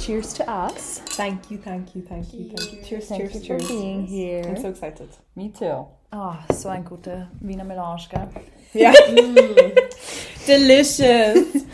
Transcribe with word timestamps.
cheers 0.00 0.32
to 0.34 0.48
us. 0.50 1.00
Thank 1.16 1.50
you, 1.50 1.58
thank 1.58 1.94
you, 1.94 2.02
thank 2.02 2.32
you, 2.32 2.50
thank 2.56 2.72
you. 2.72 2.82
Cheers, 2.82 3.08
Thank 3.08 3.20
cheers, 3.22 3.34
you 3.34 3.40
cheers. 3.40 3.62
for 3.62 3.68
being 3.68 4.06
here. 4.06 4.44
I'm 4.48 4.56
so 4.56 4.68
excited. 4.70 5.08
Me 5.36 5.50
too. 5.50 5.86
Ah, 6.12 6.42
so 6.52 6.70
ein 6.70 6.84
guter 6.84 7.28
Wiener 7.40 7.64
Melange, 7.64 8.08
gell? 8.10 8.28
Ja. 8.72 8.92
Delicious. 10.46 11.66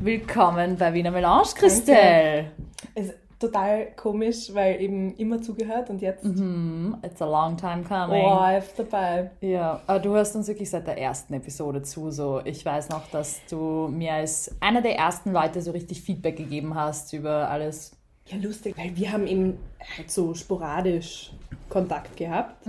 Willkommen 0.00 0.76
bei 0.76 0.92
Wiener 0.92 1.12
Melange, 1.12 1.54
Christelle. 1.54 2.50
Ist 2.94 3.14
total 3.42 3.88
komisch, 3.96 4.54
weil 4.54 4.80
eben 4.80 5.14
immer 5.16 5.42
zugehört 5.42 5.90
und 5.90 6.00
jetzt 6.00 6.24
Mhm, 6.24 6.96
it's 7.04 7.20
a 7.20 7.26
long 7.26 7.56
time 7.56 7.82
coming. 7.82 8.24
live 8.24 8.72
dabei. 8.76 9.30
Ja, 9.40 9.80
aber 9.86 9.98
du 9.98 10.10
hörst 10.14 10.34
uns 10.36 10.48
wirklich 10.48 10.70
seit 10.70 10.86
der 10.86 10.98
ersten 10.98 11.34
Episode 11.34 11.82
zu. 11.82 12.10
So, 12.10 12.40
ich 12.44 12.64
weiß 12.64 12.88
noch, 12.88 13.06
dass 13.10 13.40
du 13.50 13.88
mir 13.88 14.14
als 14.14 14.50
einer 14.60 14.80
der 14.80 14.96
ersten 14.96 15.32
Leute 15.32 15.60
so 15.60 15.72
richtig 15.72 16.00
Feedback 16.02 16.36
gegeben 16.36 16.74
hast 16.74 17.12
über 17.12 17.48
alles. 17.50 17.92
Ja, 18.26 18.36
lustig, 18.38 18.74
weil 18.78 18.96
wir 18.96 19.12
haben 19.12 19.26
eben 19.26 19.58
halt 19.96 20.10
so 20.10 20.32
sporadisch 20.32 21.32
Kontakt 21.68 22.16
gehabt 22.16 22.66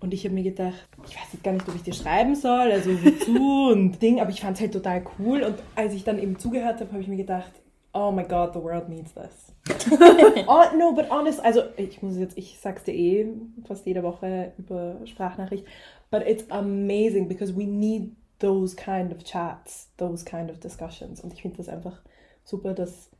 und 0.00 0.12
ich 0.14 0.24
habe 0.24 0.34
mir 0.34 0.42
gedacht, 0.42 0.74
ich 1.06 1.14
weiß 1.14 1.26
jetzt 1.34 1.44
gar 1.44 1.52
nicht, 1.52 1.68
ob 1.68 1.74
ich 1.76 1.82
dir 1.82 1.92
schreiben 1.92 2.34
soll, 2.34 2.72
also 2.72 2.90
wozu 2.90 3.68
und 3.72 4.00
Ding, 4.02 4.18
aber 4.20 4.30
ich 4.30 4.40
fand 4.40 4.56
es 4.56 4.62
halt 4.62 4.72
total 4.72 5.04
cool 5.18 5.42
und 5.42 5.54
als 5.76 5.92
ich 5.92 6.04
dann 6.04 6.18
eben 6.18 6.38
zugehört 6.38 6.80
habe, 6.80 6.90
habe 6.90 7.02
ich 7.02 7.08
mir 7.08 7.16
gedacht, 7.18 7.52
oh 7.96 8.12
my 8.12 8.22
god, 8.22 8.52
the 8.52 8.58
world 8.58 8.88
needs 8.88 9.12
this. 9.12 9.52
oh, 9.90 10.70
no, 10.74 10.92
but 10.92 11.08
honest, 11.10 11.40
also 11.40 11.72
ich 11.78 12.02
muss 12.02 12.16
jetzt, 12.18 12.36
ich 12.36 12.58
sag's 12.60 12.84
dir 12.84 12.92
eh 12.92 13.26
fast 13.66 13.86
jede 13.86 14.02
Woche 14.02 14.52
über 14.58 15.00
Sprachnachricht, 15.06 15.64
but 16.10 16.22
it's 16.28 16.44
amazing 16.50 17.26
because 17.26 17.56
we 17.56 17.64
need 17.64 18.14
those 18.38 18.76
kind 18.76 19.12
of 19.12 19.24
chats, 19.24 19.88
those 19.96 20.24
kind 20.24 20.50
of 20.50 20.60
discussions 20.60 21.22
und 21.22 21.32
ich 21.32 21.40
finde 21.40 21.56
das 21.56 21.68
einfach 21.70 22.02
super, 22.44 22.74
dass 22.74 23.10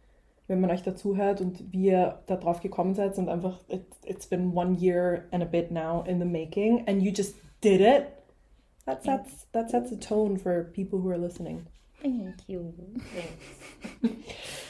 wenn 0.47 0.61
man 0.61 0.71
euch 0.71 0.83
dazu 0.83 1.17
hört 1.17 1.41
und 1.41 1.73
wie 1.73 1.87
ihr 1.87 2.23
da 2.27 2.37
drauf 2.37 2.61
gekommen 2.61 2.95
seid 2.95 3.17
und 3.19 3.29
einfach, 3.31 3.59
it, 3.69 3.87
it's 4.05 4.27
been 4.27 4.55
one 4.55 4.77
year 4.79 5.25
and 5.33 5.43
a 5.43 5.47
bit 5.47 5.71
now 5.71 6.05
in 6.07 6.21
the 6.21 6.27
making 6.27 6.87
and 6.87 7.03
you 7.03 7.11
just 7.11 7.35
did 7.63 7.81
it, 7.81 8.09
that 8.85 9.03
sets, 9.03 9.47
that 9.53 9.71
sets 9.71 9.91
a 9.91 9.97
tone 9.97 10.39
for 10.39 10.65
people 10.65 11.01
who 11.01 11.11
are 11.11 11.19
listening. 11.19 11.67
Thank 12.03 12.49
you. 12.49 12.73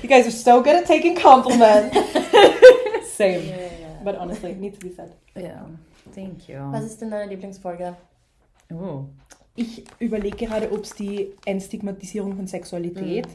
You 0.02 0.08
guys 0.08 0.26
are 0.26 0.30
so 0.30 0.62
good 0.62 0.76
at 0.76 0.86
taking 0.86 1.16
compliments. 1.16 1.96
Same. 3.16 3.42
But 4.04 4.16
honestly, 4.16 4.52
it 4.52 4.58
needs 4.58 4.78
to 4.78 4.86
be 4.86 4.94
said. 4.94 5.14
Ja, 5.34 5.66
thank 6.14 6.48
you. 6.48 6.58
Was 6.72 6.84
ist 6.84 7.00
denn 7.00 7.10
deine 7.10 7.28
Lieblingsfolge? 7.30 7.96
Oh. 8.72 9.04
Ich 9.56 9.84
überlege 9.98 10.46
gerade, 10.46 10.70
ob 10.70 10.84
es 10.84 10.90
die 10.90 11.34
Entstigmatisierung 11.46 12.36
von 12.36 12.46
Sexualität 12.46 13.26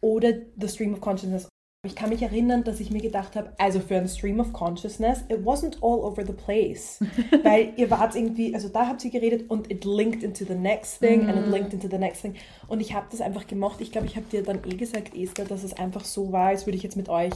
oder 0.00 0.32
The 0.60 0.68
Stream 0.68 0.92
of 0.94 1.00
Consciousness. 1.00 1.48
Ich 1.84 1.96
kann 1.96 2.10
mich 2.10 2.22
erinnern, 2.22 2.62
dass 2.62 2.78
ich 2.78 2.92
mir 2.92 3.00
gedacht 3.00 3.34
habe, 3.34 3.50
also 3.58 3.80
für 3.80 3.96
ein 3.96 4.06
Stream 4.06 4.38
of 4.38 4.52
Consciousness, 4.52 5.24
it 5.28 5.44
wasn't 5.44 5.78
all 5.82 6.04
over 6.04 6.24
the 6.24 6.32
place. 6.32 7.00
Weil 7.42 7.72
ihr 7.76 7.90
wart 7.90 8.14
irgendwie, 8.14 8.54
also 8.54 8.68
da 8.68 8.86
habt 8.86 9.04
ihr 9.04 9.10
geredet 9.10 9.50
und 9.50 9.68
it 9.68 9.84
linked 9.84 10.22
into 10.22 10.44
the 10.44 10.54
next 10.54 11.00
thing 11.00 11.28
and 11.28 11.36
it 11.36 11.48
linked 11.48 11.72
into 11.72 11.88
the 11.88 11.98
next 11.98 12.22
thing. 12.22 12.36
Und 12.68 12.78
ich 12.78 12.94
habe 12.94 13.06
das 13.10 13.20
einfach 13.20 13.48
gemocht. 13.48 13.80
Ich 13.80 13.90
glaube, 13.90 14.06
ich 14.06 14.14
habe 14.14 14.26
dir 14.30 14.44
dann 14.44 14.60
eh 14.64 14.76
gesagt, 14.76 15.16
Esther, 15.16 15.44
dass 15.44 15.64
es 15.64 15.72
einfach 15.72 16.04
so 16.04 16.30
war, 16.30 16.50
als 16.50 16.68
würde 16.68 16.76
ich 16.76 16.84
jetzt 16.84 16.96
mit 16.96 17.08
euch 17.08 17.32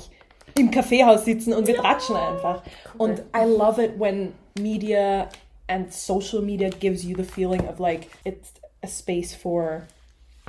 im 0.57 0.71
Kaffeehaus 0.71 1.25
sitzen 1.25 1.53
und 1.53 1.67
wir 1.67 1.75
tratschen 1.75 2.15
einfach. 2.15 2.63
Und 2.99 3.25
I 3.37 3.47
love 3.47 3.85
it 3.85 3.99
when 3.99 4.33
media 4.61 5.29
and 5.67 5.93
social 5.93 6.41
media 6.41 6.69
gives 6.69 7.03
you 7.03 7.17
the 7.17 7.25
feeling 7.25 7.67
of 7.67 7.81
like 7.81 8.07
it's 8.23 8.53
a 8.85 8.87
space 8.87 9.35
for 9.35 9.83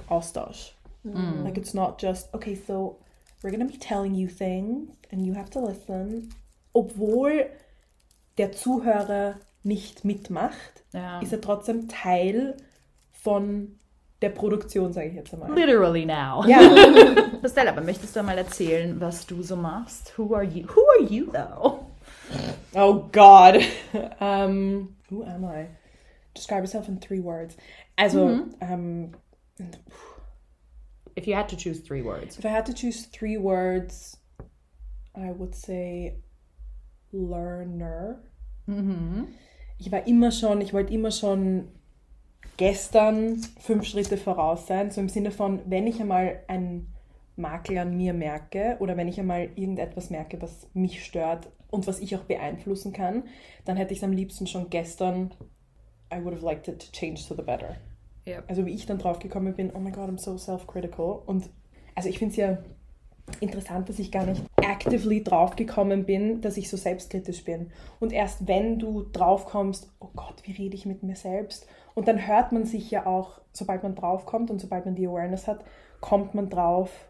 Austausch. 0.08 0.74
Like 1.44 1.58
it's 1.58 1.74
not 1.74 2.00
just, 2.00 2.32
okay, 2.36 2.54
so 2.54 2.98
we're 3.44 3.52
gonna 3.52 3.66
be 3.66 3.78
telling 3.78 4.16
you 4.16 4.28
things 4.28 4.90
and 5.12 5.26
you 5.26 5.34
have 5.36 5.50
to 5.52 5.66
listen. 5.66 6.30
Obwohl 6.74 7.46
der 8.38 8.52
Zuhörer 8.52 9.36
nicht 9.64 10.06
mitmacht, 10.06 10.84
Ja. 10.94 11.20
ist 11.20 11.34
er 11.34 11.42
trotzdem 11.42 11.88
Teil 11.88 12.56
von 13.12 13.78
der 14.22 14.30
Produktion, 14.30 14.94
sage 14.94 15.10
ich 15.10 15.16
jetzt 15.16 15.34
einmal. 15.34 15.54
Literally 15.54 16.06
now. 16.06 16.44
Ja, 16.48 16.60
Christelle, 17.42 17.70
aber 17.72 17.82
möchtest 17.82 18.16
du 18.16 18.24
mal 18.24 18.38
erzählen, 18.38 19.00
was 19.00 19.26
du 19.28 19.44
so 19.44 19.56
machst? 19.56 20.18
Who 20.18 20.34
are 20.34 20.44
you? 20.44 20.66
Who 20.76 20.82
are 21.00 21.08
you 21.12 21.26
though? 21.32 21.86
Oh 22.76 23.08
God. 23.12 23.62
Um, 24.20 24.96
who 25.10 25.24
am 25.24 25.44
I? 25.46 25.68
Describe 26.34 26.62
yourself 26.62 26.88
in 26.88 27.00
three 27.00 27.20
words. 27.24 27.56
Also, 27.96 28.44
um, 28.62 29.12
If 31.18 31.26
you 31.26 31.36
had 31.36 31.50
to 31.50 31.56
choose 31.56 31.82
three 31.82 32.04
words. 32.04 32.38
if 32.38 32.46
I 32.46 32.50
had 32.50 32.66
to 32.68 32.74
choose 32.74 33.08
three 33.08 33.38
words, 33.38 34.18
I 35.16 35.32
would 35.32 35.56
say 35.56 36.18
learner. 37.12 38.20
Ich 39.80 39.92
war 39.92 40.06
immer 40.06 40.32
schon, 40.32 40.62
ich 40.62 40.74
wollte 40.74 40.94
immer 40.94 41.12
schon 41.12 41.70
gestern 42.58 43.38
fünf 43.60 43.86
Schritte 43.86 44.18
voraus 44.18 44.68
sein, 44.68 44.92
so 44.92 45.02
im 45.02 45.10
Sinne 45.10 45.32
von, 45.32 45.62
wenn 45.66 45.88
ich 45.88 46.00
einmal 46.02 46.44
einen 46.48 46.94
Makel 47.36 47.78
an 47.78 47.96
mir 47.96 48.14
merke 48.14 48.78
oder 48.80 48.98
wenn 48.98 49.08
ich 49.08 49.20
einmal 49.20 49.50
irgendetwas 49.56 50.10
merke, 50.10 50.42
was 50.42 50.68
mich 50.74 51.04
stört 51.06 51.50
und 51.70 51.88
was 51.88 52.00
ich 52.00 52.16
auch 52.16 52.24
beeinflussen 52.24 52.94
kann, 52.94 53.24
dann 53.66 53.78
hätte 53.78 53.94
ich 53.94 54.00
es 54.00 54.04
am 54.04 54.12
liebsten 54.12 54.48
schon 54.48 54.70
gestern, 54.70 55.32
I 56.14 56.24
would 56.24 56.34
have 56.34 56.46
liked 56.46 56.68
it 56.68 56.80
to 56.80 56.92
change 56.92 57.28
to 57.28 57.36
the 57.36 57.42
better. 57.42 57.78
Ja. 58.28 58.44
Also 58.48 58.66
wie 58.66 58.74
ich 58.74 58.86
dann 58.86 58.98
drauf 58.98 59.20
gekommen 59.20 59.56
bin, 59.56 59.72
oh 59.74 59.80
my 59.80 59.92
god, 59.92 60.10
I'm 60.10 60.20
so 60.20 60.38
self-critical. 60.38 61.22
Und 61.26 61.50
also 61.96 62.10
ich 62.10 62.20
finde 62.20 62.32
es 62.32 62.38
ja 62.38 62.58
interessant, 63.40 63.88
dass 63.88 64.00
ich 64.00 64.12
gar 64.12 64.26
nicht 64.26 64.44
actively 64.62 65.24
draufgekommen 65.24 66.06
bin, 66.06 66.42
dass 66.42 66.58
ich 66.58 66.70
so 66.70 66.76
selbstkritisch 66.76 67.46
bin. 67.46 67.72
Und 68.02 68.12
erst 68.12 68.46
wenn 68.46 68.80
du 68.80 69.04
draufkommst, 69.04 69.90
oh 70.00 70.10
Gott, 70.14 70.42
wie 70.44 70.52
rede 70.52 70.76
ich 70.76 70.86
mit 70.86 71.04
mir 71.04 71.16
selbst? 71.16 71.68
Und 71.96 72.10
dann 72.10 72.28
hört 72.28 72.52
man 72.52 72.66
sich 72.66 72.92
ja 72.92 73.06
auch, 73.06 73.40
sobald 73.54 73.84
man 73.84 73.96
draufkommt 73.96 74.52
und 74.52 74.60
sobald 74.60 74.86
man 74.86 74.96
die 74.96 75.08
Awareness 75.08 75.48
hat, 75.48 75.64
kommt 76.02 76.36
man 76.36 76.50
drauf, 76.50 77.10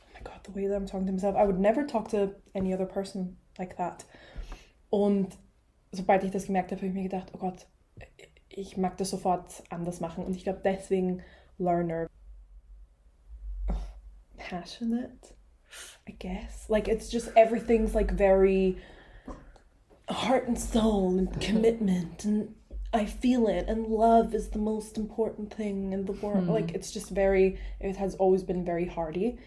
oh 0.00 0.18
my 0.18 0.24
God, 0.24 0.40
the 0.46 0.54
way 0.54 0.68
that 0.68 0.82
I'm 0.82 0.90
talking 0.90 1.06
to 1.06 1.12
myself, 1.12 1.36
I 1.36 1.46
would 1.46 1.60
never 1.60 1.86
talk 1.86 2.08
to 2.08 2.30
any 2.54 2.74
other 2.74 2.86
person 2.86 3.36
like 3.56 3.76
that. 3.76 4.04
Und 4.90 5.28
sobald 5.92 6.24
ich 6.24 6.32
das 6.32 6.46
gemerkt 6.46 6.72
habe, 6.72 6.80
habe 6.80 6.88
ich 6.88 6.94
mir 6.94 7.04
gedacht, 7.04 7.30
oh 7.34 7.38
Gott, 7.38 7.68
ich 8.56 8.76
mag 8.76 8.96
das 8.96 9.10
sofort 9.10 9.62
anders 9.70 10.00
machen. 10.00 10.24
Und 10.24 10.34
ich 10.34 10.44
glaube, 10.44 10.60
deswegen 10.64 11.22
Learner. 11.58 12.08
Passionate, 14.36 15.34
I 16.08 16.12
guess. 16.12 16.68
Like, 16.68 16.88
it's 16.88 17.10
just 17.10 17.28
everything's 17.36 17.94
like 17.94 18.12
very 18.12 18.76
heart 20.08 20.46
and 20.48 20.58
soul 20.58 21.18
and 21.18 21.30
mm-hmm. 21.30 21.40
commitment. 21.40 22.24
And 22.24 22.54
I 22.92 23.06
feel 23.06 23.48
it. 23.48 23.68
And 23.68 23.86
love 23.86 24.34
is 24.34 24.50
the 24.50 24.58
most 24.58 24.96
important 24.96 25.52
thing 25.52 25.92
in 25.92 26.06
the 26.06 26.12
world. 26.12 26.44
Hmm. 26.44 26.50
Like, 26.50 26.74
it's 26.74 26.92
just 26.92 27.10
very, 27.10 27.58
it 27.80 27.96
has 27.96 28.14
always 28.16 28.42
been 28.42 28.64
very 28.64 28.86
hearty. 28.86 29.38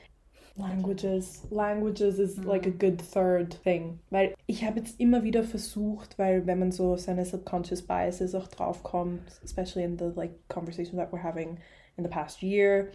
Languages. 0.60 1.48
Languages 1.50 2.20
is 2.20 2.38
mm. 2.38 2.46
like 2.46 2.66
a 2.66 2.72
good 2.72 3.02
third 3.02 3.54
thing. 3.64 4.00
Weil 4.10 4.36
ich 4.46 4.64
habe 4.66 4.80
jetzt 4.80 5.00
immer 5.00 5.24
wieder 5.24 5.44
versucht, 5.44 6.20
weil 6.20 6.46
wenn 6.46 6.60
man 6.60 6.72
so 6.72 6.98
seine 6.98 7.26
subconscious 7.26 7.82
biases 7.82 8.36
auch 8.36 8.48
draufkommt, 8.48 9.40
especially 9.44 9.84
in 9.84 9.98
the 9.98 10.12
like 10.16 10.32
conversations 10.50 10.98
that 10.98 11.12
we're 11.12 11.24
having 11.24 11.58
in 11.98 12.04
the 12.04 12.10
past 12.10 12.44
year, 12.44 12.92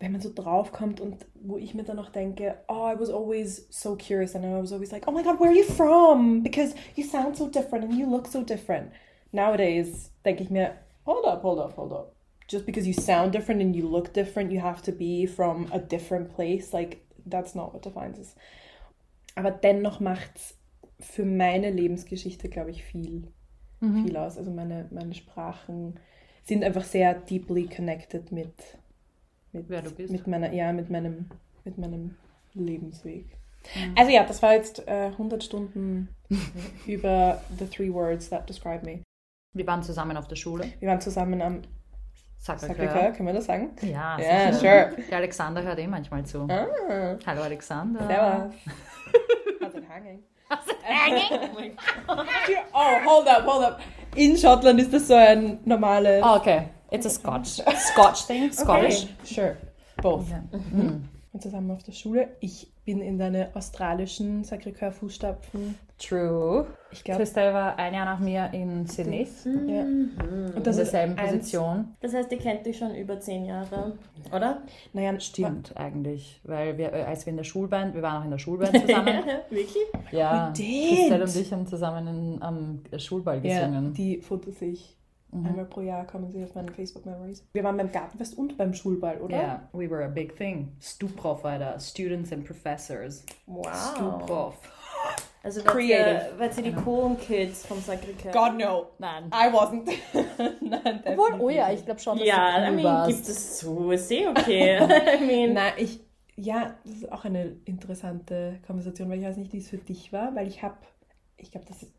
wenn 0.00 0.12
man 0.12 0.20
so 0.20 0.30
draufkommt 0.32 1.00
und 1.00 1.26
wo 1.34 1.56
ich 1.58 1.74
mir 1.74 1.82
dann 1.82 1.96
noch 1.96 2.10
denke, 2.10 2.56
oh, 2.68 2.86
I 2.86 2.98
was 2.98 3.10
always 3.10 3.66
so 3.70 3.96
curious 3.96 4.36
and 4.36 4.44
I 4.44 4.60
was 4.60 4.72
always 4.72 4.92
like, 4.92 5.08
oh 5.08 5.12
my 5.12 5.22
god, 5.22 5.40
where 5.40 5.50
are 5.50 5.56
you 5.56 5.64
from? 5.64 6.42
Because 6.42 6.74
you 6.94 7.04
sound 7.04 7.36
so 7.36 7.48
different 7.48 7.84
and 7.84 7.94
you 7.94 8.08
look 8.08 8.28
so 8.28 8.42
different. 8.42 8.92
Nowadays 9.32 10.12
denke 10.24 10.42
ich 10.44 10.50
mir, 10.50 10.78
hold 11.04 11.24
up, 11.26 11.42
hold 11.42 11.58
up, 11.58 11.74
hold 11.76 11.92
up. 11.92 12.17
Just 12.48 12.64
because 12.64 12.86
you 12.86 12.94
sound 12.94 13.32
different 13.32 13.60
and 13.60 13.76
you 13.76 13.86
look 13.86 14.12
different, 14.14 14.50
you 14.50 14.60
have 14.60 14.82
to 14.82 14.92
be 14.92 15.26
from 15.26 15.68
a 15.70 15.78
different 15.78 16.34
place. 16.34 16.72
Like, 16.72 17.04
that's 17.26 17.54
not 17.54 17.74
what 17.74 17.82
defines 17.82 18.18
us. 18.18 18.34
Aber 19.34 19.50
dennoch 19.50 20.00
macht's 20.00 20.56
für 20.98 21.24
meine 21.24 21.70
Lebensgeschichte, 21.70 22.48
glaube 22.48 22.70
ich, 22.70 22.82
viel, 22.82 23.28
viel 23.80 24.16
aus. 24.16 24.36
Also 24.38 24.50
meine, 24.50 24.86
meine 24.90 25.14
Sprachen 25.14 26.00
sind 26.44 26.64
einfach 26.64 26.84
sehr 26.84 27.14
deeply 27.14 27.66
connected 27.66 28.32
mit, 28.32 28.52
mit, 29.52 29.68
Wer 29.68 29.82
du 29.82 29.90
bist. 29.90 30.10
mit 30.10 30.26
meiner, 30.26 30.52
ja, 30.52 30.72
mit 30.72 30.90
meinem, 30.90 31.26
mit 31.64 31.78
meinem 31.78 32.16
Lebensweg. 32.54 33.26
Also 33.94 34.10
ja, 34.10 34.24
das 34.24 34.42
war 34.42 34.54
jetzt 34.54 34.88
äh, 34.88 35.10
100 35.12 35.44
Stunden 35.44 36.08
über 36.86 37.42
the 37.58 37.66
three 37.66 37.92
words 37.92 38.30
that 38.30 38.48
describe 38.48 38.84
me. 38.84 39.02
Wir 39.54 39.66
waren 39.66 39.82
zusammen 39.82 40.16
auf 40.16 40.28
der 40.28 40.36
Schule. 40.36 40.72
Wir 40.80 40.88
waren 40.88 41.00
zusammen 41.00 41.42
am 41.42 41.62
Sacré-Cœur. 42.38 43.12
Können 43.12 43.26
wir 43.26 43.34
das 43.34 43.46
sagen? 43.46 43.70
Ja, 43.82 44.16
sicher. 44.16 44.52
sure. 44.54 44.92
Der 45.10 45.18
Alexander 45.18 45.62
hört 45.62 45.78
eh 45.78 45.86
manchmal 45.86 46.24
zu. 46.24 46.46
Ah, 46.48 46.66
Hallo 47.26 47.42
Alexander. 47.42 48.00
servus. 48.06 48.54
How's 49.60 49.74
it 49.74 49.84
hanging? 49.88 50.22
oh, 52.72 52.94
hold 53.04 53.28
up, 53.28 53.44
hold 53.46 53.64
up. 53.64 53.80
In 54.16 54.36
Schottland 54.36 54.80
ist 54.80 54.92
das 54.92 55.08
so 55.08 55.14
ein 55.14 55.58
normales. 55.64 56.22
Oh, 56.24 56.36
okay. 56.36 56.68
It's 56.90 57.04
a 57.06 57.10
Scotch. 57.10 57.60
Scotch 57.92 58.26
thing. 58.26 58.50
Scottish. 58.52 59.04
Okay, 59.22 59.34
Sure. 59.34 59.56
Both. 60.00 60.30
Ja. 60.30 60.42
Mhm. 60.52 61.08
zusammen 61.38 61.70
auf 61.70 61.82
der 61.82 61.92
Schule. 61.92 62.36
Ich 62.40 62.72
bin 62.84 63.00
in 63.02 63.18
deine 63.18 63.50
australischen 63.54 64.42
Sacré-Cœur-Fußstapfen. 64.44 65.74
True. 65.98 66.66
Ich 66.90 67.04
glaube, 67.04 67.18
Christelle 67.18 67.52
war 67.52 67.76
ein 67.78 67.92
Jahr 67.92 68.04
nach 68.04 68.18
mir 68.20 68.48
in 68.52 68.86
Sydney. 68.86 69.26
ja. 69.44 69.82
Mhm. 69.82 70.10
Und 70.18 70.56
In 70.56 70.62
das 70.62 70.76
ist 70.78 70.92
derselben 70.92 71.18
eins- 71.18 71.32
Position. 71.32 71.94
Das 72.00 72.14
heißt, 72.14 72.30
ihr 72.32 72.38
kennt 72.38 72.64
dich 72.64 72.78
schon 72.78 72.94
über 72.94 73.18
zehn 73.20 73.44
Jahre, 73.44 73.98
oder? 74.34 74.62
Naja, 74.92 75.18
Stimmt 75.20 75.76
eigentlich, 75.76 76.40
weil 76.44 76.78
wir, 76.78 76.92
äh, 76.92 77.02
als 77.02 77.26
wir 77.26 77.32
in 77.32 77.36
der 77.36 77.44
Schulband, 77.44 77.94
wir 77.94 78.02
waren 78.02 78.20
auch 78.20 78.24
in 78.24 78.30
der 78.30 78.38
Schulband 78.38 78.74
zusammen. 78.86 79.22
Wirklich? 79.50 79.76
ja. 80.12 80.52
Christelle 80.56 81.24
und 81.24 81.36
ich 81.36 81.52
haben 81.52 81.66
zusammen 81.66 82.06
in, 82.06 82.42
am 82.42 82.82
Schulball 82.98 83.44
Ja, 83.44 83.66
gesungen. 83.66 83.92
die 83.92 84.20
Fotos 84.22 84.58
sehe 84.58 84.70
ich. 84.72 84.94
Mhm. 85.30 85.44
Einmal 85.46 85.64
pro 85.66 85.82
Jahr 85.82 86.06
kommen 86.06 86.30
sie 86.30 86.42
auf 86.42 86.54
meine 86.54 86.72
Facebook 86.72 87.04
Memories. 87.04 87.44
Wir 87.52 87.62
waren 87.62 87.76
beim 87.76 87.92
Gartenfest 87.92 88.38
und 88.38 88.56
beim 88.56 88.72
Schulball, 88.72 89.18
oder? 89.20 89.36
Yeah, 89.36 89.68
we 89.74 89.90
were 89.90 90.02
a 90.02 90.08
big 90.08 90.34
thing. 90.38 90.72
Stuprof, 90.80 91.44
Alter. 91.44 91.78
Students 91.78 92.32
and 92.32 92.46
professors. 92.46 93.26
Wow. 93.46 93.66
Stuprof. 93.94 94.54
Also 95.42 95.64
wart 95.64 95.74
Creative. 95.74 96.32
ihr, 96.38 96.50
ihr 96.56 96.62
die 96.62 96.74
coolen 96.74 97.16
Kids 97.18 97.64
vom 97.66 97.78
Sacré-Cœur? 97.80 98.32
God 98.32 98.58
no. 98.58 98.86
Nein. 98.98 99.30
I 99.32 99.50
wasn't. 99.52 99.88
Nein, 100.60 101.02
Obwohl, 101.06 101.40
oh 101.40 101.48
ja, 101.48 101.72
ich 101.72 101.84
glaube 101.84 102.00
schon, 102.00 102.18
dass 102.18 102.26
Ja, 102.26 102.58
du 102.60 102.66
I 102.66 102.70
cool 102.70 102.76
mean, 102.76 102.84
warst. 102.84 103.16
gibt 103.16 103.28
es 103.28 103.58
zu, 103.58 103.90
ist 103.90 104.10
eh 104.10 104.26
okay. 104.26 104.78
I 105.20 105.24
mean, 105.24 105.54
Nein, 105.54 105.72
ich, 105.78 106.00
ja, 106.36 106.76
das 106.84 106.94
ist 106.96 107.12
auch 107.12 107.24
eine 107.24 107.56
interessante 107.64 108.58
Konversation, 108.66 109.08
weil 109.08 109.18
ich 109.20 109.24
weiß 109.24 109.36
nicht, 109.36 109.52
wie 109.52 109.58
es 109.58 109.68
für 109.68 109.78
dich 109.78 110.12
war, 110.12 110.34
weil 110.34 110.48
ich 110.48 110.62
habe, 110.62 110.76
ich 111.36 111.50
glaube, 111.50 111.66
das 111.68 111.82
ist, 111.82 111.92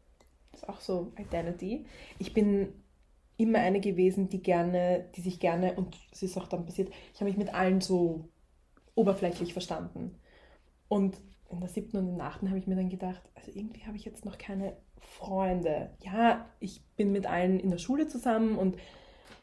das 0.51 0.62
ist 0.63 0.69
auch 0.69 0.81
so 0.81 1.12
Identity. 1.18 1.86
Ich 2.19 2.33
bin 2.33 2.74
immer 3.38 3.59
eine 3.59 3.80
gewesen, 3.80 4.27
die 4.30 4.41
gerne, 4.41 5.06
die 5.15 5.21
sich 5.21 5.39
gerne, 5.39 5.74
und 5.75 5.95
es 6.12 6.24
ist 6.24 6.38
auch 6.38 6.47
dann 6.47 6.65
passiert, 6.65 6.89
ich 7.13 7.21
habe 7.21 7.30
mich 7.30 7.38
mit 7.38 7.53
allen 7.53 7.80
so 7.81 8.25
oberflächlich 8.95 9.53
verstanden. 9.53 10.15
Und 10.89 11.18
in 11.51 11.60
der 11.60 11.69
siebten 11.69 11.98
und 11.98 12.07
in 12.10 12.18
der 12.18 12.28
achten 12.28 12.50
habe 12.50 12.60
ich 12.60 12.68
mir 12.68 12.75
dann 12.75 12.90
gedacht, 12.90 13.22
also 13.36 13.51
irgendwie 13.54 13.86
habe 13.86 13.98
ich 13.98 14.06
jetzt 14.06 14.25
noch 14.25 14.38
keine 14.38 14.74
Freunde. 15.00 15.90
Ja, 16.04 16.46
ich 16.60 16.81
bin 16.96 17.12
mit 17.12 17.25
allen 17.25 17.60
in 17.60 17.72
der 17.72 17.78
Schule 17.78 18.07
zusammen 18.07 18.57
und 18.57 18.78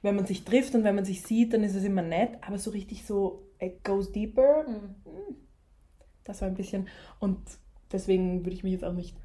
wenn 0.02 0.14
man 0.16 0.26
sich 0.26 0.44
trifft 0.44 0.74
und 0.74 0.84
wenn 0.84 0.94
man 0.94 1.04
sich 1.04 1.22
sieht, 1.22 1.52
dann 1.52 1.64
ist 1.64 1.74
es 1.74 1.84
immer 1.84 2.02
nett, 2.02 2.38
aber 2.42 2.58
so 2.58 2.70
richtig 2.70 3.04
so, 3.04 3.42
it 3.60 3.82
goes 3.84 4.12
deeper, 4.12 4.64
Mhm. 4.68 5.36
das 6.24 6.40
war 6.42 6.48
ein 6.48 6.54
bisschen, 6.54 6.88
und 7.20 7.38
deswegen 7.92 8.40
würde 8.44 8.54
ich 8.54 8.62
mich 8.64 8.72
jetzt 8.72 8.84
auch 8.84 8.92
nicht 8.92 9.16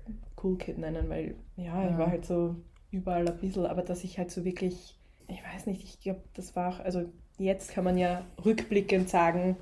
Cool 0.42 0.57
Kid 0.57 0.78
nennen, 0.78 1.10
weil 1.10 1.36
ja, 1.56 1.86
ich 1.86 1.92
Ja. 1.92 1.98
war 1.98 2.07
halt 2.07 2.25
so 2.25 2.56
überall 2.89 3.28
ein 3.28 3.38
bisschen, 3.38 3.66
aber 3.66 3.81
dass 3.81 4.04
ich 4.04 4.18
halt 4.18 4.31
so 4.31 4.44
wirklich, 4.44 4.98
ich 5.28 5.44
weiß 5.44 5.66
nicht, 5.68 5.83
ich 5.83 6.00
glaube, 6.00 6.22
das 6.33 6.56
war 6.56 6.69
auch, 6.75 6.80
also 6.80 7.06
jetzt 7.38 7.72
kann 7.72 7.83
man 7.83 7.98
ja 7.98 8.24
rückblickend 8.44 9.10
sagen, 9.10 9.56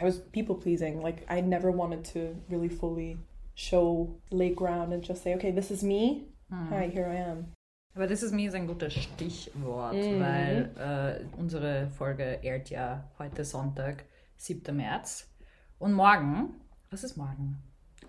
I 0.00 0.04
was 0.04 0.20
people 0.32 0.54
pleasing, 0.56 1.00
like 1.00 1.22
I 1.30 1.40
never 1.42 1.76
wanted 1.76 2.04
to 2.12 2.34
really 2.50 2.68
fully 2.70 3.18
show, 3.54 4.18
lay 4.30 4.50
ground 4.54 4.92
and 4.92 5.06
just 5.06 5.22
say, 5.22 5.34
okay, 5.34 5.52
this 5.52 5.70
is 5.70 5.82
me, 5.82 6.26
Hm. 6.48 6.70
hi, 6.70 6.88
here 6.90 7.06
I 7.12 7.22
am. 7.30 7.52
Aber 7.94 8.06
das 8.06 8.22
ist 8.22 8.32
mir 8.32 8.48
ist 8.48 8.54
ein 8.54 8.66
gutes 8.66 8.94
Stichwort, 8.94 9.94
Mhm. 9.94 10.20
weil 10.20 10.70
äh, 10.78 11.38
unsere 11.38 11.88
Folge 11.88 12.38
ehrt 12.42 12.70
ja 12.70 13.10
heute 13.18 13.44
Sonntag, 13.44 14.04
7. 14.38 14.74
März. 14.74 15.28
Und 15.78 15.92
morgen, 15.92 16.54
was 16.90 17.04
ist 17.04 17.16
morgen? 17.16 17.62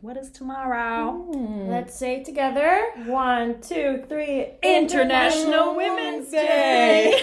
What 0.03 0.17
is 0.17 0.31
tomorrow? 0.31 1.31
let's 1.69 1.95
say 1.95 2.17
it 2.17 2.25
together. 2.25 2.77
One, 3.07 3.61
two, 3.61 4.03
three. 4.09 4.47
International 4.61 5.75
Women's 5.77 6.29
Day! 6.29 7.13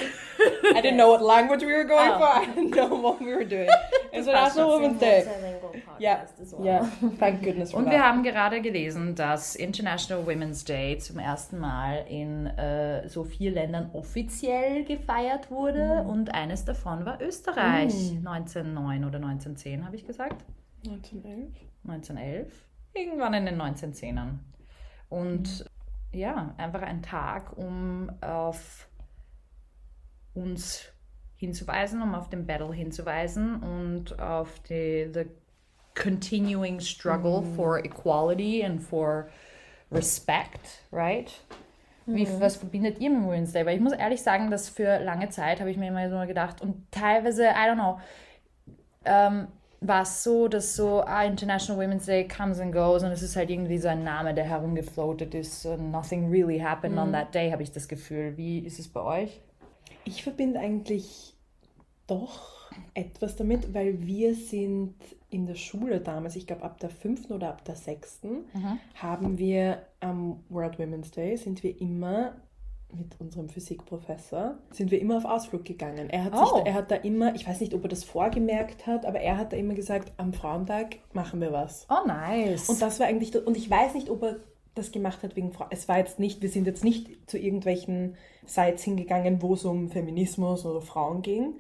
I 0.75 0.81
didn't 0.81 0.97
know 0.97 1.11
what 1.11 1.21
language 1.21 1.61
we 1.63 1.75
were 1.75 1.85
going 1.85 2.11
Oh. 2.15 2.19
for. 2.19 2.25
I 2.27 2.47
didn't 2.47 2.71
know 2.75 2.89
what 2.95 3.21
we 3.21 3.35
were 3.35 3.45
doing. 3.45 3.69
International 4.15 4.71
Women's 4.81 4.99
Day. 4.99 5.27
Ja, 5.99 6.25
ja, 6.63 6.91
thank 7.19 7.43
goodness 7.43 7.73
for 7.73 7.81
Und 7.81 7.85
that. 7.85 7.93
wir 7.93 8.03
haben 8.03 8.23
gerade 8.23 8.63
gelesen, 8.63 9.15
dass 9.15 9.55
International 9.57 10.25
Women's 10.27 10.65
Day 10.65 10.97
zum 10.97 11.19
ersten 11.19 11.59
Mal 11.59 12.07
in 12.09 12.47
äh, 12.47 13.07
so 13.09 13.25
vier 13.25 13.51
Ländern 13.51 13.91
offiziell 13.93 14.85
gefeiert 14.85 15.51
wurde 15.51 16.03
und 16.09 16.33
eines 16.35 16.65
davon 16.65 17.05
war 17.05 17.21
Österreich. 17.21 17.93
1909 18.25 19.05
oder 19.05 19.17
1910 19.19 19.85
habe 19.85 19.97
ich 19.97 20.07
gesagt. 20.07 20.43
1911. 20.87 21.51
1911, 21.87 22.53
irgendwann 22.95 23.35
in 23.35 23.47
den 23.47 23.61
1910ern. 23.61 24.39
Und 25.09 25.65
ja, 26.13 26.55
einfach 26.57 26.83
ein 26.83 27.03
Tag, 27.03 27.57
um 27.57 28.11
auf 28.21 28.89
uns 30.35 30.93
hinzuweisen, 31.37 32.03
um 32.03 32.15
auf 32.15 32.29
den 32.29 32.47
Battle 32.47 32.73
hinzuweisen 32.73 33.63
und 33.63 34.21
auf 34.21 34.61
die 34.61 35.11
the 35.13 35.27
continuing 35.95 36.81
struggle 36.81 37.43
for 37.57 37.85
equality 37.85 38.63
and 38.65 38.83
for 38.83 39.29
respect, 39.91 40.85
right? 40.93 41.33
Wie, 42.07 42.27
was 42.41 42.57
verbindet 42.57 42.99
ihr 42.99 43.11
mit 43.11 43.23
Women's 43.23 43.53
Day? 43.53 43.65
Weil 43.65 43.77
ich 43.77 43.83
muss 43.83 43.93
ehrlich 43.93 44.23
sagen, 44.23 44.51
dass 44.51 44.69
für 44.69 44.99
lange 44.99 45.29
Zeit 45.31 45.61
habe 45.61 45.71
ich 45.71 45.77
mir 45.77 45.89
immer 45.89 46.09
so 46.11 46.27
gedacht 46.27 46.61
und 46.61 46.91
teilweise, 46.91 47.45
I 47.45 47.69
don't 47.69 47.75
know, 47.75 48.01
ähm, 49.05 49.49
war 49.81 50.03
es 50.03 50.23
so, 50.23 50.47
dass 50.47 50.77
so 50.77 51.01
ah, 51.01 51.25
International 51.25 51.83
Women's 51.83 52.07
Day 52.07 52.29
comes 52.29 52.61
and 52.61 52.73
goes 52.73 53.03
und 53.03 53.11
es 53.13 53.23
ist 53.23 53.37
halt 53.37 53.51
irgendwie 53.51 53.79
so 53.79 53.89
ein 53.89 54.05
Name, 54.05 54.35
der 54.35 54.45
herumgefloatet 54.45 55.35
ist 55.35 55.65
und 55.65 55.91
nothing 55.91 56.31
really 56.31 56.59
happened 56.59 56.99
on 56.99 57.13
that 57.13 57.35
day, 57.35 57.51
habe 57.51 57.63
ich 57.63 57.73
das 57.73 57.89
Gefühl. 57.89 58.37
Wie 58.37 58.59
ist 58.59 58.79
es 58.79 58.89
bei 58.89 59.01
euch? 59.01 59.41
Ich 60.05 60.23
verbinde 60.23 60.61
eigentlich 60.61 61.35
doch 62.07 62.71
etwas 62.95 63.37
damit, 63.37 63.73
weil 63.73 64.07
wir 64.07 64.35
sind 64.35 64.95
in 65.31 65.47
der 65.47 65.55
Schule 65.55 66.01
damals, 66.01 66.37
ich 66.37 66.47
glaube 66.47 66.63
ab 66.63 66.79
der 66.81 66.91
fünften 66.91 67.33
oder 67.33 67.49
ab 67.49 67.65
der 67.65 67.77
sechsten, 67.77 68.45
haben 68.95 69.39
wir 69.39 69.87
am 70.01 70.43
World 70.49 70.79
Women's 70.79 71.11
Day, 71.11 71.37
sind 71.37 71.63
wir 71.63 71.81
immer 71.81 72.35
mit 72.95 73.19
unserem 73.21 73.49
Physikprofessor, 73.49 74.59
sind 74.71 74.91
wir 74.91 75.01
immer 75.01 75.17
auf 75.17 75.25
Ausflug 75.25 75.65
gegangen. 75.65 76.11
Er 76.11 76.25
hat, 76.25 76.37
sich 76.37 76.43
Oh. 76.53 76.59
da, 76.59 76.65
er 76.65 76.75
hat 76.75 76.91
da 76.91 76.97
immer, 76.97 77.35
ich 77.35 77.47
weiß 77.47 77.61
nicht, 77.61 77.75
ob 77.75 77.83
er 77.85 77.89
das 77.89 78.05
vorgemerkt 78.05 78.87
hat, 78.87 79.07
aber 79.07 79.21
er 79.21 79.37
hat 79.37 79.53
da 79.53 79.57
immer 79.57 79.75
gesagt, 79.75 80.13
am 80.17 80.33
Frauentag 80.33 80.97
machen 81.13 81.41
wir 81.41 81.53
was. 81.53 81.87
Oh, 81.89 82.07
nice. 82.07 82.69
Und 82.69 82.81
das 82.83 83.01
war 83.01 83.07
eigentlich, 83.07 83.35
und 83.47 83.57
ich 83.57 83.71
weiß 83.71 83.95
nicht, 83.95 84.11
ob 84.11 84.23
er 84.23 84.37
das 84.75 84.93
gemacht 84.93 85.23
hat 85.23 85.37
wegen 85.37 85.53
Frauen. 85.53 85.69
Es 85.71 85.89
war 85.89 85.99
jetzt 85.99 86.19
nicht, 86.21 86.43
wir 86.43 86.49
sind 86.49 86.67
jetzt 86.67 86.85
nicht 86.85 87.29
zu 87.29 87.39
irgendwelchen 87.39 88.17
Sites 88.47 88.83
hingegangen, 88.85 89.43
wo 89.43 89.55
es 89.55 89.65
um 89.65 89.89
Feminismus 89.91 90.65
oder 90.65 90.81
Frauen 90.81 91.23
ging, 91.23 91.55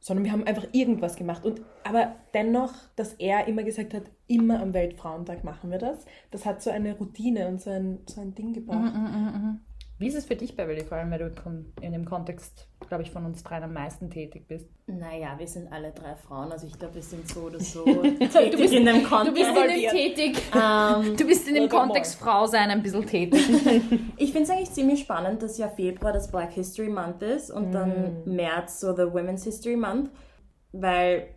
sondern 0.00 0.24
wir 0.24 0.32
haben 0.32 0.44
einfach 0.44 0.66
irgendwas 0.72 1.14
gemacht. 1.14 1.44
Und, 1.44 1.62
aber 1.84 2.16
dennoch, 2.34 2.72
dass 2.96 3.12
er 3.14 3.46
immer 3.46 3.62
gesagt 3.62 3.94
hat, 3.94 4.02
immer 4.26 4.60
am 4.60 4.74
Weltfrauentag 4.74 5.44
machen 5.44 5.70
wir 5.70 5.78
das, 5.78 6.04
das 6.32 6.44
hat 6.44 6.60
so 6.60 6.70
eine 6.70 6.96
Routine 6.98 7.46
und 7.46 7.60
so 7.60 7.70
ein, 7.70 8.00
so 8.06 8.20
ein 8.20 8.34
Ding 8.34 8.52
gebracht. 8.52 8.92
Wie 10.02 10.08
ist 10.08 10.16
es 10.16 10.24
für 10.24 10.34
dich, 10.34 10.56
Beverly, 10.56 10.82
vor 10.82 10.98
allem, 10.98 11.12
weil 11.12 11.20
du 11.20 11.30
in 11.80 11.92
dem 11.92 12.04
Kontext, 12.04 12.66
glaube 12.88 13.04
ich, 13.04 13.12
von 13.12 13.24
uns 13.24 13.44
dreien 13.44 13.62
am 13.62 13.72
meisten 13.72 14.10
tätig 14.10 14.48
bist? 14.48 14.66
Naja, 14.88 15.38
wir 15.38 15.46
sind 15.46 15.72
alle 15.72 15.92
drei 15.92 16.16
Frauen, 16.16 16.50
also 16.50 16.66
ich 16.66 16.76
glaube, 16.76 16.96
wir 16.96 17.02
sind 17.02 17.28
so 17.28 17.42
oder 17.42 17.60
so 17.60 17.84
tätig 18.32 18.72
in 18.72 18.84
dem 18.84 19.04
Kontext. 19.04 19.28
Du 19.28 19.32
bist 19.32 19.56
in 19.56 19.80
dem 19.80 19.90
tätig. 19.90 20.42
Ähm, 20.56 21.16
Du 21.16 21.24
bist 21.24 21.46
in 21.46 21.54
dem 21.54 21.68
Kontext 21.68 22.16
Frau 22.16 22.46
sein 22.46 22.70
ein 22.70 22.82
bisschen 22.82 23.06
tätig. 23.06 23.40
Ich 24.16 24.32
finde 24.32 24.42
es 24.42 24.50
eigentlich 24.50 24.72
ziemlich 24.72 25.00
spannend, 25.02 25.40
dass 25.40 25.56
ja 25.56 25.68
Februar 25.68 26.12
das 26.12 26.28
Black 26.32 26.50
History 26.50 26.88
Month 26.88 27.22
ist 27.22 27.52
und 27.52 27.70
dann 27.70 28.24
März 28.24 28.80
so 28.80 28.96
the 28.96 29.02
Women's 29.02 29.44
History 29.44 29.76
Month, 29.76 30.10
weil 30.72 31.28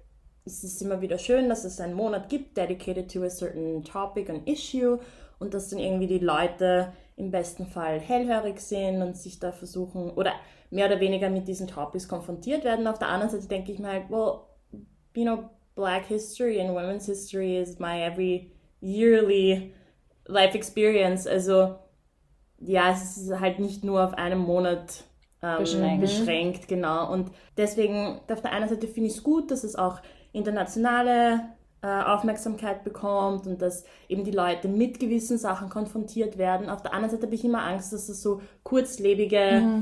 es 0.43 0.63
ist 0.63 0.81
immer 0.81 1.01
wieder 1.01 1.19
schön, 1.19 1.50
dass 1.50 1.65
es 1.65 1.79
einen 1.79 1.93
Monat 1.93 2.29
gibt, 2.29 2.57
dedicated 2.57 3.13
to 3.13 3.22
a 3.22 3.29
certain 3.29 3.84
topic 3.84 4.27
and 4.27 4.50
issue 4.50 4.98
und 5.38 5.53
dass 5.53 5.69
dann 5.69 5.77
irgendwie 5.77 6.07
die 6.07 6.17
Leute 6.17 6.93
im 7.17 7.31
besten 7.31 7.65
Fall 7.65 8.00
hellhörig 8.00 8.60
sind 8.60 9.01
und 9.01 9.15
sich 9.15 9.39
da 9.39 9.51
versuchen 9.51 10.12
oder 10.12 10.34
mehr 10.69 10.88
oder 10.88 11.00
weniger 11.00 11.29
mit 11.29 11.48
diesen 11.48 11.67
Topics 11.67 12.07
konfrontiert 12.07 12.63
werden. 12.63 12.88
Auf 12.88 13.00
der 13.00 13.10
anderen 13.10 13.31
Seite 13.31 13.48
denke 13.48 13.72
ich 13.72 13.79
mir 13.79 13.88
halt, 13.88 14.10
well, 14.10 14.41
you 15.15 15.24
know, 15.24 15.50
Black 15.75 16.05
History 16.05 16.60
and 16.60 16.72
Women's 16.72 17.05
History 17.05 17.57
is 17.57 17.79
my 17.79 18.01
every 18.01 18.51
yearly 18.81 19.74
life 20.25 20.55
experience. 20.57 21.27
Also 21.27 21.75
ja, 22.60 22.91
es 22.91 23.17
ist 23.17 23.39
halt 23.39 23.60
nicht 23.60 23.84
nur 23.84 24.03
auf 24.03 24.13
einen 24.13 24.39
Monat 24.39 25.03
ähm, 25.41 25.60
Beschränkt. 25.60 26.01
beschränkt. 26.01 26.67
genau. 26.67 27.12
Und 27.12 27.31
deswegen, 27.57 28.19
auf 28.29 28.41
der 28.41 28.51
einen 28.51 28.69
Seite 28.69 28.88
finde 28.88 29.10
ich 29.10 29.17
es 29.17 29.24
gut, 29.24 29.51
dass 29.51 29.63
es 29.63 29.75
auch 29.75 30.01
internationale 30.31 31.41
Aufmerksamkeit 31.88 32.84
bekommt 32.84 33.48
und 33.48 33.62
dass 33.62 33.84
eben 34.08 34.24
die 34.24 34.32
Leute 34.32 34.68
mit 34.68 35.00
gewissen 35.00 35.38
Sachen 35.38 35.70
konfrontiert 35.70 36.38
werden. 36.38 36.70
Auf 36.70 36.82
der 36.82 36.94
anderen 36.94 37.12
Seite 37.12 37.24
habe 37.27 37.36
ich 37.36 37.44
immer 37.46 37.63
Angst, 37.63 37.94
dass 37.94 38.10
es 38.10 38.22
so 38.22 38.42
kurzlebige 38.63 39.38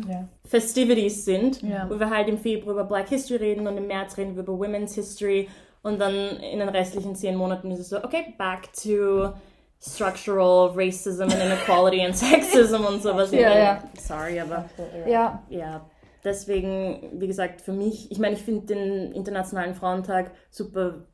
Ja. 0.10 0.28
Festivities 0.46 1.26
sind, 1.26 1.62
Ja. 1.62 1.90
wo 1.90 2.00
wir 2.00 2.10
halt 2.10 2.28
im 2.28 2.38
Februar 2.38 2.74
über 2.76 2.84
Black 2.84 3.10
History 3.10 3.38
reden 3.38 3.68
und 3.68 3.78
im 3.78 3.88
März 3.88 4.18
reden 4.18 4.36
wir 4.36 4.44
über 4.44 4.54
Women's 4.58 4.96
History 4.96 5.50
und 5.82 6.00
dann 6.00 6.14
in 6.14 6.60
den 6.60 6.70
restlichen 6.70 7.16
zehn 7.16 7.36
Monaten 7.36 7.70
ist 7.72 7.80
es 7.80 7.90
so, 7.90 8.04
okay, 8.04 8.34
back 8.38 8.72
to 8.74 9.34
structural 9.82 10.72
racism 10.76 11.24
and 11.24 11.34
inequality 11.36 12.02
and 12.06 12.16
sexism 12.16 12.86
und 12.86 13.02
sowas. 13.04 13.32
Ja, 13.32 13.58
ja. 13.58 13.84
Sorry, 14.00 14.40
aber 14.40 14.66
ja. 15.06 15.44
ja, 15.50 15.86
deswegen, 16.24 17.10
wie 17.20 17.28
gesagt, 17.28 17.62
für 17.62 17.74
mich, 17.74 18.10
ich 18.12 18.18
meine, 18.20 18.36
ich 18.36 18.42
finde 18.44 18.68
den 18.68 19.12
Internationalen 19.12 19.76
Frauentag 19.76 20.32
super 20.50 21.06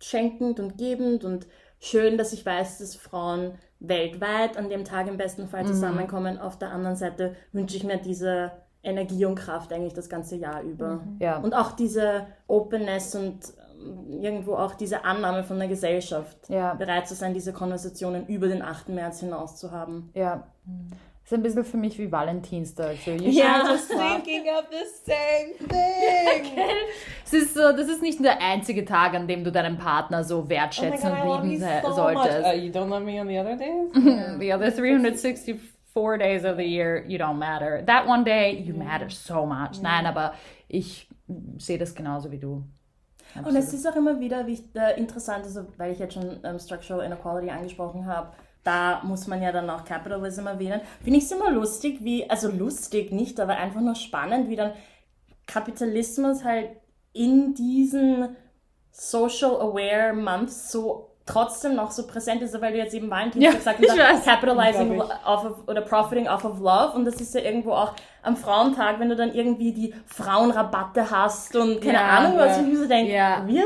kraftschenkend 0.00 0.58
und 0.58 0.78
gebend 0.78 1.24
und 1.24 1.46
schön, 1.78 2.18
dass 2.18 2.32
ich 2.32 2.44
weiß, 2.44 2.78
dass 2.78 2.96
Frauen 2.96 3.52
weltweit 3.78 4.56
an 4.56 4.68
dem 4.68 4.84
Tag 4.84 5.08
im 5.08 5.16
besten 5.16 5.48
Fall 5.48 5.66
zusammenkommen. 5.66 6.38
Auf 6.38 6.58
der 6.58 6.70
anderen 6.70 6.96
Seite 6.96 7.36
wünsche 7.52 7.76
ich 7.76 7.84
mir 7.84 7.98
diese 7.98 8.52
Energie 8.82 9.24
und 9.24 9.36
Kraft 9.36 9.72
eigentlich 9.72 9.94
das 9.94 10.08
ganze 10.08 10.36
Jahr 10.36 10.62
über. 10.62 11.00
Ja. 11.18 11.38
Und 11.38 11.54
auch 11.54 11.72
diese 11.72 12.26
Openness 12.46 13.14
und 13.14 13.38
ähm, 13.78 14.22
irgendwo 14.22 14.54
auch 14.54 14.74
diese 14.74 15.04
Annahme 15.04 15.44
von 15.44 15.58
der 15.58 15.68
Gesellschaft. 15.68 16.48
Ja. 16.48 16.74
Bereit 16.74 17.08
zu 17.08 17.14
sein, 17.14 17.34
diese 17.34 17.52
Konversationen 17.52 18.26
über 18.26 18.48
den 18.48 18.62
8. 18.62 18.90
März 18.90 19.20
hinaus 19.20 19.56
zu 19.56 19.70
haben. 19.70 20.10
Ja. 20.14 20.46
Ist 21.30 21.34
ein 21.34 21.42
bisschen 21.44 21.64
für 21.64 21.76
mich 21.76 21.96
wie 21.96 22.10
Valentinstag. 22.10 22.96
So, 23.04 23.12
you 23.12 23.30
Ja. 23.30 23.60
shine 23.60 23.70
just 23.70 23.88
Thinking 23.88 24.42
of 24.48 24.64
the 24.68 24.84
same 25.06 25.68
thing. 25.68 26.58
Es 27.24 27.32
ist 27.32 27.54
so, 27.54 27.70
das 27.70 27.86
ist 27.86 28.02
nicht 28.02 28.18
der 28.24 28.40
einzige 28.42 28.84
Tag, 28.84 29.14
an 29.14 29.28
dem 29.28 29.44
du 29.44 29.52
deinen 29.52 29.78
Partner 29.78 30.24
so 30.24 30.48
wertschätzen 30.48 31.12
und 31.12 31.48
lieben 31.48 31.62
Uh, 31.84 31.92
solltest. 31.92 32.56
you 32.56 32.72
don't 32.72 32.88
love 32.88 33.02
me 33.04 33.20
on 33.20 33.28
the 33.28 33.38
other 33.38 33.54
days? 33.56 33.92
The 34.40 34.52
other 34.52 34.72
364 34.72 36.18
days 36.18 36.44
of 36.44 36.56
the 36.56 36.64
year, 36.64 37.04
you 37.06 37.16
don't 37.16 37.38
matter. 37.38 37.84
That 37.86 38.08
one 38.08 38.24
day, 38.24 38.50
you 38.60 38.74
matter 38.74 39.08
so 39.08 39.46
much. 39.46 39.80
Nein, 39.80 40.06
aber 40.06 40.34
ich 40.66 41.08
sehe 41.58 41.78
das 41.78 41.94
genauso 41.94 42.32
wie 42.32 42.38
du. 42.38 42.64
Und 43.44 43.54
es 43.54 43.72
ist 43.72 43.86
auch 43.86 43.94
immer 43.94 44.18
wieder 44.18 44.48
wichtig, 44.48 44.74
äh, 44.74 44.98
interessant, 44.98 45.44
also, 45.44 45.64
weil 45.76 45.92
ich 45.92 46.00
jetzt 46.00 46.14
schon 46.14 46.40
ähm, 46.42 46.58
Structural 46.58 47.06
Inequality 47.06 47.50
angesprochen 47.50 48.06
habe, 48.06 48.32
da 48.64 49.00
muss 49.04 49.26
man 49.26 49.42
ja 49.42 49.52
dann 49.52 49.70
auch 49.70 49.84
Capitalism 49.84 50.46
erwähnen. 50.46 50.80
Finde 51.02 51.18
ich 51.18 51.24
es 51.24 51.32
immer 51.32 51.50
lustig, 51.50 51.98
wie, 52.02 52.28
also 52.28 52.50
lustig 52.50 53.12
nicht, 53.12 53.40
aber 53.40 53.56
einfach 53.56 53.80
nur 53.80 53.94
spannend, 53.94 54.48
wie 54.48 54.56
dann 54.56 54.72
Kapitalismus 55.46 56.44
halt 56.44 56.70
in 57.12 57.54
diesen 57.54 58.36
Social 58.92 59.56
Aware 59.60 60.12
Months 60.14 60.70
so 60.70 61.06
trotzdem 61.26 61.76
noch 61.76 61.92
so 61.92 62.06
präsent 62.08 62.42
ist, 62.42 62.60
weil 62.60 62.72
du 62.72 62.78
jetzt 62.78 62.92
eben 62.94 63.08
Valentinstag 63.08 63.54
Ja, 63.54 63.58
gesagt 63.58 63.80
hast, 63.88 63.98
weiß. 63.98 64.24
capitalizing 64.24 65.00
off 65.00 65.44
of, 65.44 65.68
oder 65.68 65.80
profiting 65.82 66.26
off 66.28 66.44
of 66.44 66.58
love 66.58 66.92
und 66.96 67.04
das 67.04 67.20
ist 67.20 67.34
ja 67.34 67.40
irgendwo 67.40 67.72
auch 67.72 67.94
am 68.22 68.36
Frauentag, 68.36 68.98
wenn 68.98 69.08
du 69.10 69.16
dann 69.16 69.32
irgendwie 69.32 69.72
die 69.72 69.94
Frauenrabatte 70.06 71.08
hast 71.10 71.54
und 71.54 71.80
keine 71.80 71.94
Ja, 71.94 72.18
Ahnung 72.18 72.36
was 72.36 72.56
ja. 72.56 72.62
und 72.62 72.72
ich 72.72 72.78
so 72.78 72.86
denke, 72.88 73.12
Ja. 73.12 73.40
really? 73.44 73.62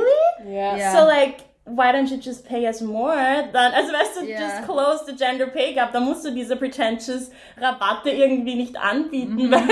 Yeah. 0.47 0.77
Ja. 0.77 0.91
So 0.93 1.07
like, 1.07 1.37
why 1.67 1.93
don't 1.93 2.11
you 2.11 2.19
just 2.19 2.47
pay 2.47 2.67
us 2.69 2.81
more? 2.83 3.15
Dann, 3.53 3.73
also 3.73 3.93
weißt 3.93 4.17
du, 4.21 4.27
Ja. 4.27 4.39
just 4.41 4.65
close 4.67 5.05
the 5.07 5.13
gender 5.17 5.47
pay 5.47 5.73
gap. 5.73 5.93
Da 5.93 6.01
musst 6.01 6.25
du 6.25 6.31
diese 6.31 6.57
pretentious 6.57 7.31
Rabatte 7.59 8.11
irgendwie 8.11 8.55
nicht 8.55 8.77
anbieten, 8.77 9.51
weil, 9.51 9.69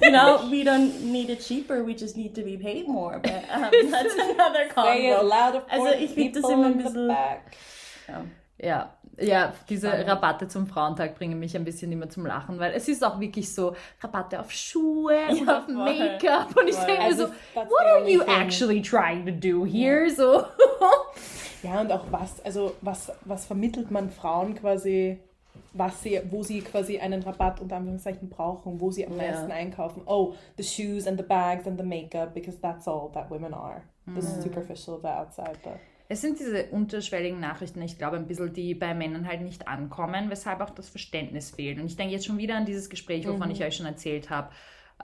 you 0.00 0.10
know, 0.10 0.38
we 0.50 0.62
don't 0.62 1.00
need 1.02 1.28
it 1.30 1.40
cheaper, 1.40 1.84
we 1.84 1.92
just 1.92 2.16
need 2.16 2.34
to 2.34 2.42
be 2.42 2.56
paid 2.56 2.86
more. 2.86 3.18
But 3.20 3.42
um, 3.54 3.70
that's 3.90 4.14
another 4.14 4.68
convo. 4.72 5.30
Also 5.68 5.88
ich 5.98 6.10
the 6.10 6.14
find 6.14 6.36
das 6.36 6.48
immer 6.50 6.66
ein 6.66 6.76
bisschen- 6.78 7.08
back. 7.08 7.40
Ja, 8.58 8.90
ja, 9.22 9.52
diese 9.68 9.88
Spannend. 9.88 10.08
Rabatte 10.08 10.48
zum 10.48 10.66
Frauentag 10.66 11.14
bringen 11.14 11.38
mich 11.38 11.56
ein 11.56 11.64
bisschen 11.64 11.90
immer 11.92 12.08
zum 12.08 12.26
Lachen, 12.26 12.58
weil 12.58 12.72
es 12.74 12.88
ist 12.88 13.04
auch 13.04 13.18
wirklich 13.20 13.54
so 13.54 13.74
Rabatte 14.00 14.40
auf 14.40 14.50
Schuhe 14.50 15.16
und 15.30 15.46
Ja, 15.46 15.58
auf 15.58 15.64
voll. 15.64 15.74
Make-up 15.74 16.56
und 16.56 16.68
ich 16.68 16.76
denke 16.76 16.92
mir 16.92 17.00
Also, 17.00 17.26
so, 17.26 17.32
what 17.54 17.68
the 17.68 17.86
are 17.86 18.08
you 18.10 18.22
actually 18.22 18.82
trying 18.82 19.24
to 19.26 19.32
do 19.32 19.64
here? 19.64 20.10
So. 20.10 20.44
Ja, 21.62 21.80
und 21.80 21.92
auch 21.92 22.04
was, 22.10 22.44
also 22.44 22.74
was, 22.80 23.12
was 23.24 23.44
vermittelt 23.46 23.88
man 23.90 24.10
Frauen 24.10 24.56
quasi, 24.56 25.20
was 25.72 26.02
sie, 26.02 26.20
wo 26.30 26.42
sie 26.42 26.60
quasi 26.60 26.98
einen 26.98 27.22
Rabatt 27.22 27.60
unter 27.60 27.76
Anführungszeichen 27.76 28.28
brauchen, 28.28 28.80
wo 28.80 28.90
sie 28.90 29.06
am 29.06 29.12
Ja. 29.12 29.18
meisten 29.30 29.52
einkaufen. 29.52 30.02
Oh, 30.06 30.34
the 30.56 30.64
shoes 30.64 31.06
and 31.06 31.16
the 31.20 31.24
bags 31.24 31.66
and 31.68 31.78
the 31.78 31.86
makeup, 31.86 32.34
because 32.34 32.58
that's 32.60 32.88
all 32.88 33.12
that 33.12 33.30
women 33.30 33.54
are. 33.54 33.82
This 34.12 34.24
Mhm. 34.24 34.38
is 34.38 34.42
superficial, 34.42 34.98
the 35.00 35.06
outside, 35.08 35.56
but 35.62 35.74
Es 36.08 36.20
sind 36.20 36.38
diese 36.38 36.66
unterschwelligen 36.66 37.40
Nachrichten, 37.40 37.80
ich 37.82 37.96
glaube, 37.96 38.16
ein 38.16 38.26
bisschen, 38.26 38.52
die 38.52 38.74
bei 38.74 38.94
Männern 38.94 39.26
halt 39.26 39.40
nicht 39.40 39.68
ankommen, 39.68 40.30
weshalb 40.30 40.60
auch 40.60 40.70
das 40.70 40.88
Verständnis 40.88 41.50
fehlt. 41.52 41.78
Und 41.78 41.86
ich 41.86 41.96
denke 41.96 42.12
jetzt 42.12 42.26
schon 42.26 42.38
wieder 42.38 42.56
an 42.56 42.66
dieses 42.66 42.90
Gespräch, 42.90 43.26
wovon 43.26 43.50
ich 43.50 43.64
euch 43.64 43.76
schon 43.76 43.86
erzählt 43.86 44.28
habe, 44.28 44.50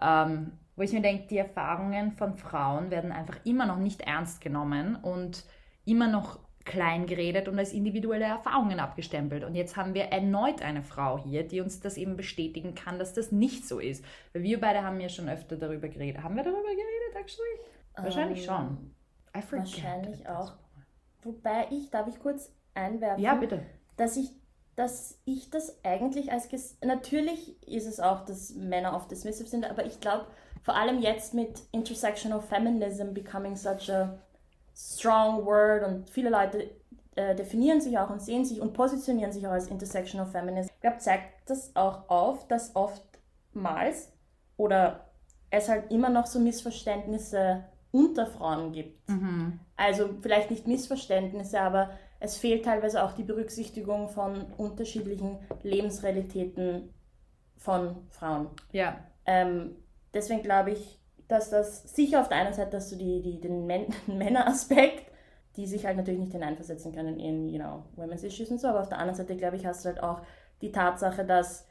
ähm, 0.02 0.52
wo 0.76 0.82
ich 0.82 0.92
mir 0.92 1.02
denke, 1.02 1.26
die 1.28 1.38
Erfahrungen 1.38 2.12
von 2.12 2.36
Frauen 2.36 2.90
werden 2.90 3.10
einfach 3.10 3.36
immer 3.44 3.66
noch 3.66 3.78
nicht 3.78 4.02
ernst 4.02 4.40
genommen 4.40 4.96
und 4.96 5.44
immer 5.84 6.08
noch 6.08 6.38
klein 6.68 7.06
geredet 7.06 7.48
und 7.48 7.58
als 7.58 7.72
individuelle 7.72 8.26
Erfahrungen 8.26 8.78
abgestempelt. 8.78 9.42
Und 9.42 9.54
jetzt 9.54 9.76
haben 9.76 9.94
wir 9.94 10.04
erneut 10.04 10.62
eine 10.62 10.82
Frau 10.82 11.18
hier, 11.18 11.42
die 11.42 11.60
uns 11.60 11.80
das 11.80 11.96
eben 11.96 12.16
bestätigen 12.16 12.74
kann, 12.74 12.98
dass 12.98 13.14
das 13.14 13.32
nicht 13.32 13.66
so 13.66 13.78
ist. 13.78 14.04
Weil 14.32 14.42
wir 14.42 14.60
beide 14.60 14.82
haben 14.82 15.00
ja 15.00 15.08
schon 15.08 15.28
öfter 15.28 15.56
darüber 15.56 15.88
geredet. 15.88 16.22
Haben 16.22 16.36
wir 16.36 16.44
darüber 16.44 16.60
geredet, 16.60 17.14
actually? 17.14 17.48
Wahrscheinlich 17.96 18.40
Ähm, 18.40 18.44
schon. 18.44 18.94
I 19.36 19.42
forget 19.42 19.66
wahrscheinlich 19.66 20.28
auch. 20.28 20.52
Wobei 21.22 21.66
ich, 21.70 21.90
darf 21.90 22.08
ich 22.08 22.18
kurz 22.20 22.52
einwerfen? 22.74 23.22
Ja, 23.22 23.34
bitte. 23.34 23.62
dass 23.96 24.16
ich, 24.16 24.30
dass 24.76 25.18
ich 25.24 25.50
das 25.50 25.84
eigentlich 25.84 26.30
als 26.30 26.48
ges 26.48 26.78
natürlich 26.84 27.60
ist 27.66 27.86
es 27.86 28.00
auch, 28.00 28.24
dass 28.24 28.54
Männer 28.54 28.94
oft 28.94 29.10
dismissive 29.10 29.48
sind, 29.48 29.68
aber 29.68 29.84
ich 29.84 30.00
glaube 30.00 30.26
vor 30.62 30.74
allem 30.74 31.00
jetzt 31.00 31.34
mit 31.34 31.62
intersectional 31.72 32.40
feminism 32.40 33.12
becoming 33.14 33.56
such 33.56 33.90
a 33.90 34.18
strong 34.74 35.44
word 35.44 35.84
und 35.84 36.10
viele 36.10 36.30
Leute 36.30 36.70
äh, 37.16 37.34
definieren 37.34 37.80
sich 37.80 37.98
auch 37.98 38.10
und 38.10 38.22
sehen 38.22 38.44
sich 38.44 38.60
und 38.60 38.74
positionieren 38.74 39.32
sich 39.32 39.46
auch 39.46 39.52
als 39.52 39.66
intersectional 39.68 40.26
feminism. 40.26 40.70
Ich 40.72 40.80
glaube, 40.80 40.98
zeigt 40.98 41.50
das 41.50 41.74
auch 41.74 42.08
auf, 42.08 42.46
dass 42.46 42.76
oftmals 42.76 44.12
oder 44.56 45.08
es 45.50 45.68
halt 45.68 45.90
immer 45.90 46.10
noch 46.10 46.26
so 46.26 46.38
Missverständnisse 46.38 47.64
unter 47.90 48.26
Frauen 48.26 48.72
gibt. 48.72 49.08
Mhm. 49.08 49.58
Also 49.78 50.10
vielleicht 50.22 50.50
nicht 50.50 50.66
Missverständnisse, 50.66 51.60
aber 51.60 51.90
es 52.20 52.36
fehlt 52.36 52.66
teilweise 52.66 53.02
auch 53.04 53.12
die 53.14 53.24
Berücksichtigung 53.24 54.08
von 54.10 54.52
unterschiedlichen 54.58 55.38
Lebensrealitäten 55.62 56.92
von 57.56 58.06
Frauen. 58.10 58.48
Ja. 58.72 58.98
Ähm, 59.26 59.76
deswegen 60.14 60.42
glaube 60.42 60.72
ich, 60.72 61.00
dass 61.28 61.50
das 61.50 61.84
sicher 61.94 62.20
auf 62.20 62.28
der 62.28 62.38
einen 62.38 62.54
Seite, 62.54 62.72
dass 62.72 62.90
du 62.90 62.96
die, 62.96 63.22
die, 63.22 63.40
den 63.40 63.66
Män 63.66 63.86
Männeraspekt, 64.08 65.12
die 65.56 65.66
sich 65.66 65.86
halt 65.86 65.96
natürlich 65.96 66.20
nicht 66.20 66.32
hineinversetzen 66.32 66.92
können 66.94 67.20
in, 67.20 67.48
you 67.48 67.58
know, 67.60 67.84
Women's 67.96 68.24
Issues 68.24 68.50
und 68.50 68.60
so, 68.60 68.68
aber 68.68 68.80
auf 68.80 68.88
der 68.90 68.98
anderen 68.98 69.16
Seite, 69.16 69.36
glaube 69.36 69.56
ich, 69.56 69.66
hast 69.66 69.84
du 69.84 69.90
halt 69.90 70.02
auch 70.02 70.22
die 70.62 70.72
Tatsache, 70.72 71.24
dass 71.24 71.66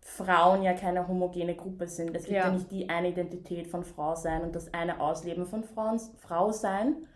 Frauen 0.00 0.62
ja 0.62 0.74
keine 0.74 1.08
homogene 1.08 1.56
Gruppe 1.56 1.88
sind. 1.88 2.14
Es 2.16 2.26
gibt 2.26 2.36
ja, 2.36 2.46
Ja. 2.46 2.52
nicht 2.52 2.70
die 2.70 2.90
eine 2.90 3.10
Identität 3.10 3.68
von 3.68 3.84
Frau 3.84 4.14
sein 4.16 4.42
und 4.42 4.54
das 4.54 4.72
eine 4.74 5.00
Ausleben 5.00 5.46
von 5.46 5.64
Frauen, 5.64 5.98
Frau 6.18 6.52
sein. 6.52 7.06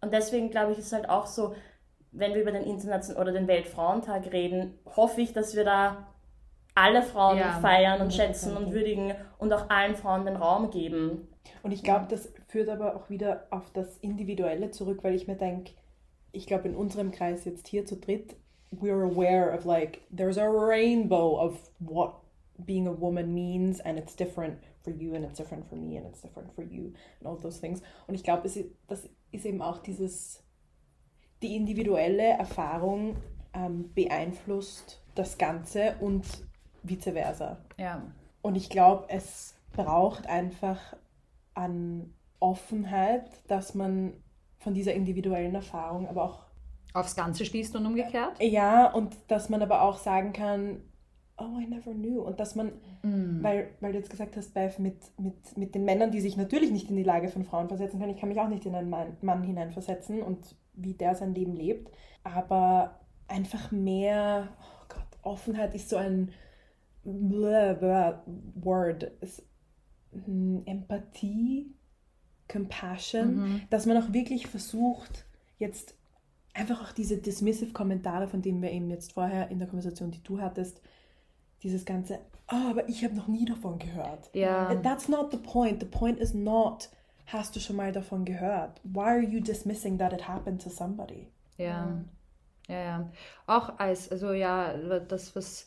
Und 0.00 0.12
deswegen 0.12 0.50
glaube 0.50 0.72
ich, 0.72 0.78
ist 0.78 0.92
halt 0.92 1.08
auch 1.08 1.26
so, 1.26 1.54
wenn 2.12 2.34
wir 2.34 2.42
über 2.42 2.52
den 2.52 2.64
Internationalen 2.64 3.22
oder 3.22 3.32
den 3.32 3.46
Weltfrauentag 3.48 4.32
reden, 4.32 4.78
hoffe 4.96 5.20
ich, 5.20 5.32
dass 5.32 5.54
wir 5.54 5.64
da 5.64 6.08
alle 6.74 7.02
Frauen 7.02 7.38
Ja, 7.38 7.58
feiern 7.60 8.00
und 8.00 8.12
schätzen 8.12 8.56
und 8.56 8.72
würdigen 8.72 9.12
und 9.38 9.52
auch 9.52 9.68
allen 9.70 9.94
Frauen 9.96 10.24
den 10.24 10.36
Raum 10.36 10.70
geben. 10.70 11.28
Und 11.62 11.72
ich 11.72 11.82
glaube, 11.82 12.06
das 12.08 12.32
führt 12.48 12.68
aber 12.68 12.96
auch 12.96 13.10
wieder 13.10 13.46
auf 13.50 13.70
das 13.72 13.98
Individuelle 13.98 14.70
zurück, 14.70 15.00
weil 15.02 15.14
ich 15.14 15.26
mir 15.26 15.36
denke, 15.36 15.72
ich 16.32 16.46
glaube, 16.46 16.68
in 16.68 16.76
unserem 16.76 17.10
Kreis 17.10 17.44
jetzt 17.44 17.66
hier 17.68 17.84
zu 17.86 17.96
dritt, 17.96 18.36
we're 18.72 19.02
aware 19.04 19.52
of 19.52 19.64
like, 19.64 20.00
there's 20.16 20.38
a 20.38 20.46
rainbow 20.48 21.38
of 21.40 21.70
what 21.80 22.14
being 22.56 22.86
a 22.86 22.92
woman 23.00 23.32
means 23.34 23.80
and 23.80 23.98
it's 23.98 24.14
different 24.14 24.58
for 24.78 24.92
you 24.92 25.14
and 25.14 25.24
it's 25.24 25.36
different 25.38 25.66
for 25.66 25.76
me 25.76 25.96
and 25.98 26.06
it's 26.06 26.20
different 26.22 26.52
for 26.52 26.62
you 26.62 26.92
and 27.18 27.26
all 27.26 27.36
those 27.36 27.60
things. 27.60 27.82
Und 28.06 28.14
ich 28.14 28.22
glaube, 28.22 28.46
es 28.46 28.56
ist- 28.56 28.70
das 28.86 29.08
ist 29.32 29.46
eben 29.46 29.62
auch 29.62 29.78
dieses, 29.78 30.42
die 31.42 31.56
individuelle 31.56 32.24
Erfahrung 32.24 33.16
ähm, 33.54 33.92
beeinflusst 33.94 35.02
das 35.14 35.38
Ganze 35.38 35.96
und 36.00 36.24
vice 36.82 37.12
versa. 37.12 37.58
Ja. 37.78 38.02
Und 38.42 38.56
ich 38.56 38.70
glaube, 38.70 39.06
es 39.08 39.54
braucht 39.72 40.26
einfach 40.26 40.96
an 41.54 42.14
Offenheit, 42.38 43.28
dass 43.48 43.74
man 43.74 44.14
von 44.58 44.74
dieser 44.74 44.94
individuellen 44.94 45.54
Erfahrung 45.54 46.08
aber 46.08 46.24
auch, 46.24 46.46
Aufs 46.92 47.14
Ganze 47.14 47.44
schließt 47.44 47.76
und 47.76 47.86
umgekehrt? 47.86 48.42
ja, 48.42 48.90
und 48.92 49.16
dass 49.28 49.48
man 49.48 49.62
aber 49.62 49.82
auch 49.82 49.98
sagen 49.98 50.32
kann, 50.32 50.82
oh, 51.40 51.58
I 51.58 51.66
never 51.66 51.92
knew. 51.92 52.20
Und 52.20 52.38
dass 52.38 52.54
man, 52.54 52.72
weil, 53.42 53.68
weil 53.80 53.92
du 53.92 53.98
jetzt 53.98 54.10
gesagt 54.10 54.36
hast, 54.36 54.54
Bev, 54.54 54.78
mit, 54.80 54.96
mit, 55.18 55.56
mit 55.56 55.74
den 55.74 55.84
Männern, 55.84 56.10
die 56.10 56.20
sich 56.20 56.36
natürlich 56.36 56.70
nicht 56.70 56.90
in 56.90 56.96
die 56.96 57.02
Lage 57.02 57.28
von 57.28 57.44
Frauen 57.44 57.68
versetzen 57.68 57.98
können, 57.98 58.12
ich 58.12 58.20
kann 58.20 58.28
mich 58.28 58.40
auch 58.40 58.48
nicht 58.48 58.66
in 58.66 58.74
einen 58.74 58.90
Mann, 58.90 59.16
Mann 59.22 59.42
hineinversetzen 59.42 60.22
und 60.22 60.54
wie 60.74 60.94
der 60.94 61.14
sein 61.14 61.34
Leben 61.34 61.54
lebt, 61.56 61.90
aber 62.24 63.00
einfach 63.28 63.70
mehr, 63.72 64.48
oh 64.60 64.84
Gott, 64.88 65.18
Offenheit 65.22 65.74
ist 65.74 65.88
so 65.88 65.96
ein 65.96 66.30
blah, 67.04 67.72
blah, 67.74 68.22
Word. 68.54 69.10
Es, 69.20 69.42
hm, 70.12 70.62
Empathie, 70.66 71.74
Compassion, 72.48 73.36
Mhm. 73.36 73.60
dass 73.70 73.86
man 73.86 73.96
auch 73.96 74.12
wirklich 74.12 74.46
versucht, 74.46 75.24
jetzt 75.58 75.94
einfach 76.52 76.82
auch 76.82 76.92
diese 76.92 77.18
dismissive 77.18 77.72
Kommentare, 77.72 78.26
von 78.26 78.42
denen 78.42 78.60
wir 78.60 78.72
eben 78.72 78.90
jetzt 78.90 79.12
vorher 79.12 79.50
in 79.50 79.58
der 79.58 79.68
Konversation, 79.68 80.10
die 80.10 80.22
du 80.22 80.40
hattest, 80.40 80.80
dieses 81.62 81.84
ganze, 81.84 82.18
ah, 82.46 82.70
aber 82.70 82.88
ich 82.88 83.04
habe 83.04 83.14
noch 83.14 83.28
nie 83.28 83.44
davon 83.44 83.78
gehört. 83.78 84.30
Ja. 84.34 84.74
That's 84.76 85.08
not 85.08 85.30
the 85.30 85.38
point. 85.38 85.80
The 85.80 85.86
point 85.86 86.18
is 86.18 86.34
not 86.34 86.90
hast 87.32 87.54
du 87.56 87.60
schon 87.60 87.76
mal 87.76 87.92
davon 87.92 88.24
gehört? 88.24 88.80
Why 88.82 89.00
are 89.00 89.20
you 89.20 89.40
dismissing 89.40 89.98
that 89.98 90.12
it 90.12 90.26
happened 90.26 90.62
to 90.62 90.70
somebody? 90.70 91.28
Ja. 91.56 92.02
Ja, 92.68 92.82
ja. 92.82 93.12
Auch 93.46 93.78
als, 93.78 94.10
also 94.10 94.32
ja, 94.32 94.76
das, 95.00 95.34
was, 95.34 95.66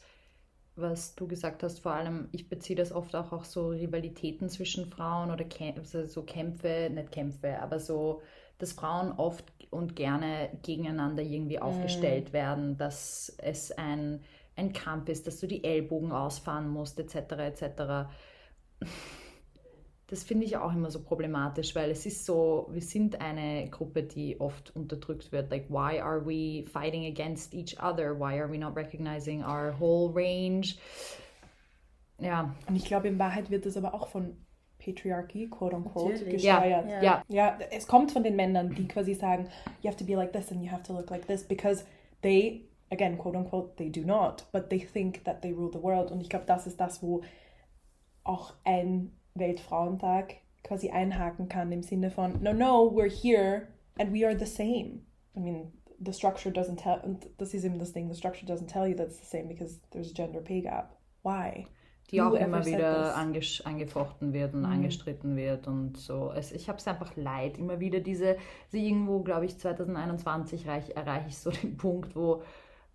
was 0.76 1.16
du 1.16 1.28
gesagt 1.28 1.64
hast, 1.64 1.80
vor 1.80 1.94
allem, 1.94 2.30
ich 2.32 2.48
beziehe 2.50 2.78
das 2.78 2.92
oft 2.92 3.16
auch 3.16 3.32
auf 3.32 3.46
so 3.46 3.70
Rivalitäten 3.70 4.50
zwischen 4.50 4.86
Frauen 4.86 5.30
oder 5.30 5.44
Kä 5.44 5.74
also 5.78 6.06
so 6.06 6.24
Kämpfe, 6.24 6.90
nicht 6.92 7.12
Kämpfe, 7.12 7.60
aber 7.62 7.80
so, 7.80 8.22
dass 8.58 8.72
Frauen 8.72 9.12
oft 9.12 9.52
und 9.70 9.96
gerne 9.96 10.50
gegeneinander 10.62 11.24
irgendwie 11.24 11.60
aufgestellt 11.60 12.32
werden, 12.32 12.78
dass 12.78 13.36
es 13.40 13.72
ein, 13.72 14.22
ein 14.56 14.74
Kampf 14.74 15.10
ist, 15.10 15.28
dass 15.28 15.40
du 15.40 15.48
die 15.48 15.64
Ellbogen 15.64 16.12
ausfahren 16.12 16.70
musst, 16.70 17.00
etc., 17.00 17.34
etc. 17.34 18.10
Das 20.08 20.24
finde 20.24 20.46
ich 20.46 20.58
auch 20.58 20.74
immer 20.74 20.92
so 20.92 21.02
problematisch, 21.02 21.76
weil 21.76 21.90
es 21.90 22.06
ist 22.06 22.26
so, 22.26 22.68
wir 22.72 22.82
sind 22.82 23.20
eine 23.20 23.68
Gruppe, 23.70 24.04
die 24.04 24.40
oft 24.40 24.76
unterdrückt 24.76 25.32
wird. 25.32 25.50
Like, 25.50 25.70
why 25.70 26.00
are 26.00 26.24
we 26.26 26.64
fighting 26.68 27.06
against 27.06 27.54
each 27.54 27.82
other? 27.82 28.20
Why 28.20 28.40
are 28.40 28.52
we 28.52 28.58
not 28.58 28.76
recognizing 28.76 29.44
our 29.44 29.74
whole 29.80 30.14
range? 30.14 30.76
Ja, 32.20 32.54
Und 32.68 32.76
ich 32.76 32.86
glaube, 32.86 33.08
in 33.08 33.18
Wahrheit 33.18 33.50
wird 33.50 33.66
das 33.66 33.76
aber 33.76 33.94
auch 33.94 34.08
von 34.08 34.38
Patriarchy, 34.84 35.50
quote 35.50 35.76
unquote, 35.76 36.14
Natürlich. 36.14 36.44
gesteuert. 36.44 36.90
Ja. 36.90 37.02
ja, 37.02 37.24
Ja, 37.28 37.58
es 37.72 37.88
kommt 37.88 38.12
von 38.12 38.24
den 38.24 38.36
Männern, 38.36 38.74
die 38.76 38.88
quasi 38.88 39.14
sagen, 39.14 39.48
you 39.82 39.90
have 39.90 39.98
to 39.98 40.06
be 40.06 40.14
like 40.16 40.34
this 40.34 40.52
and 40.52 40.62
you 40.62 40.70
have 40.70 40.84
to 40.84 40.94
look 40.94 41.10
like 41.10 41.26
this, 41.28 41.44
because 41.44 41.86
they, 42.22 42.66
again, 42.94 43.18
quote 43.18 43.36
unquote, 43.36 43.76
they 43.78 43.90
do 43.90 44.06
not, 44.06 44.46
but 44.52 44.70
they 44.70 44.80
think 44.80 45.24
that 45.26 45.42
they 45.42 45.52
rule 45.52 45.72
the 45.72 45.82
world. 45.82 46.12
Und 46.12 46.22
ich 46.22 46.30
glaube, 46.30 46.46
das 46.46 46.68
ist 46.68 46.80
das, 46.80 47.02
wo 47.02 47.22
auch 48.24 48.54
ein 48.64 49.12
Weltfrauentag 49.36 50.36
quasi 50.64 50.92
einhaken 50.92 51.50
kann 51.50 51.72
im 51.72 51.84
Sinne 51.84 52.10
von, 52.10 52.42
no, 52.42 52.54
no, 52.54 52.90
we're 52.90 53.10
here 53.10 53.68
and 54.00 54.14
we 54.14 54.26
are 54.26 54.38
the 54.38 54.46
same. 54.46 55.02
I 55.36 55.40
mean, 55.40 55.74
the 56.00 56.14
structure 56.14 56.52
doesn't 56.52 56.78
tell, 56.78 57.02
und 57.04 57.28
das 57.38 57.54
ist 57.54 57.66
eben 57.66 57.80
das 57.80 57.92
Ding, 57.92 58.10
the 58.10 58.16
structure 58.16 58.46
doesn't 58.46 58.68
tell 58.68 58.88
you 58.88 58.96
that's 58.96 59.20
the 59.20 59.26
same 59.26 59.48
because 59.48 59.82
there's 59.92 60.12
a 60.12 60.14
gender 60.14 60.42
pay 60.42 60.62
gap. 60.62 60.96
Why? 61.24 61.68
die 62.12 62.22
auch 62.22 62.34
immer 62.34 62.66
wieder 62.66 63.16
anges 63.16 63.66
angefochten 63.66 64.34
wird 64.34 64.54
und 64.54 64.62
Mhm. 64.62 64.66
angestritten 64.68 65.36
wird 65.36 65.68
und 65.68 65.98
so. 65.98 66.32
Es, 66.36 66.52
ich 66.52 66.70
habe 66.70 66.78
es 66.78 66.88
einfach 66.88 67.16
leid. 67.16 67.58
Immer 67.58 67.80
wieder 67.80 68.02
diese, 68.02 68.38
also 68.66 68.78
irgendwo, 68.78 69.22
glaube 69.22 69.46
ich, 69.46 69.58
2021 69.58 70.68
reich, 70.68 70.96
erreiche 70.96 71.30
ich 71.30 71.38
so 71.38 71.50
den 71.64 71.76
Punkt, 71.78 72.16
wo 72.16 72.44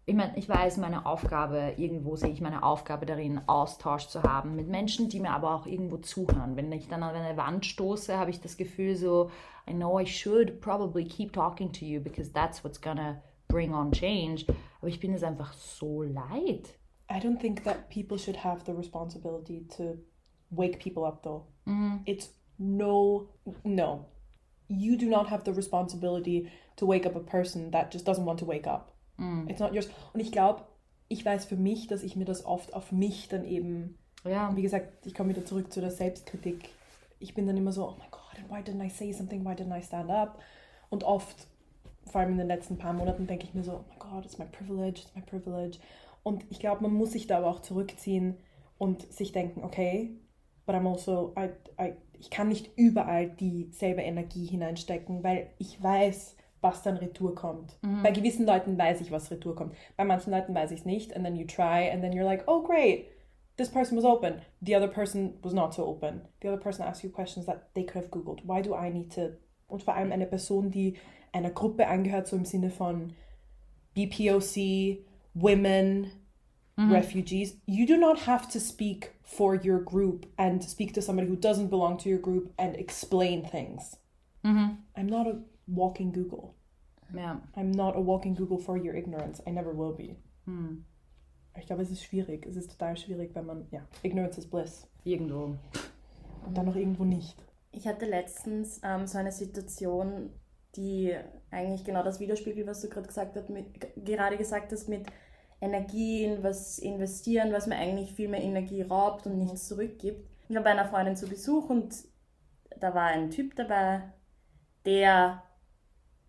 ich 0.09 0.15
meine, 0.15 0.39
ich 0.39 0.49
weiß, 0.49 0.79
meine 0.79 1.05
Aufgabe, 1.05 1.75
irgendwo 1.77 2.17
sehe 2.17 2.31
ich 2.31 2.41
meine 2.41 2.63
Aufgabe 2.63 3.05
darin, 3.05 3.43
Austausch 3.47 4.09
zu 4.09 4.23
haben 4.23 4.57
mit 4.57 4.67
Menschen, 4.67 5.11
die 5.11 5.21
mir 5.21 5.33
aber 5.33 5.55
auch 5.55 5.67
irgendwo 5.67 5.99
zuhören. 5.99 6.57
Wenn 6.57 6.73
ich 6.73 6.89
dann 6.89 7.03
an 7.03 7.15
eine 7.15 7.37
Wand 7.37 7.67
stoße, 7.67 8.17
habe 8.17 8.31
ich 8.31 8.41
das 8.41 8.57
Gefühl 8.57 8.97
so, 8.97 9.31
I 9.69 9.75
know 9.75 10.01
I 10.01 10.07
should 10.07 10.63
probably 10.63 11.05
keep 11.05 11.35
talking 11.35 11.71
to 11.75 11.85
you 11.85 12.01
because 12.01 12.33
that's 12.33 12.65
what's 12.65 12.81
gonna 12.81 13.21
bring 13.49 13.75
on 13.75 13.93
change. 13.93 14.47
Aber 14.79 14.89
ich 14.89 14.99
bin 14.99 15.13
es 15.13 15.23
einfach 15.23 15.53
so 15.53 16.03
leid. 16.03 16.71
I 17.11 17.19
don't 17.21 17.39
think 17.39 17.65
that 17.65 17.91
people 17.91 18.17
should 18.17 18.43
have 18.43 18.65
the 18.65 18.73
responsibility 18.73 19.67
to 19.77 19.99
wake 20.51 20.79
people 20.79 21.05
up 21.05 21.23
though. 21.23 21.45
It's 22.07 22.31
no, 22.59 23.29
no. 23.63 24.07
You 24.69 24.97
do 24.97 25.11
not 25.11 25.29
have 25.29 25.45
the 25.45 25.53
responsibility 25.53 26.51
to 26.77 26.87
wake 26.87 27.05
up 27.05 27.15
a 27.15 27.21
person 27.21 27.73
that 27.73 27.93
just 27.93 28.07
doesn't 28.07 28.25
want 28.25 28.39
to 28.39 28.47
wake 28.47 28.67
up. 28.67 28.95
It's 29.49 29.61
not 29.61 29.73
yours. 29.75 29.89
Und 30.13 30.21
ich 30.21 30.33
glaube, 30.33 30.63
ich 31.09 31.25
weiß 31.25 31.47
für 31.47 31.57
mich, 31.57 31.87
dass 31.87 32.03
ich 32.03 32.17
mir 32.17 32.25
das 32.25 32.45
oft 32.45 32.75
auf 32.75 32.93
mich 32.93 33.29
dann 33.29 33.45
eben, 33.45 33.99
Ja. 34.25 34.55
wie 34.57 34.63
gesagt, 34.63 35.07
ich 35.07 35.15
komme 35.15 35.31
wieder 35.31 35.45
zurück 35.45 35.73
zu 35.73 35.81
der 35.81 35.91
Selbstkritik. 35.91 36.69
Ich 37.19 37.35
bin 37.35 37.47
dann 37.47 37.57
immer 37.57 37.73
so, 37.73 37.89
oh 37.89 37.95
my 37.99 38.07
God, 38.11 38.51
why 38.51 38.61
didn't 38.61 38.85
I 38.85 38.91
say 38.91 39.13
something? 39.13 39.45
Why 39.45 39.55
didn't 39.55 39.77
I 39.77 39.83
stand 39.83 40.11
up? 40.11 40.41
Und 40.91 41.05
oft, 41.05 41.49
vor 42.07 42.21
allem 42.21 42.33
in 42.33 42.39
den 42.39 42.47
letzten 42.47 42.79
paar 42.79 42.93
Monaten, 42.93 43.27
denke 43.27 43.45
ich 43.45 43.55
mir 43.55 43.65
so, 43.65 43.73
oh 43.73 43.85
my 43.91 43.97
God, 43.99 44.25
it's 44.25 44.39
my 44.39 44.47
privilege, 44.47 45.03
it's 45.03 45.15
my 45.15 45.23
privilege. 45.23 45.79
Und 46.23 46.45
ich 46.51 46.61
glaube, 46.61 46.83
man 46.83 46.93
muss 46.95 47.13
sich 47.13 47.27
da 47.27 47.39
aber 47.39 47.49
auch 47.49 47.61
zurückziehen 47.61 48.37
und 48.77 49.11
sich 49.13 49.33
denken, 49.33 49.65
okay, 49.65 50.11
but 50.67 50.75
I'm 50.75 50.91
also, 50.91 51.35
I, 51.37 51.49
I, 51.83 51.95
ich 52.19 52.31
kann 52.31 52.49
nicht 52.49 52.71
überall 52.77 53.29
dieselbe 53.31 54.03
Energie 54.03 54.47
hineinstecken, 54.47 55.23
weil 55.25 55.51
ich 55.59 55.83
weiß, 55.83 56.37
was 56.61 56.83
dann 56.83 56.97
Retour 56.97 57.35
kommt. 57.35 57.79
Bei 58.03 58.11
gewissen 58.11 58.47
Leuten 58.47 58.77
weiß 58.77 59.01
ich, 59.01 59.11
was 59.11 59.31
Retour 59.31 59.55
kommt. 59.55 59.75
Bei 59.97 60.05
manchen 60.05 60.31
Leuten 60.33 60.55
weiß 60.55 60.71
ich 60.73 60.81
es 60.81 60.87
nicht. 60.87 61.15
And 61.15 61.25
then 61.25 61.37
you 61.37 61.47
try 61.47 61.91
and 61.91 62.03
then 62.03 62.13
you're 62.13 62.25
like, 62.25 62.45
oh 62.47 62.63
great, 62.63 63.07
this 63.57 63.71
person 63.71 63.97
was 63.97 64.05
open. 64.05 64.41
The 64.61 64.77
other 64.77 64.89
person 64.89 65.35
was 65.43 65.53
not 65.53 65.75
so 65.75 65.85
open. 65.85 66.23
The 66.43 66.49
other 66.49 66.61
person 66.61 66.85
asked 66.85 67.03
you 67.05 67.11
questions 67.11 67.47
that 67.47 67.73
they 67.75 67.85
could 67.85 68.03
have 68.03 68.11
googled. 68.11 68.41
Why 68.45 68.63
do 68.63 68.75
I 68.75 68.91
need 68.91 69.11
to? 69.15 69.37
Und 69.69 69.83
vor 69.83 69.95
allem 69.95 70.13
eine 70.13 70.27
Person, 70.27 70.71
die 70.71 70.97
einer 71.33 71.51
Gruppe 71.51 71.87
angehört, 71.87 72.27
so 72.27 72.37
im 72.37 72.45
Sinne 72.45 72.71
von 72.71 73.13
BPOC, 73.95 75.05
women, 75.35 76.11
refugees. 76.79 77.59
You 77.67 77.87
do 77.87 77.97
not 77.97 78.27
have 78.27 78.49
to 78.53 78.61
speak 78.61 79.11
for 79.23 79.55
your 79.55 79.81
group 79.81 80.27
and 80.37 80.63
speak 80.63 80.95
to 80.95 81.03
somebody 81.03 81.29
who 81.29 81.37
doesn't 81.37 81.69
belong 81.71 81.99
to 81.99 82.09
your 82.09 82.21
group 82.21 82.53
and 82.57 82.77
explain 82.77 83.45
things. 83.45 83.99
I'm 84.97 85.07
not 85.07 85.27
a 85.27 85.41
walking 85.69 86.13
Google. 86.13 86.55
Ja. 87.15 87.41
I'm 87.55 87.75
not 87.75 87.97
a 87.97 88.01
walking 88.01 88.35
Google 88.35 88.59
for 88.59 88.77
your 88.77 88.95
ignorance. 88.95 89.43
I 89.47 89.51
never 89.51 89.77
will 89.77 89.95
be. 89.95 90.17
Ich 91.59 91.67
glaube, 91.67 91.83
es 91.83 91.91
ist 91.91 92.05
schwierig. 92.05 92.47
Es 92.47 92.57
ist 92.57 92.71
total 92.71 92.97
schwierig, 92.97 93.35
wenn 93.35 93.47
man, 93.47 93.67
ja, 93.71 93.81
ignorance 94.03 94.39
is 94.39 94.49
bliss. 94.49 94.87
Irgendwo. 95.05 95.57
Und 96.47 96.57
dann 96.57 96.67
noch 96.67 96.77
irgendwo 96.77 97.05
nicht. 97.05 97.37
Ich 97.71 97.87
hatte 97.87 98.07
letztens 98.07 98.81
ähm, 98.83 99.07
so 99.07 99.19
eine 99.19 99.33
Situation, 99.33 100.31
die 100.77 101.15
eigentlich 101.51 101.85
genau 101.85 102.03
das 102.03 102.21
widerspiegelt, 102.21 102.67
was 102.67 102.81
du 102.81 102.89
gerade 102.89 103.09
gesagt 103.09 103.37
hast, 103.37 103.51
mit, 103.51 103.67
gerade 104.05 104.37
gesagt 104.37 104.73
hast, 104.73 104.89
mit 104.89 105.07
Energie 105.61 106.25
in 106.25 106.43
was 106.43 106.79
investieren, 106.79 107.53
was 107.53 107.67
mir 107.67 107.77
eigentlich 107.77 108.13
viel 108.13 108.29
mehr 108.29 108.43
Energie 108.43 108.83
raubt 108.83 109.27
und 109.27 109.39
nichts 109.39 109.67
zurückgibt. 109.69 110.29
Ich 110.49 110.57
war 110.57 110.63
bei 110.63 110.71
einer 110.71 110.87
Freundin 110.87 111.17
zu 111.17 111.29
Besuch 111.29 111.69
und 111.69 111.95
da 112.81 112.95
war 112.95 113.09
ein 113.09 113.31
Typ 113.31 113.57
dabei, 113.57 114.03
der 114.87 115.43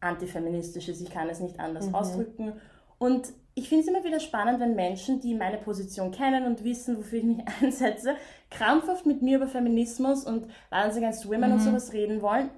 antifeministisch 0.02 0.88
ist, 0.90 1.02
ich 1.02 1.10
kann 1.12 1.30
es 1.30 1.40
nicht 1.40 1.60
anders 1.60 1.94
ausdrücken. 1.94 2.54
Und 2.98 3.28
ich 3.56 3.68
finde 3.70 3.84
es 3.84 3.90
immer 3.90 4.04
wieder 4.04 4.20
spannend, 4.20 4.60
wenn 4.60 4.76
Menschen, 4.76 5.20
die 5.20 5.34
meine 5.34 5.58
Position 5.58 6.12
kennen 6.12 6.46
und 6.46 6.64
wissen, 6.64 6.98
wofür 6.98 7.20
ich 7.20 7.26
mich 7.26 7.38
einsetze, 7.62 8.16
krampfhaft 8.50 9.06
mit 9.06 9.22
mir 9.22 9.38
über 9.38 9.48
Feminismus 9.48 10.24
und 10.26 10.48
Violence 10.70 10.98
Against 10.98 11.28
Women 11.30 11.52
und 11.54 11.60
sowas 11.60 11.94
reden 11.94 12.22
wollen, 12.22 12.50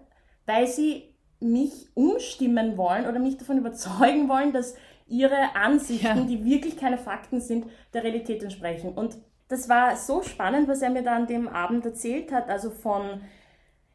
weil 0.46 0.68
sie 0.68 1.06
mich 1.40 1.88
umstimmen 1.96 2.78
wollen 2.78 3.08
oder 3.08 3.20
mich 3.20 3.38
davon 3.38 3.58
überzeugen 3.58 4.30
wollen, 4.30 4.54
dass 4.54 4.76
ihre 5.08 5.56
Ansichten, 5.56 6.06
Ja. 6.06 6.24
die 6.24 6.46
wirklich 6.46 6.78
keine 6.78 6.98
Fakten 6.98 7.42
sind, 7.42 7.66
der 7.94 8.04
Realität 8.04 8.44
entsprechen. 8.44 8.94
Und 8.94 9.18
das 9.48 9.68
war 9.68 9.98
so 9.98 10.22
spannend, 10.22 10.68
was 10.70 10.82
er 10.82 10.90
mir 10.92 11.02
da 11.04 11.16
an 11.16 11.28
dem 11.28 11.48
Abend 11.50 11.84
erzählt 11.86 12.32
hat. 12.32 12.48
Also 12.50 12.70
von, 12.70 13.22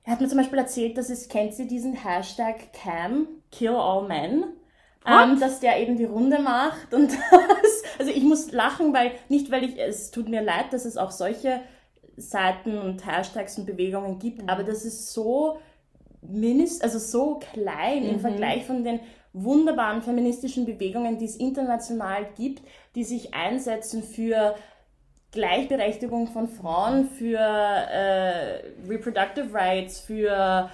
er 0.07 0.13
hat 0.13 0.21
mir 0.21 0.29
zum 0.29 0.39
Beispiel 0.39 0.59
erzählt, 0.59 0.97
dass 0.97 1.11
es, 1.11 1.29
kennt 1.29 1.55
sie 1.55 1.67
diesen 1.67 1.93
Hashtag 1.93 2.73
Cam, 2.73 3.27
Kill 3.51 3.75
All 3.75 4.07
Men? 4.07 4.45
Ähm, 5.05 5.39
dass 5.39 5.61
der 5.61 5.81
eben 5.81 5.97
die 5.97 6.05
Runde 6.05 6.41
macht 6.41 6.95
und 6.95 7.11
das, 7.31 7.83
also 7.99 8.11
ich 8.11 8.23
muss 8.23 8.51
lachen, 8.51 8.93
weil, 8.95 9.13
nicht 9.29 9.51
weil 9.51 9.65
ich, 9.65 9.79
es 9.79 10.11
tut 10.11 10.29
mir 10.29 10.43
leid, 10.43 10.73
dass 10.73 10.85
es 10.85 10.97
auch 10.97 11.13
solche 11.13 11.61
Seiten 12.17 12.79
und 12.79 13.07
Hashtags 13.07 13.59
und 13.59 13.67
Bewegungen 13.67 14.19
gibt, 14.19 14.49
aber 14.49 14.65
das 14.65 14.85
ist 14.85 15.13
so 15.13 15.59
minis, 16.23 16.81
also 16.81 16.99
so 16.99 17.39
klein 17.53 18.05
im 18.05 18.19
Vergleich 18.19 18.65
von 18.65 18.83
den 18.83 19.01
wunderbaren 19.33 20.03
feministischen 20.03 20.67
Bewegungen, 20.67 21.19
die 21.19 21.27
es 21.27 21.37
international 21.37 22.27
gibt, 22.37 22.63
die 22.95 23.05
sich 23.05 23.35
einsetzen 23.35 24.03
für 24.03 24.57
Gleichberechtigung 25.37 26.29
von 26.29 26.49
Frauen, 26.49 27.11
für 27.11 27.39
äh, 27.39 28.63
Reproductive 28.89 29.53
Rights, 29.53 30.01
für 30.01 30.71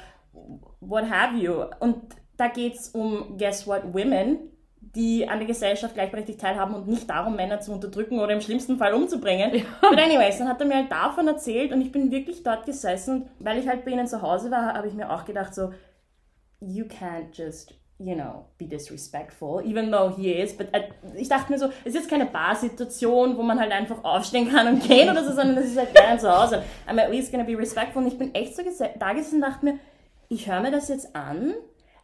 what 0.80 1.10
have 1.10 1.36
you. 1.36 1.64
Und 1.80 1.96
da 2.36 2.46
geht 2.46 2.74
es 2.74 2.90
um, 2.90 3.36
guess 3.36 3.66
what, 3.66 3.82
women, 3.92 4.38
die 4.80 5.28
an 5.28 5.38
der 5.38 5.48
Gesellschaft 5.48 5.94
gleichberechtigt 5.94 6.40
teilhaben 6.40 6.74
und 6.74 6.86
nicht 6.86 7.10
darum, 7.10 7.34
Männer 7.34 7.60
zu 7.60 7.72
unterdrücken 7.72 8.20
oder 8.20 8.32
im 8.32 8.40
schlimmsten 8.40 8.78
Fall 8.78 8.94
umzubringen. 8.94 9.64
But 9.80 9.98
anyways, 9.98 10.38
dann 10.38 10.48
hat 10.48 10.60
er 10.60 10.66
mir 10.66 10.76
halt 10.76 10.92
davon 10.92 11.26
erzählt 11.26 11.72
und 11.72 11.80
ich 11.80 11.90
bin 11.90 12.12
wirklich 12.12 12.44
dort 12.44 12.64
gesessen 12.64 13.22
und 13.38 13.46
weil 13.46 13.58
ich 13.58 13.66
halt 13.66 13.84
bei 13.84 13.90
ihnen 13.90 14.06
zu 14.06 14.22
Hause 14.22 14.50
war, 14.50 14.74
habe 14.74 14.86
ich 14.86 14.94
mir 14.94 15.10
auch 15.10 15.24
gedacht 15.24 15.54
so, 15.54 15.72
you 16.60 16.84
can't 16.84 17.32
just, 17.32 17.74
you 18.04 18.14
know, 18.14 18.46
be 18.58 18.66
disrespectful, 18.66 19.62
even 19.64 19.90
though 19.90 20.14
he 20.14 20.32
is. 20.32 20.56
But 20.56 20.68
äh, 20.72 20.88
ich 21.16 21.28
dachte 21.28 21.52
mir 21.52 21.58
so, 21.58 21.68
es 21.84 21.94
ist 21.94 22.08
keine 22.08 22.26
Bar-Situation, 22.26 23.36
wo 23.36 23.42
man 23.42 23.60
halt 23.60 23.72
einfach 23.72 24.02
aufstehen 24.04 24.50
kann 24.50 24.66
und 24.66 24.82
gehen 24.86 25.08
oder 25.08 25.24
so, 25.24 25.34
sondern 25.34 25.56
das 25.56 25.66
ist 25.66 25.78
halt 25.78 25.96
deren 25.96 26.18
zu 26.18 26.30
Hause. 26.30 26.62
I'm 26.88 27.00
at 27.00 27.10
least 27.10 27.30
gonna 27.30 27.44
be 27.44 27.56
respectful. 27.56 28.02
Und 28.02 28.08
ich 28.08 28.18
bin 28.18 28.34
echt 28.34 28.56
so 28.56 28.62
da 28.98 29.12
gesessen 29.12 29.36
und 29.36 29.42
dachte 29.42 29.64
mir, 29.64 29.78
ich 30.28 30.50
höre 30.50 30.60
mir 30.60 30.70
das 30.70 30.88
jetzt 30.88 31.14
an, 31.14 31.54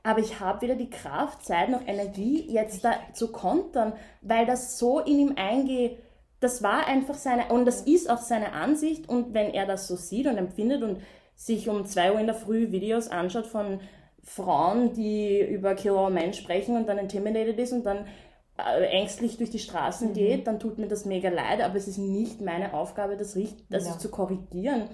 aber 0.03 0.21
ich 0.21 0.41
habe 0.41 0.63
weder 0.63 0.75
die 0.75 0.91
Kraft, 0.91 1.45
Zeit 1.45 1.71
noch 1.71 1.87
Energie, 1.87 2.47
jetzt 2.49 2.85
da 2.85 2.95
zu 3.13 3.33
kontern, 3.33 3.93
weil 4.23 4.47
das 4.47 4.79
so 4.79 5.01
in 5.01 5.19
ihm 5.19 5.35
eingeht. 5.37 5.99
Das 6.41 6.63
war 6.63 6.87
einfach 6.87 7.15
seine, 7.15 7.49
und 7.49 7.65
das 7.65 7.83
ist 7.83 8.09
auch 8.09 8.19
seine 8.19 8.53
Ansicht. 8.53 9.09
Und 9.09 9.35
wenn 9.35 9.53
er 9.53 9.67
das 9.67 9.89
so 9.89 9.97
sieht 9.97 10.27
und 10.27 10.39
empfindet 10.39 10.83
und 10.83 11.01
sich 11.35 11.69
um 11.69 11.85
2 11.85 12.13
Uhr 12.13 12.21
in 12.21 12.27
der 12.27 12.35
Früh 12.35 12.71
Videos 12.73 13.09
anschaut 13.09 13.47
von 13.47 13.81
Frauen, 14.25 14.93
die 14.93 15.41
über 15.41 15.75
Kill 15.75 15.93
All 15.93 16.11
Men 16.11 16.35
sprechen 16.35 16.77
und 16.77 16.89
dann 16.89 16.99
intimidated 16.99 17.59
ist 17.59 17.73
und 17.73 17.85
dann 17.85 18.07
äh, 18.59 18.85
ängstlich 18.87 19.37
durch 19.37 19.51
die 19.51 19.59
Straßen 19.59 20.11
mhm. 20.11 20.15
geht, 20.15 20.47
dann 20.47 20.59
tut 20.59 20.79
mir 20.79 20.89
das 20.89 21.05
mega 21.05 21.29
leid, 21.29 21.61
aber 21.61 21.77
es 21.77 21.89
ist 21.89 21.99
nicht 21.99 22.41
meine 22.41 22.75
Aufgabe, 22.75 23.17
das, 23.17 23.39
das 23.69 23.87
ja. 23.87 23.99
zu 23.99 24.11
korrigieren. 24.11 24.89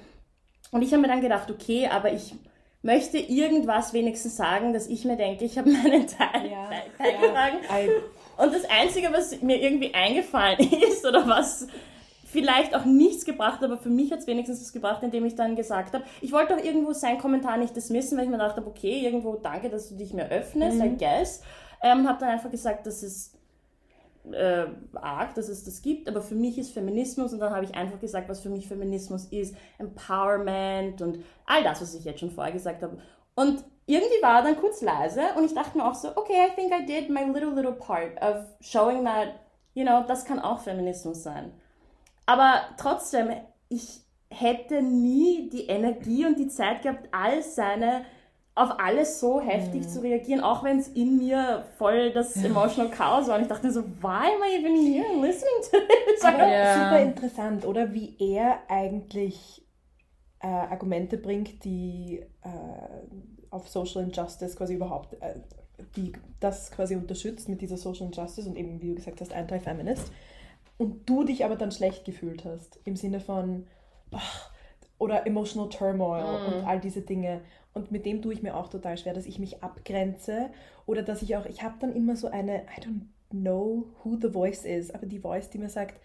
Und 0.71 0.83
ich 0.83 0.93
habe 0.93 1.03
mir 1.03 1.09
dann 1.09 1.21
gedacht, 1.21 1.51
okay, 1.51 1.89
aber 1.89 2.13
ich 2.13 2.35
möchte 2.83 3.19
irgendwas 3.19 3.93
wenigstens 3.93 4.37
sagen, 4.37 4.73
dass 4.73 4.87
ich 4.87 5.05
mir 5.05 5.17
denke, 5.17 5.45
ich 5.45 5.57
habe 5.57 5.71
meinen 5.83 6.07
Teil 6.07 6.51
ja. 6.51 6.69
beigetragen. 6.99 7.59
Ja, 7.69 8.45
und 8.45 8.53
das 8.53 8.65
Einzige, 8.69 9.13
was 9.13 9.41
mir 9.43 9.61
irgendwie 9.61 9.95
eingefallen 9.95 10.59
ist 10.89 11.07
oder 11.07 11.27
was 11.27 11.67
vielleicht 12.35 12.75
auch 12.75 12.85
nichts 12.85 13.25
gebracht, 13.25 13.63
aber 13.63 13.79
für 13.79 13.91
mich 13.91 14.11
hat 14.11 14.19
es 14.19 14.27
wenigstens 14.27 14.61
was 14.61 14.73
gebracht, 14.73 15.05
indem 15.05 15.25
ich 15.25 15.37
dann 15.37 15.55
gesagt 15.55 15.95
habe, 15.95 16.05
ich 16.21 16.33
wollte 16.33 16.57
auch 16.57 16.63
irgendwo 16.63 16.93
seinen 16.93 17.19
Kommentar 17.19 17.57
nicht 17.59 17.77
dismissen, 17.77 18.19
weil 18.19 18.25
ich 18.25 18.31
mir 18.31 18.39
dachte, 18.39 18.67
okay, 18.67 19.05
irgendwo 19.05 19.37
danke, 19.37 19.71
dass 19.71 19.89
du 19.89 19.95
dich 19.95 20.13
mir 20.13 20.29
öffnest, 20.31 20.79
mhm. 20.79 20.85
I 20.85 20.97
guess. 20.99 21.43
Ähm, 21.81 22.09
habe 22.09 22.19
dann 22.19 22.31
einfach 22.31 22.51
gesagt, 22.51 22.89
dass 22.89 23.05
es 23.05 23.35
äh, 24.33 24.67
arg, 24.95 25.37
dass 25.37 25.49
es 25.49 25.63
das 25.63 25.81
gibt, 25.81 26.09
aber 26.09 26.23
für 26.23 26.35
mich 26.35 26.59
ist 26.59 26.73
Feminismus 26.73 27.33
und 27.33 27.39
dann 27.39 27.53
habe 27.53 27.65
ich 27.65 27.75
einfach 27.77 28.01
gesagt, 28.01 28.29
was 28.29 28.41
für 28.41 28.51
mich 28.51 28.67
Feminismus 28.67 29.27
ist, 29.27 29.55
Empowerment 29.79 31.03
und 31.03 31.21
all 31.47 31.63
das, 31.63 31.83
was 31.83 31.95
ich 31.95 32.05
jetzt 32.05 32.19
schon 32.19 32.33
vorher 32.33 32.53
gesagt 32.53 32.83
habe. 32.83 32.99
Und 33.37 33.65
irgendwie 33.87 34.23
war 34.23 34.39
er 34.39 34.43
dann 34.43 34.57
kurz 34.57 34.83
leise 34.83 35.23
und 35.37 35.45
ich 35.45 35.55
dachte 35.55 35.79
mir 35.79 35.89
auch 35.89 35.95
so, 35.95 36.09
okay, 36.17 36.49
I 36.49 36.55
think 36.57 36.73
I 36.73 36.85
did 36.85 37.11
my 37.11 37.23
little, 37.23 37.55
little 37.55 37.75
part 37.75 38.21
of 38.21 38.47
showing 38.61 39.05
that, 39.05 39.29
you 39.75 39.85
know, 39.85 40.03
das 40.03 40.25
kann 40.25 40.41
auch 40.41 40.59
Feminismus 40.59 41.23
sein. 41.23 41.53
Aber 42.27 42.63
trotzdem, 42.77 43.31
ich 43.69 44.01
hätte 44.31 44.83
nie 44.83 45.49
die 45.51 45.67
Energie 45.67 46.27
und 46.27 46.39
die 46.39 46.49
Zeit 46.49 46.83
gehabt, 46.83 47.09
all 47.13 47.43
seine 47.43 48.05
auf 48.57 48.79
alles 48.79 49.19
so 49.19 49.41
heftig 49.41 49.83
mhm. 49.83 49.89
zu 49.89 50.03
reagieren, 50.03 50.41
auch 50.41 50.63
wenn 50.63 50.79
es 50.79 50.89
in 50.89 51.19
mir 51.19 51.65
voll 51.77 52.13
das 52.13 52.37
emotional 52.37 52.91
Chaos 52.91 53.27
war. 53.27 53.37
Und 53.37 53.43
ich 53.43 53.49
dachte 53.49 53.71
so, 53.73 53.83
why 54.01 54.29
am 54.33 54.43
I 54.43 54.59
even 54.59 54.77
here 54.77 55.07
and 55.13 55.23
listening 55.23 55.61
to 55.71 55.79
this? 55.79 56.23
Aber 56.25 56.47
yeah. 56.47 56.85
super 56.85 57.03
interessant, 57.03 57.67
oder? 57.67 57.93
Wie 57.93 58.17
er 58.21 58.61
eigentlich 58.69 59.67
äh, 60.41 60.47
Argumente 60.47 61.19
bringt, 61.19 61.65
die 61.65 62.21
äh, 62.43 63.49
auf 63.51 63.69
Social 63.69 64.05
Injustice 64.05 64.55
quasi 64.55 64.75
überhaupt, 64.75 65.15
äh, 65.15 65.35
die 65.97 66.13
das 66.39 66.71
quasi 66.71 66.95
unterstützt 66.95 67.49
mit 67.49 67.61
dieser 67.61 67.77
Social 67.77 68.07
Injustice 68.07 68.47
und 68.47 68.57
eben, 68.57 68.81
wie 68.81 68.91
du 68.91 68.95
gesagt 68.95 69.21
hast, 69.21 69.33
anti-feminist. 69.33 70.13
Und 70.77 71.09
du 71.09 71.25
dich 71.25 71.45
aber 71.45 71.57
dann 71.57 71.71
schlecht 71.71 72.05
gefühlt 72.05 72.45
hast, 72.45 72.81
im 72.85 72.97
Sinne 72.97 73.21
von, 73.21 73.67
ach, 74.11 74.51
oder 74.99 75.27
emotional 75.27 75.69
turmoil 75.69 76.23
mm. 76.23 76.47
und 76.47 76.65
all 76.65 76.81
diese 76.81 77.03
Dinge. 77.03 77.43
Und 77.73 77.91
mit 77.91 78.07
dem 78.07 78.23
tue 78.23 78.33
ich 78.33 78.43
mir 78.43 78.57
auch 78.57 78.69
total 78.69 78.97
schwer, 78.97 79.15
dass 79.15 79.27
ich 79.27 79.39
mich 79.39 79.63
abgrenze 79.63 80.51
oder 80.87 81.03
dass 81.03 81.23
ich 81.23 81.37
auch, 81.37 81.47
ich 81.47 81.63
habe 81.63 81.75
dann 81.81 81.95
immer 81.95 82.17
so 82.17 82.29
eine, 82.29 82.63
I 82.63 82.81
don't 82.81 83.07
know 83.31 83.87
who 84.03 84.17
the 84.21 84.31
voice 84.31 84.65
is, 84.65 84.91
aber 84.93 85.07
die 85.07 85.19
Voice, 85.19 85.51
die 85.51 85.59
mir 85.59 85.69
sagt, 85.69 86.01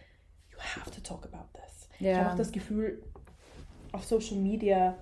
you 0.52 0.58
have 0.60 0.92
to 0.92 1.02
talk 1.02 1.26
about 1.26 1.48
this. 1.54 1.88
Yeah. 2.02 2.12
Ich 2.12 2.18
habe 2.20 2.32
auch 2.32 2.38
das 2.38 2.52
Gefühl, 2.52 3.04
auf 3.92 4.04
Social 4.04 4.38
Media 4.38 4.98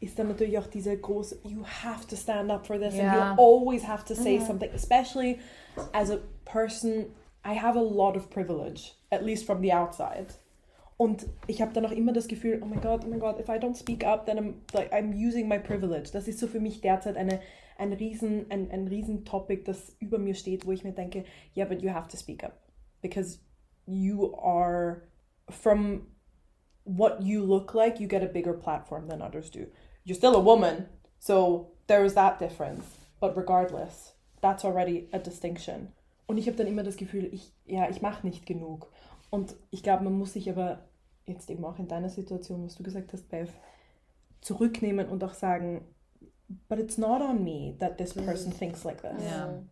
ist 0.00 0.18
dann 0.18 0.28
natürlich 0.28 0.58
auch 0.58 0.66
diese 0.66 0.96
große, 0.96 1.38
you 1.44 1.64
have 1.64 2.06
to 2.06 2.16
stand 2.16 2.50
up 2.50 2.66
for 2.66 2.78
this 2.78 2.94
yeah. 2.94 3.30
and 3.30 3.38
you 3.38 3.44
always 3.44 3.86
have 3.86 4.04
to 4.04 4.14
say 4.14 4.36
mm 4.36 4.46
something, 4.46 4.70
especially 4.74 5.38
as 5.92 6.10
a 6.10 6.18
person, 6.44 7.06
I 7.44 7.54
have 7.54 7.76
a 7.76 7.82
lot 7.82 8.16
of 8.16 8.30
privilege, 8.30 8.94
at 9.12 9.24
least 9.24 9.44
from 9.44 9.60
the 9.60 9.72
outside. 9.72 10.34
Und 10.96 11.26
ich 11.46 11.60
habe 11.60 11.72
dann 11.72 11.84
auch 11.84 11.90
immer 11.90 12.12
das 12.12 12.28
Gefühl, 12.28 12.60
oh 12.62 12.66
mein 12.66 12.80
Gott, 12.80 13.02
oh 13.04 13.08
mein 13.08 13.18
Gott, 13.18 13.40
if 13.40 13.48
I 13.48 13.58
don't 13.58 13.76
speak 13.76 14.04
up, 14.04 14.26
then 14.26 14.38
I'm, 14.38 14.54
like, 14.72 14.92
I'm 14.92 15.12
using 15.12 15.48
my 15.48 15.58
privilege. 15.58 16.10
Das 16.12 16.28
ist 16.28 16.38
so 16.38 16.46
für 16.46 16.60
mich 16.60 16.80
derzeit 16.80 17.16
eine, 17.16 17.40
ein, 17.78 17.92
riesen, 17.92 18.46
ein, 18.48 18.70
ein 18.70 18.86
riesen 18.86 19.24
Topic, 19.24 19.64
das 19.64 19.96
über 19.98 20.18
mir 20.18 20.34
steht, 20.34 20.66
wo 20.66 20.72
ich 20.72 20.84
mir 20.84 20.92
denke, 20.92 21.24
yeah, 21.56 21.66
but 21.66 21.82
you 21.82 21.90
have 21.90 22.08
to 22.08 22.16
speak 22.16 22.44
up. 22.44 22.60
Because 23.02 23.40
you 23.86 24.34
are, 24.36 25.02
from 25.50 26.06
what 26.84 27.22
you 27.22 27.42
look 27.42 27.74
like, 27.74 27.98
you 27.98 28.06
get 28.06 28.22
a 28.22 28.26
bigger 28.26 28.54
platform 28.54 29.08
than 29.08 29.20
others 29.20 29.50
do. 29.50 29.66
You're 30.04 30.16
still 30.16 30.36
a 30.36 30.40
woman, 30.40 30.86
so 31.18 31.72
there 31.88 32.04
is 32.04 32.14
that 32.14 32.38
difference. 32.38 32.84
But 33.20 33.36
regardless, 33.36 34.12
that's 34.40 34.64
already 34.64 35.08
a 35.12 35.18
distinction. 35.18 35.92
Und 36.26 36.38
ich 36.38 36.46
habe 36.46 36.56
dann 36.56 36.66
immer 36.66 36.82
das 36.82 36.96
Gefühl, 36.96 37.28
ich, 37.32 37.52
ja, 37.66 37.88
ich 37.88 38.02
mache 38.02 38.26
nicht 38.26 38.46
genug. 38.46 38.90
Und 39.30 39.54
ich 39.70 39.82
glaube, 39.82 40.04
man 40.04 40.14
muss 40.14 40.32
sich 40.32 40.48
aber 40.48 40.88
jetzt 41.26 41.50
eben 41.50 41.64
auch 41.64 41.78
in 41.78 41.88
deiner 41.88 42.08
Situation, 42.08 42.64
was 42.64 42.76
du 42.76 42.82
gesagt 42.82 43.12
hast, 43.12 43.28
Bev, 43.28 43.50
zurücknehmen 44.40 45.08
und 45.08 45.24
auch 45.24 45.34
sagen, 45.34 45.84
but 46.68 46.78
it's 46.78 46.98
not 46.98 47.20
on 47.20 47.42
me 47.42 47.76
that 47.78 47.98
this 47.98 48.14
person 48.14 48.52
mm. 48.52 48.58
thinks 48.58 48.84
like 48.84 49.02
this. 49.02 49.22
Yeah. 49.22 49.62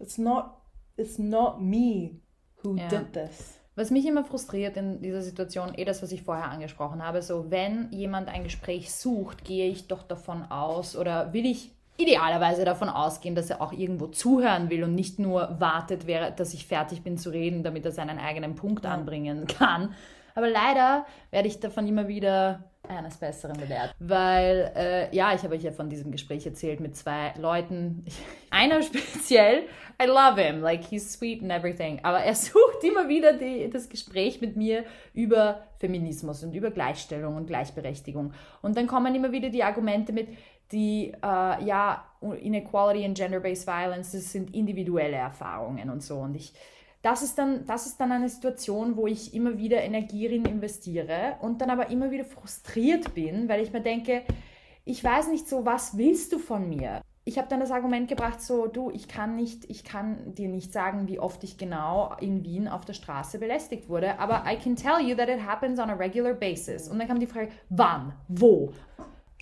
It's 0.00 0.18
not 0.18 0.62
it's 0.96 1.18
not 1.18 1.60
me 1.60 2.20
who 2.62 2.76
yeah. 2.76 2.88
did 2.88 3.12
this. 3.12 3.60
Was 3.76 3.90
mich 3.90 4.06
immer 4.06 4.24
frustriert 4.24 4.76
in 4.76 5.02
dieser 5.02 5.20
Situation, 5.20 5.74
eh 5.74 5.84
das, 5.84 6.00
was 6.00 6.12
ich 6.12 6.22
vorher 6.22 6.48
angesprochen 6.48 7.02
habe, 7.02 7.22
so 7.22 7.50
wenn 7.50 7.90
jemand 7.90 8.28
ein 8.28 8.44
Gespräch 8.44 8.92
sucht, 8.92 9.44
gehe 9.44 9.68
ich 9.68 9.88
doch 9.88 10.04
davon 10.04 10.44
aus 10.44 10.96
oder 10.96 11.32
will 11.32 11.44
ich 11.44 11.73
idealerweise 11.96 12.64
davon 12.64 12.88
ausgehen, 12.88 13.34
dass 13.34 13.50
er 13.50 13.60
auch 13.60 13.72
irgendwo 13.72 14.08
zuhören 14.08 14.70
will 14.70 14.84
und 14.84 14.94
nicht 14.94 15.18
nur 15.18 15.56
wartet, 15.60 16.06
dass 16.38 16.54
ich 16.54 16.66
fertig 16.66 17.02
bin 17.02 17.18
zu 17.18 17.30
reden, 17.30 17.62
damit 17.62 17.84
er 17.84 17.92
seinen 17.92 18.18
eigenen 18.18 18.54
Punkt 18.54 18.84
anbringen 18.86 19.46
kann. 19.46 19.94
Aber 20.34 20.48
leider 20.48 21.06
werde 21.30 21.46
ich 21.46 21.60
davon 21.60 21.86
immer 21.86 22.08
wieder 22.08 22.64
eines 22.88 23.16
Besseren 23.16 23.56
belehrt. 23.56 23.94
Weil, 23.98 24.72
äh, 24.76 25.16
ja, 25.16 25.32
ich 25.32 25.42
habe 25.42 25.54
euch 25.54 25.62
ja 25.62 25.72
von 25.72 25.88
diesem 25.88 26.10
Gespräch 26.10 26.44
erzählt 26.44 26.80
mit 26.80 26.96
zwei 26.96 27.32
Leuten. 27.38 28.04
Einer 28.50 28.82
speziell, 28.82 29.62
I 30.02 30.06
love 30.06 30.40
him, 30.40 30.60
like 30.60 30.84
he's 30.84 31.12
sweet 31.12 31.40
and 31.42 31.52
everything. 31.52 32.00
Aber 32.02 32.18
er 32.18 32.34
sucht 32.34 32.82
immer 32.82 33.08
wieder 33.08 33.32
die, 33.32 33.70
das 33.70 33.88
Gespräch 33.88 34.40
mit 34.40 34.56
mir 34.56 34.84
über 35.12 35.62
Feminismus 35.78 36.42
und 36.42 36.52
über 36.52 36.70
Gleichstellung 36.70 37.36
und 37.36 37.46
Gleichberechtigung. 37.46 38.34
Und 38.60 38.76
dann 38.76 38.86
kommen 38.86 39.14
immer 39.14 39.32
wieder 39.32 39.50
die 39.50 39.62
Argumente 39.62 40.12
mit, 40.12 40.28
die, 40.72 41.12
äh, 41.22 41.64
ja, 41.64 42.04
Inequality 42.20 43.04
and 43.04 43.16
Gender-Based 43.16 43.66
Violence, 43.66 44.12
das 44.12 44.32
sind 44.32 44.54
individuelle 44.54 45.16
Erfahrungen 45.16 45.90
und 45.90 46.02
so. 46.02 46.16
Und 46.16 46.34
ich, 46.34 46.52
das 47.02 47.22
ist, 47.22 47.36
dann, 47.36 47.66
das 47.66 47.86
ist 47.86 48.00
dann 48.00 48.12
eine 48.12 48.28
Situation, 48.28 48.96
wo 48.96 49.06
ich 49.06 49.34
immer 49.34 49.58
wieder 49.58 49.82
Energie 49.82 50.26
in 50.26 50.46
investiere 50.46 51.36
und 51.40 51.60
dann 51.60 51.70
aber 51.70 51.90
immer 51.90 52.10
wieder 52.10 52.24
frustriert 52.24 53.14
bin, 53.14 53.48
weil 53.48 53.62
ich 53.62 53.72
mir 53.72 53.82
denke, 53.82 54.22
ich 54.86 55.02
weiß 55.04 55.28
nicht 55.28 55.48
so, 55.48 55.64
was 55.64 55.98
willst 55.98 56.32
du 56.32 56.38
von 56.38 56.68
mir? 56.68 57.00
Ich 57.26 57.38
habe 57.38 57.48
dann 57.48 57.60
das 57.60 57.70
Argument 57.70 58.06
gebracht, 58.08 58.42
so, 58.42 58.66
du, 58.66 58.90
ich 58.90 59.08
kann 59.08 59.34
nicht, 59.34 59.64
ich 59.70 59.82
kann 59.82 60.34
dir 60.34 60.48
nicht 60.48 60.74
sagen, 60.74 61.08
wie 61.08 61.18
oft 61.18 61.42
ich 61.42 61.56
genau 61.56 62.14
in 62.20 62.44
Wien 62.44 62.68
auf 62.68 62.84
der 62.84 62.92
Straße 62.92 63.38
belästigt 63.38 63.88
wurde, 63.88 64.18
aber 64.18 64.44
I 64.46 64.56
can 64.56 64.76
tell 64.76 65.00
you 65.00 65.14
that 65.16 65.30
it 65.30 65.40
happens 65.40 65.78
on 65.78 65.88
a 65.88 65.94
regular 65.94 66.34
basis. 66.34 66.88
Und 66.88 66.98
dann 66.98 67.08
kam 67.08 67.18
die 67.18 67.26
Frage, 67.26 67.48
wann, 67.70 68.12
wo? 68.28 68.72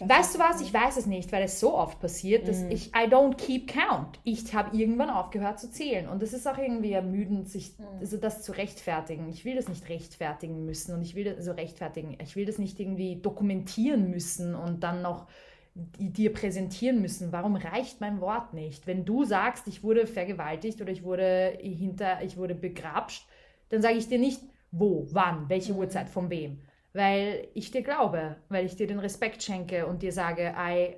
Weißt 0.00 0.34
du 0.34 0.38
was? 0.38 0.60
Ich 0.60 0.72
weiß 0.72 0.96
es 0.96 1.06
nicht, 1.06 1.32
weil 1.32 1.42
es 1.42 1.60
so 1.60 1.74
oft 1.74 2.00
passiert, 2.00 2.48
dass 2.48 2.60
mhm. 2.60 2.70
ich, 2.70 2.88
I 2.88 3.08
don't 3.08 3.36
keep 3.36 3.72
count. 3.72 4.18
Ich 4.24 4.54
habe 4.54 4.76
irgendwann 4.76 5.10
aufgehört 5.10 5.60
zu 5.60 5.70
zählen. 5.70 6.08
Und 6.08 6.22
es 6.22 6.32
ist 6.32 6.48
auch 6.48 6.58
irgendwie 6.58 6.92
ermüdend, 6.92 7.48
sich 7.48 7.78
mhm. 7.78 7.86
also 8.00 8.16
das 8.16 8.42
zu 8.42 8.52
rechtfertigen. 8.52 9.28
Ich 9.28 9.44
will 9.44 9.54
das 9.54 9.68
nicht 9.68 9.88
rechtfertigen 9.88 10.64
müssen 10.64 10.94
und 10.94 11.02
ich 11.02 11.14
will 11.14 11.24
das 11.24 11.36
also 11.36 11.52
rechtfertigen. 11.52 12.16
Ich 12.22 12.36
will 12.36 12.46
das 12.46 12.58
nicht 12.58 12.80
irgendwie 12.80 13.16
dokumentieren 13.16 14.10
müssen 14.10 14.54
und 14.54 14.82
dann 14.82 15.02
noch 15.02 15.26
dir 15.74 16.32
präsentieren 16.32 17.00
müssen. 17.00 17.32
Warum 17.32 17.56
reicht 17.56 18.00
mein 18.00 18.20
Wort 18.20 18.52
nicht? 18.52 18.86
Wenn 18.86 19.04
du 19.04 19.24
sagst, 19.24 19.66
ich 19.68 19.82
wurde 19.82 20.06
vergewaltigt 20.06 20.80
oder 20.80 20.90
ich 20.90 21.02
wurde 21.02 21.58
hinter, 21.60 22.22
ich 22.22 22.36
wurde 22.36 22.54
begrapscht, 22.54 23.26
dann 23.70 23.80
sage 23.80 23.96
ich 23.96 24.08
dir 24.08 24.18
nicht, 24.18 24.40
wo, 24.70 25.06
wann, 25.12 25.48
welche 25.48 25.72
mhm. 25.72 25.78
Uhrzeit, 25.80 26.08
von 26.08 26.28
wem 26.30 26.60
weil 26.92 27.48
ich 27.54 27.70
dir 27.70 27.82
glaube, 27.82 28.36
weil 28.48 28.66
ich 28.66 28.76
dir 28.76 28.86
den 28.86 28.98
Respekt 28.98 29.42
schenke 29.42 29.86
und 29.86 30.02
dir 30.02 30.12
sage, 30.12 30.54
I 30.56 30.96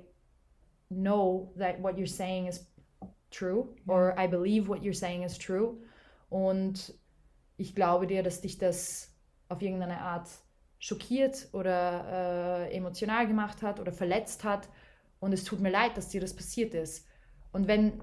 know 0.89 1.53
that 1.57 1.81
what 1.81 1.95
you're 1.95 2.07
saying 2.07 2.47
is 2.47 2.67
true 3.31 3.73
or 3.87 4.15
I 4.17 4.27
believe 4.27 4.67
what 4.67 4.81
you're 4.81 4.93
saying 4.93 5.23
is 5.23 5.37
true. 5.37 5.77
Und 6.29 6.93
ich 7.57 7.75
glaube 7.75 8.07
dir, 8.07 8.23
dass 8.23 8.41
dich 8.41 8.57
das 8.57 9.13
auf 9.49 9.61
irgendeine 9.61 10.01
Art 10.01 10.27
schockiert 10.79 11.47
oder 11.53 12.67
äh, 12.69 12.75
emotional 12.75 13.27
gemacht 13.27 13.61
hat 13.61 13.79
oder 13.79 13.91
verletzt 13.91 14.43
hat. 14.43 14.67
Und 15.19 15.33
es 15.33 15.43
tut 15.43 15.59
mir 15.59 15.71
leid, 15.71 15.97
dass 15.97 16.09
dir 16.09 16.21
das 16.21 16.35
passiert 16.35 16.73
ist. 16.73 17.07
Und 17.51 17.67
wenn 17.67 18.01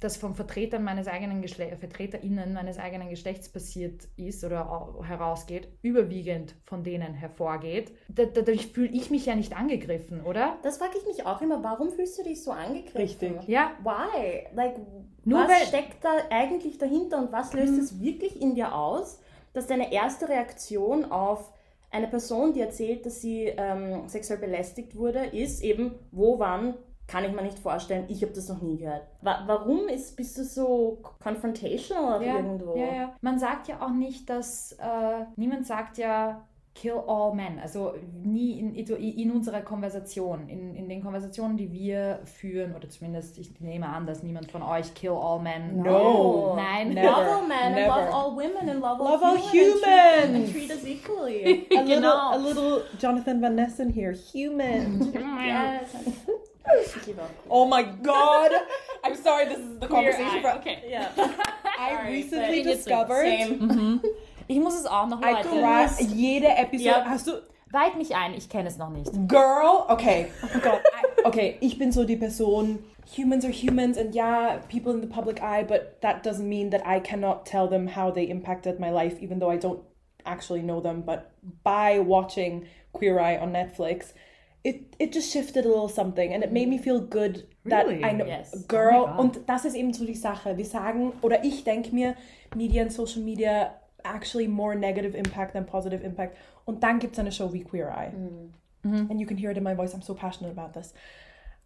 das 0.00 0.16
von 0.16 0.34
Vertretern 0.34 0.84
meines 0.84 1.08
eigenen 1.08 1.40
Geschle 1.40 1.74
VertreterInnen 1.76 2.52
meines 2.52 2.78
eigenen 2.78 3.08
Geschlechts 3.08 3.48
passiert 3.48 4.06
ist 4.16 4.44
oder 4.44 4.94
herausgeht, 5.02 5.68
überwiegend 5.82 6.54
von 6.64 6.84
denen 6.84 7.14
hervorgeht, 7.14 7.92
dadurch 8.08 8.66
fühle 8.68 8.90
ich 8.92 9.10
mich 9.10 9.26
ja 9.26 9.34
nicht 9.34 9.56
angegriffen, 9.56 10.22
oder? 10.22 10.58
Das 10.62 10.78
frage 10.78 10.98
ich 10.98 11.06
mich 11.06 11.24
auch 11.24 11.40
immer, 11.40 11.62
warum 11.64 11.90
fühlst 11.90 12.18
du 12.18 12.24
dich 12.24 12.42
so 12.42 12.50
angegriffen? 12.50 13.00
Richtig. 13.00 13.48
Ja. 13.48 13.72
Why? 13.82 14.46
Like, 14.54 14.76
Nur 15.24 15.40
was 15.40 15.48
weil, 15.48 15.66
steckt 15.66 16.04
da 16.04 16.10
eigentlich 16.30 16.76
dahinter 16.76 17.18
und 17.18 17.32
was 17.32 17.54
löst 17.54 17.72
mhm. 17.72 17.80
es 17.80 18.00
wirklich 18.00 18.40
in 18.40 18.54
dir 18.54 18.74
aus, 18.74 19.20
dass 19.54 19.66
deine 19.66 19.92
erste 19.92 20.28
Reaktion 20.28 21.10
auf 21.10 21.52
eine 21.90 22.08
Person, 22.08 22.52
die 22.52 22.60
erzählt, 22.60 23.06
dass 23.06 23.22
sie 23.22 23.44
ähm, 23.44 24.06
sexuell 24.08 24.38
belästigt 24.38 24.96
wurde, 24.96 25.24
ist 25.26 25.62
eben, 25.62 25.94
wo, 26.10 26.38
wann, 26.38 26.74
kann 27.06 27.24
ich 27.24 27.32
mir 27.32 27.42
nicht 27.42 27.58
vorstellen. 27.58 28.04
Ich 28.08 28.22
habe 28.22 28.32
das 28.32 28.48
noch 28.48 28.60
nie 28.60 28.78
gehört. 28.78 29.06
Wa 29.22 29.42
warum 29.46 29.88
ist, 29.88 30.16
bist 30.16 30.36
du 30.38 30.44
so 30.44 30.98
confrontational 31.22 32.22
ja, 32.22 32.36
irgendwo? 32.36 32.76
Ja, 32.76 32.94
ja. 32.94 33.14
Man 33.20 33.38
sagt 33.38 33.68
ja 33.68 33.80
auch 33.80 33.90
nicht, 33.92 34.28
dass 34.28 34.72
äh, 34.72 35.24
niemand 35.36 35.66
sagt 35.66 35.98
ja 35.98 36.44
kill 36.76 37.02
all 37.06 37.34
men. 37.34 37.58
Also 37.58 37.94
nie 38.22 38.58
in, 38.60 38.74
in 38.74 39.30
unserer 39.30 39.62
Konversation, 39.62 40.48
in, 40.48 40.74
in 40.74 40.88
den 40.88 41.02
Konversationen, 41.02 41.56
die 41.56 41.72
wir 41.72 42.20
führen, 42.24 42.74
oder 42.74 42.88
zumindest 42.88 43.38
ich 43.38 43.60
nehme 43.60 43.88
an, 43.88 44.06
dass 44.06 44.22
niemand 44.22 44.52
von 44.52 44.62
euch 44.62 44.94
kill 44.94 45.12
all 45.12 45.40
men. 45.40 45.82
No. 45.82 46.54
Nein. 46.54 46.90
Never. 46.90 47.08
Love 47.08 47.30
all 47.30 47.46
men 47.48 47.58
and 47.58 47.74
Never. 47.74 47.88
love 47.88 48.14
all 48.14 48.36
women 48.36 48.68
and 48.68 48.80
love, 48.80 49.00
Love 49.00 49.22
all 49.22 49.36
all 49.36 49.50
humans. 49.50 49.82
And 49.84 50.34
treat, 50.34 50.34
and 50.34 50.36
humans. 50.36 50.52
treat 50.52 50.70
us 50.70 50.84
equally. 50.84 51.44
A 51.70 51.80
little, 51.80 51.86
Genau. 51.86 52.36
a 52.36 52.38
little 52.38 52.82
Jonathan 52.98 53.40
Van 53.40 53.56
Ness 53.56 53.80
in 53.80 53.90
here. 53.90 54.12
Human. 54.12 55.12
yes. 55.14 55.96
Give 57.04 57.18
up. 57.18 57.30
oh 57.50 57.66
my 57.66 57.82
god. 57.82 58.52
I'm 59.04 59.16
sorry, 59.16 59.46
this 59.46 59.58
is 59.58 59.78
the 59.78 59.86
conversation. 59.88 60.40
for- 60.42 60.54
Okay. 60.56 60.82
Yeah. 60.88 61.10
I 61.78 61.90
Sorry, 61.94 62.12
recently 62.12 62.62
discovered 62.62 63.26
Same. 63.26 64.00
Ich 64.48 64.58
muss 64.60 64.74
es 64.78 64.86
auch 64.86 65.06
noch, 65.08 65.20
I 65.22 65.32
Leute. 65.32 65.48
cry 65.48 66.04
jede 66.04 66.48
Episode. 66.48 66.84
Ja. 66.84 67.04
Hast 67.04 67.26
du 67.26 67.32
Weit 67.72 67.96
mich 67.96 68.14
ein, 68.14 68.32
ich 68.34 68.48
kenne 68.48 68.68
es 68.68 68.78
noch 68.78 68.90
nicht. 68.90 69.10
Girl, 69.28 69.84
okay. 69.88 70.28
Oh 70.42 70.58
Gott. 70.60 70.80
I, 71.18 71.24
okay, 71.26 71.56
ich 71.60 71.78
bin 71.78 71.90
so 71.90 72.04
die 72.04 72.16
Person. 72.16 72.78
Humans 73.16 73.44
are 73.44 73.52
humans, 73.52 73.98
and 73.98 74.14
yeah, 74.14 74.58
people 74.68 74.92
in 74.92 75.00
the 75.00 75.06
public 75.08 75.42
eye, 75.42 75.64
but 75.64 76.00
that 76.00 76.22
doesn't 76.24 76.48
mean 76.48 76.70
that 76.70 76.86
I 76.86 77.00
cannot 77.00 77.44
tell 77.44 77.68
them 77.68 77.88
how 77.88 78.10
they 78.12 78.24
impacted 78.28 78.78
my 78.80 78.90
life, 78.90 79.18
even 79.20 79.40
though 79.40 79.50
I 79.50 79.56
don't 79.58 79.80
actually 80.24 80.62
know 80.62 80.80
them. 80.80 81.02
But 81.02 81.32
by 81.64 81.98
watching 81.98 82.66
Queer 82.92 83.18
Eye 83.18 83.36
on 83.36 83.52
Netflix, 83.52 84.12
it 84.66 84.76
it 84.98 85.14
just 85.14 85.30
shifted 85.32 85.64
a 85.64 85.68
little 85.68 85.88
something, 85.88 86.32
and 86.34 86.42
it 86.44 86.50
made 86.52 86.68
me 86.68 86.78
feel 86.78 87.00
good 87.00 87.34
that 87.64 87.86
Really? 87.86 88.04
I 88.04 88.12
know, 88.12 88.26
Yes. 88.26 88.66
girl. 88.66 89.02
Oh 89.04 89.06
my 89.06 89.12
God. 89.16 89.20
und 89.20 89.48
das 89.48 89.64
ist 89.64 89.74
eben 89.76 89.92
so 89.92 90.04
die 90.04 90.14
Sache. 90.14 90.56
Wir 90.56 90.64
sagen 90.64 91.12
oder 91.22 91.44
ich 91.44 91.62
denke 91.64 91.94
mir, 91.94 92.14
Media 92.54 92.82
and 92.82 92.92
Social 92.92 93.22
Media 93.22 93.74
actually 94.04 94.48
more 94.48 94.74
negative 94.76 95.16
impact 95.16 95.52
than 95.54 95.66
positive 95.66 96.02
impact. 96.04 96.36
Und 96.64 96.82
dann 96.82 96.98
gibt 96.98 97.14
es 97.14 97.18
eine 97.18 97.32
Show 97.32 97.52
wie 97.52 97.62
Queer 97.64 97.88
Eye. 97.96 98.12
And 99.10 99.20
you 99.20 99.26
can 99.26 99.36
hear 99.36 99.50
it 99.50 99.56
in 99.56 99.64
my 99.64 99.74
voice, 99.74 99.94
I'm 99.94 100.02
so 100.02 100.14
passionate 100.14 100.56
about 100.56 100.72
this. 100.78 100.94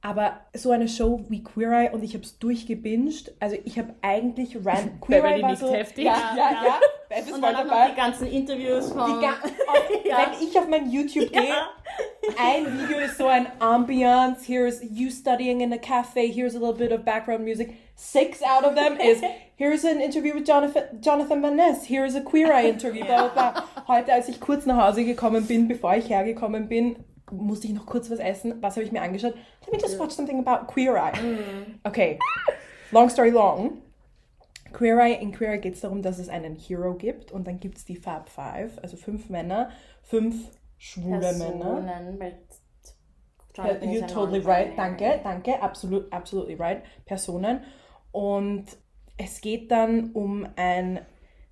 Aber 0.02 0.40
so 0.54 0.70
eine 0.70 0.88
Show 0.88 1.20
wie 1.28 1.42
Queer 1.44 1.72
Eye 1.72 1.90
und 1.92 2.02
ich 2.02 2.14
habe 2.14 2.24
es 2.24 2.38
durchgebinged. 2.38 3.34
Also 3.38 3.56
ich 3.64 3.78
habe 3.78 3.94
eigentlich 4.00 4.56
ran 4.64 4.98
Queer 5.00 5.24
Eye 5.24 5.42
war 5.42 5.56
so, 5.56 5.72
heftig. 5.72 6.04
Ja, 6.06 6.14
Ja, 6.34 6.36
ja, 6.36 6.50
ja. 6.52 6.64
ja. 7.10 7.16
Ist 7.18 7.32
Und 7.32 7.42
dann 7.42 7.56
auch 7.56 7.64
noch 7.64 7.70
dabei. 7.70 7.90
die 7.90 7.96
ganzen 7.96 8.26
Interviews 8.28 8.92
von... 8.92 9.20
Ga- 9.20 9.34
Ja. 10.04 10.18
Wenn 10.32 10.48
ich 10.48 10.58
auf 10.58 10.66
mein 10.68 10.90
YouTube 10.90 11.30
gehe, 11.30 11.54
ein 12.36 12.66
Video 12.80 12.98
ist 12.98 13.16
so 13.18 13.26
ein 13.28 13.46
Ambiance. 13.60 14.44
Here's 14.44 14.80
you 14.90 15.08
studying 15.10 15.60
in 15.60 15.72
a 15.72 15.76
cafe. 15.78 16.26
Here's 16.32 16.56
a 16.56 16.58
little 16.58 16.74
bit 16.74 16.90
of 16.92 17.04
background 17.04 17.44
music. 17.44 17.74
Six 17.94 18.40
out 18.42 18.64
of 18.64 18.74
them 18.74 18.96
is 18.98 19.20
here's 19.56 19.84
an 19.84 20.00
interview 20.00 20.34
with 20.34 20.44
Jonathan, 20.46 21.00
Jonathan 21.00 21.42
Van 21.42 21.54
Ness. 21.56 21.84
Here's 21.84 22.16
a 22.16 22.20
Queer 22.22 22.52
Eye 22.52 22.68
interview. 22.70 23.04
Blah. 23.04 23.64
Heute, 23.88 24.12
als 24.12 24.28
ich 24.28 24.40
kurz 24.40 24.66
nach 24.66 24.88
Hause 24.88 25.04
gekommen 25.04 25.46
bin, 25.46 25.68
bevor 25.68 25.94
ich 25.94 26.08
hergekommen 26.08 26.68
bin, 26.68 26.96
musste 27.32 27.66
ich 27.66 27.72
noch 27.72 27.86
kurz 27.86 28.10
was 28.10 28.18
essen. 28.18 28.60
Was 28.60 28.76
habe 28.76 28.84
ich 28.84 28.92
mir 28.92 29.02
angeschaut? 29.02 29.34
Let 29.64 29.72
me 29.72 29.78
just 29.78 29.98
watch 29.98 30.12
something 30.12 30.46
about 30.46 30.66
Queer 30.72 30.96
Eye. 30.96 31.12
Okay, 31.84 32.18
long 32.90 33.08
story 33.08 33.30
long. 33.30 33.78
Queer 34.72 34.98
Eye, 35.00 35.14
in 35.20 35.32
Queer 35.32 35.54
Eye 35.54 35.58
geht 35.58 35.74
es 35.74 35.80
darum, 35.80 36.02
dass 36.02 36.18
es 36.18 36.28
einen 36.28 36.56
Hero 36.56 36.94
gibt 36.94 37.32
und 37.32 37.46
dann 37.46 37.58
gibt 37.58 37.78
es 37.78 37.84
die 37.84 37.96
Fab 37.96 38.28
Five, 38.28 38.78
also 38.82 38.96
fünf 38.96 39.28
Männer, 39.28 39.70
fünf 40.02 40.36
schwule 40.78 41.18
Männer. 41.18 41.44
Personen, 41.44 42.20
weil 42.20 42.38
Ja, 43.56 43.66
Jonathan 43.66 43.90
You're 43.90 44.06
totally 44.06 44.40
right, 44.40 44.76
danke, 44.76 45.20
danke, 45.22 45.60
absolut, 45.60 46.12
absolutely 46.12 46.54
right, 46.54 46.82
Personen. 47.04 47.60
Und 48.12 48.64
es 49.16 49.40
geht 49.40 49.70
dann 49.70 50.12
um 50.12 50.46
ein, 50.56 51.00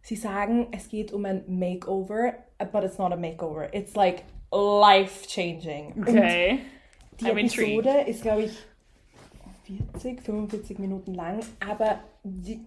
sie 0.02 0.16
sagen, 0.16 0.68
es 0.72 0.88
geht 0.88 1.12
um 1.12 1.24
ein 1.24 1.44
Makeover, 1.48 2.34
but 2.72 2.84
it's 2.84 2.98
not 2.98 3.12
a 3.12 3.16
makeover, 3.16 3.68
it's 3.72 3.94
like 3.94 4.24
life-changing. 4.52 5.92
Und 5.94 6.08
Okay. 6.08 6.60
die 7.20 7.24
I'm 7.26 7.38
intrigued. 7.38 7.86
Episode 7.86 8.10
ist, 8.10 8.22
glaube 8.22 8.42
ich, 8.42 8.52
40, 9.92 10.22
45 10.22 10.78
Minuten 10.78 11.14
lang, 11.14 11.40
aber 11.68 11.98
die, 12.24 12.60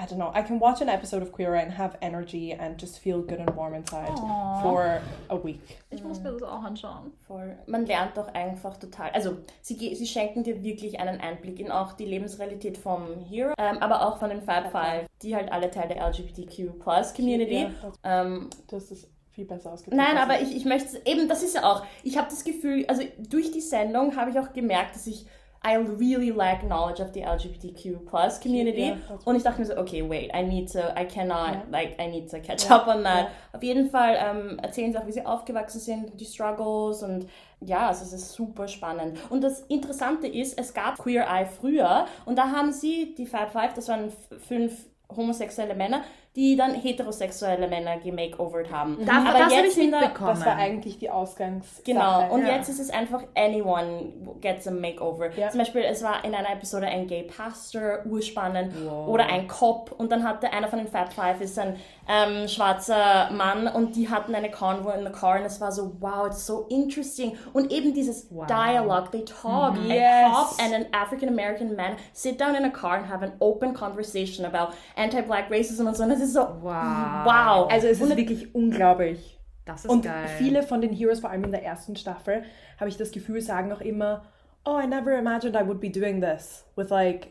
I 0.00 0.04
don't 0.04 0.16
know, 0.16 0.32
I 0.34 0.42
can 0.42 0.58
watch 0.60 0.80
an 0.82 0.88
episode 0.88 1.22
of 1.22 1.30
Queer 1.30 1.52
Eye 1.54 1.62
and 1.62 1.78
have 1.78 1.96
energy 2.00 2.52
and 2.58 2.80
just 2.80 2.98
feel 2.98 3.20
good 3.20 3.38
and 3.38 3.54
warm 3.54 3.74
inside 3.74 4.10
Aw. 4.10 4.60
for 4.62 5.00
a 5.28 5.36
week. 5.44 5.60
Ich 5.90 6.02
muss 6.02 6.20
mir 6.20 6.32
das 6.32 6.42
auch 6.42 6.64
anschauen. 6.64 7.12
Voll. 7.28 7.56
Man 7.66 7.86
lernt 7.86 8.16
doch 8.16 8.26
einfach 8.34 8.76
total. 8.78 9.10
Also, 9.10 9.36
sie, 9.60 9.94
sie 9.94 10.06
schenken 10.06 10.42
dir 10.42 10.64
wirklich 10.64 10.98
einen 10.98 11.20
Einblick 11.20 11.60
in 11.60 11.70
auch 11.70 11.92
die 11.92 12.06
Lebensrealität 12.06 12.78
vom 12.78 13.02
Hero, 13.28 13.52
ähm, 13.58 13.78
aber 13.78 14.04
auch 14.08 14.16
von 14.18 14.30
den 14.30 14.40
Fab 14.42 14.72
Five, 14.72 15.06
die 15.20 15.36
halt 15.36 15.52
alle 15.52 15.70
Teil 15.70 15.86
der 15.88 15.98
LGBTQ-Plus-Community. 16.08 17.62
Ja, 17.62 17.70
das- 17.82 17.98
Ähm, 18.02 18.50
hast 18.72 18.90
es 18.90 19.08
viel 19.34 19.44
besser 19.46 19.72
ausgedrückt. 19.72 19.96
nein, 20.02 20.16
aber 20.18 20.40
ich, 20.40 20.54
ich 20.56 20.64
möchte, 20.64 21.00
eben, 21.04 21.28
das 21.28 21.42
ist 21.42 21.54
ja 21.54 21.64
auch, 21.64 21.84
ich 22.02 22.16
habe 22.18 22.28
das 22.30 22.44
Gefühl, 22.44 22.84
also 22.88 23.02
durch 23.28 23.50
die 23.50 23.60
Sendung 23.60 24.14
habe 24.16 24.30
ich 24.30 24.38
auch 24.38 24.52
gemerkt, 24.52 24.94
dass 24.94 25.06
ich, 25.06 25.26
I 25.64 25.76
really 25.76 26.30
lack 26.30 26.60
knowledge 26.62 27.00
of 27.00 27.10
the 27.14 27.20
LGBTQ-Plus-Community. 27.22 28.88
Ja, 28.88 28.96
das- 29.08 29.24
Und 29.24 29.36
ich 29.36 29.42
dachte 29.42 29.60
mir 29.60 29.66
so, 29.66 29.76
okay, 29.76 30.02
wait, 30.08 30.32
I 30.34 30.42
need 30.42 30.72
to, 30.72 30.78
I 30.80 31.04
cannot, 31.06 31.54
Ja. 31.54 31.62
like, 31.70 32.00
I 32.02 32.08
need 32.08 32.28
to 32.30 32.38
catch 32.40 32.68
Ja, 32.68 32.76
up 32.76 32.88
on 32.88 33.04
that. 33.04 33.26
ja. 33.26 33.28
Auf 33.52 33.62
jeden 33.62 33.88
Fall 33.90 34.16
ähm, 34.18 34.58
erzählen 34.60 34.92
sie 34.92 34.98
auch, 34.98 35.06
wie 35.06 35.12
sie 35.12 35.24
aufgewachsen 35.24 35.80
sind, 35.80 36.20
die 36.20 36.24
Struggles 36.24 37.02
und 37.02 37.26
ja, 37.60 37.86
also 37.88 38.04
es 38.04 38.12
ist 38.12 38.32
super 38.32 38.66
spannend. 38.66 39.18
Und 39.30 39.44
das 39.44 39.60
Interessante 39.68 40.26
ist, 40.26 40.58
es 40.58 40.74
gab 40.74 40.98
Queer 40.98 41.26
Eye 41.28 41.46
früher 41.46 42.06
und 42.26 42.36
da 42.36 42.50
haben 42.50 42.72
sie, 42.72 43.14
die 43.16 43.26
Fab 43.26 43.52
Five, 43.52 43.74
das 43.74 43.88
waren 43.88 44.12
fünf 44.48 44.86
homosexuelle 45.14 45.74
Männer, 45.74 46.02
die 46.34 46.56
dann 46.56 46.74
heterosexuelle 46.74 47.68
Männer 47.68 47.98
gemakeovert 47.98 48.72
haben. 48.72 48.96
Das, 49.04 49.14
Aber 49.16 49.32
das 49.32 49.40
habe 49.42 49.52
jetzt 49.54 49.66
ich 49.68 49.74
sind 49.74 49.92
da- 49.92 50.00
mitbekommen. 50.00 50.30
Das 50.30 50.46
war 50.46 50.56
eigentlich 50.56 50.98
die 50.98 51.10
Ausgangs. 51.10 51.82
Genau, 51.84 52.32
und 52.32 52.46
ja. 52.46 52.54
jetzt 52.56 52.68
ist 52.70 52.80
es 52.80 52.88
einfach 52.90 53.22
anyone 53.34 54.12
gets 54.40 54.66
a 54.66 54.70
makeover. 54.70 55.30
Ja. 55.36 55.50
Zum 55.50 55.58
Beispiel, 55.58 55.82
es 55.82 56.02
war 56.02 56.24
in 56.24 56.34
einer 56.34 56.50
Episode 56.50 56.86
ein 56.86 57.06
Gay 57.06 57.24
Pastor, 57.24 57.98
urspannend, 58.06 58.72
Wow. 58.84 59.08
oder 59.08 59.26
ein 59.26 59.46
Cop 59.46 59.92
und 59.98 60.10
dann 60.10 60.24
hatte 60.26 60.50
einer 60.52 60.68
von 60.68 60.78
den 60.78 60.88
Fab 60.88 61.12
Five 61.12 61.40
ist 61.42 61.58
ein 61.58 61.76
ähm, 62.08 62.48
schwarzer 62.48 63.30
Mann 63.30 63.68
und 63.68 63.94
die 63.96 64.08
hatten 64.08 64.34
eine 64.34 64.50
Convo 64.50 64.90
in 64.90 65.04
the 65.04 65.12
car 65.12 65.38
und 65.38 65.44
es 65.44 65.60
war 65.60 65.70
so, 65.70 65.92
wow, 66.00 66.26
it's 66.26 66.46
so 66.46 66.66
interesting. 66.70 67.36
Und 67.52 67.70
eben 67.70 67.92
dieses 67.92 68.26
Wow. 68.30 68.46
Dialogue, 68.46 69.10
they 69.12 69.24
talk, 69.24 69.76
a 69.76 69.82
Yes. 69.86 70.32
cop 70.32 70.54
and 70.64 70.74
an 70.74 70.86
African 70.92 71.28
American 71.28 71.76
man 71.76 71.96
sit 72.14 72.40
down 72.40 72.54
in 72.54 72.64
a 72.64 72.70
car 72.70 72.96
and 72.96 73.08
have 73.08 73.22
an 73.22 73.32
open 73.40 73.74
conversation 73.74 74.46
about 74.46 74.72
anti-black 74.96 75.50
racism 75.50 75.86
und 75.86 75.96
so. 75.96 76.02
Und 76.04 76.10
ist 76.22 76.32
so, 76.34 76.40
Wow. 76.40 77.24
wow. 77.24 77.70
Also 77.70 77.88
es 77.88 78.00
ist 78.00 78.02
Und- 78.10 78.16
wirklich 78.16 78.54
unglaublich. 78.54 79.38
Das 79.64 79.84
ist 79.84 79.90
Und 79.90 80.02
geil. 80.04 80.26
viele 80.38 80.62
von 80.64 80.80
den 80.80 80.92
Heroes, 80.92 81.20
vor 81.20 81.30
allem 81.30 81.44
in 81.44 81.52
der 81.52 81.64
ersten 81.64 81.94
Staffel, 81.94 82.42
habe 82.80 82.88
ich 82.88 82.96
das 82.96 83.12
Gefühl, 83.12 83.40
sagen 83.40 83.70
auch 83.72 83.80
immer, 83.80 84.24
oh, 84.64 84.78
I 84.82 84.86
never 84.88 85.16
imagined 85.16 85.54
I 85.54 85.64
would 85.66 85.80
be 85.80 85.88
doing 85.90 86.20
this. 86.20 86.64
With 86.74 86.88
like, 86.90 87.28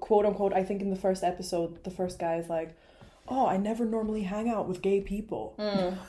quote 0.00 0.26
unquote, 0.26 0.54
I 0.58 0.64
think 0.64 0.80
in 0.80 0.94
the 0.94 1.00
first 1.00 1.22
episode, 1.24 1.80
the 1.84 1.90
first 1.90 2.18
guy 2.18 2.38
is 2.38 2.48
like, 2.48 2.74
oh, 3.26 3.48
I 3.52 3.58
never 3.58 3.84
normally 3.84 4.22
hang 4.22 4.48
out 4.52 4.68
with 4.68 4.80
gay 4.82 5.00
people. 5.00 5.54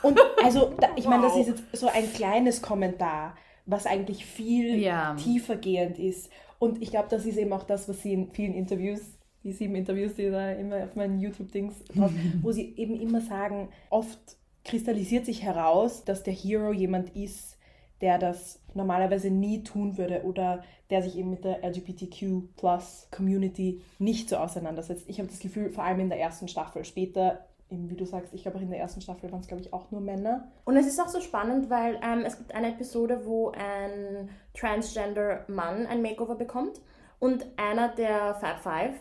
Und 0.04 0.20
also, 0.44 0.74
da, 0.80 0.90
ich 0.96 1.08
meine, 1.08 1.24
das 1.24 1.34
Wow. 1.34 1.42
ist 1.42 1.48
jetzt 1.48 1.64
so 1.74 1.88
ein 1.88 2.12
kleines 2.14 2.62
Kommentar, 2.62 3.36
was 3.66 3.86
eigentlich 3.88 4.26
viel 4.26 4.76
Ja. 4.78 5.16
tiefergehend 5.16 5.98
ist. 5.98 6.30
Und 6.60 6.82
ich 6.82 6.92
glaube, 6.92 7.08
das 7.10 7.26
ist 7.26 7.38
eben 7.38 7.52
auch 7.54 7.64
das, 7.64 7.90
was 7.90 8.02
sie 8.02 8.14
in 8.14 8.32
vielen 8.32 8.54
Interviews, 8.54 9.02
die 9.46 9.54
sieben 9.54 9.76
Interviews, 9.76 10.16
die 10.16 10.30
da 10.30 10.52
immer 10.52 10.84
auf 10.84 10.96
meinen 10.96 11.20
YouTube-Dings 11.20 11.86
drauf, 11.86 12.12
wo 12.42 12.52
sie 12.52 12.76
eben 12.76 13.00
immer 13.00 13.22
sagen, 13.22 13.70
oft 13.90 14.20
kristallisiert 14.66 15.26
sich 15.26 15.44
heraus, 15.44 16.04
dass 16.04 16.24
der 16.24 16.34
Hero 16.34 16.74
jemand 16.74 17.16
ist, 17.16 17.58
der 18.02 18.18
das 18.18 18.60
normalerweise 18.74 19.30
nie 19.30 19.64
tun 19.64 19.98
würde 19.98 20.24
oder 20.24 20.64
der 20.90 21.04
sich 21.04 21.18
eben 21.18 21.30
mit 21.30 21.46
der 21.46 21.64
LGBTQ-Plus-Community 21.64 23.82
nicht 24.00 24.28
so 24.30 24.36
auseinandersetzt. 24.38 25.06
Ich 25.08 25.20
habe 25.20 25.30
das 25.30 25.40
Gefühl, 25.40 25.70
vor 25.70 25.86
allem 25.86 26.02
in 26.02 26.10
der 26.10 26.20
ersten 26.20 26.48
Staffel, 26.48 26.84
später, 26.84 27.46
eben 27.70 27.90
wie 27.90 27.96
du 27.96 28.06
sagst, 28.06 28.34
ich 28.34 28.42
glaube 28.42 28.58
auch 28.58 28.62
in 28.62 28.70
der 28.70 28.80
ersten 28.80 29.02
Staffel 29.02 29.32
waren 29.32 29.42
es, 29.42 29.48
glaube 29.48 29.62
ich, 29.62 29.72
auch 29.72 29.92
nur 29.92 30.02
Männer. 30.02 30.52
Und 30.66 30.78
es 30.78 30.88
ist 30.88 31.00
auch 31.00 31.08
so 31.08 31.22
spannend, 31.22 31.70
weil 31.70 32.00
ähm, 32.04 32.24
es 32.26 32.38
gibt 32.38 32.54
eine 32.54 32.70
Episode, 32.70 33.22
wo 33.26 33.52
ein 33.52 34.30
Transgender-Mann 34.56 35.86
ein 35.86 36.02
Makeover 36.02 36.36
bekommt 36.36 36.82
und 37.20 37.46
einer 37.58 37.90
der 37.90 38.34
Fab 38.36 38.60
Five, 38.60 38.96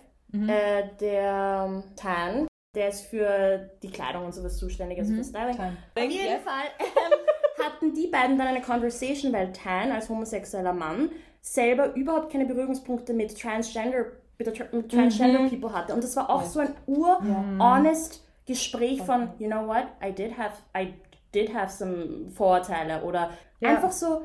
äh, 0.49 0.89
der 1.01 1.83
Tan, 1.97 2.47
der 2.75 2.89
ist 2.89 3.03
für 3.03 3.71
die 3.83 3.91
Kleidung 3.91 4.25
und 4.27 4.35
sowas 4.35 4.57
zuständig, 4.59 4.99
also 4.99 5.15
für 5.15 5.25
Styling. 5.25 5.57
Time. 5.57 5.77
Auf 5.97 6.03
jeden 6.03 6.13
Yes. 6.33 6.43
Fall 6.43 6.65
ähm, 6.81 7.65
hatten 7.65 7.95
die 7.95 8.09
beiden 8.09 8.37
dann 8.37 8.49
eine 8.49 8.61
Conversation, 8.63 9.33
weil 9.33 9.53
Tan 9.53 9.93
als 9.93 10.09
homosexueller 10.09 10.73
Mann 10.73 11.11
selber 11.41 11.95
überhaupt 11.95 12.33
keine 12.33 12.47
Berührungspunkte 12.47 13.13
mit 13.13 13.39
Transgender, 13.41 14.07
mit, 14.39 14.49
Tra- 14.49 14.75
mit 14.75 14.91
Transgender 14.91 15.41
Mhm. 15.41 15.51
People 15.51 15.73
hatte. 15.73 15.95
Und 15.95 16.03
das 16.03 16.17
war 16.17 16.29
auch 16.31 16.43
so 16.45 16.61
ein 16.61 16.75
ur-honest 16.87 18.25
Gespräch 18.47 19.03
von, 19.03 19.29
you 19.39 19.47
know 19.49 19.67
what, 19.67 19.85
I 20.05 20.13
did 20.13 20.37
have, 20.39 20.55
I 20.77 20.95
did 21.35 21.55
have 21.55 21.71
some 21.73 22.31
Vorurteile 22.35 23.03
oder 23.05 23.31
Ja. 23.61 23.71
einfach 23.71 23.93
so, 23.93 24.23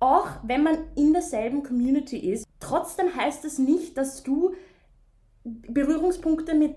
auch 0.00 0.28
wenn 0.42 0.62
man 0.64 0.78
in 0.96 1.12
derselben 1.12 1.62
Community 1.62 2.16
ist, 2.18 2.46
trotzdem 2.58 3.14
heißt 3.14 3.44
es 3.44 3.58
nicht, 3.58 3.96
dass 3.96 4.22
du 4.22 4.52
Berührungspunkte 5.44 6.54
mit 6.54 6.76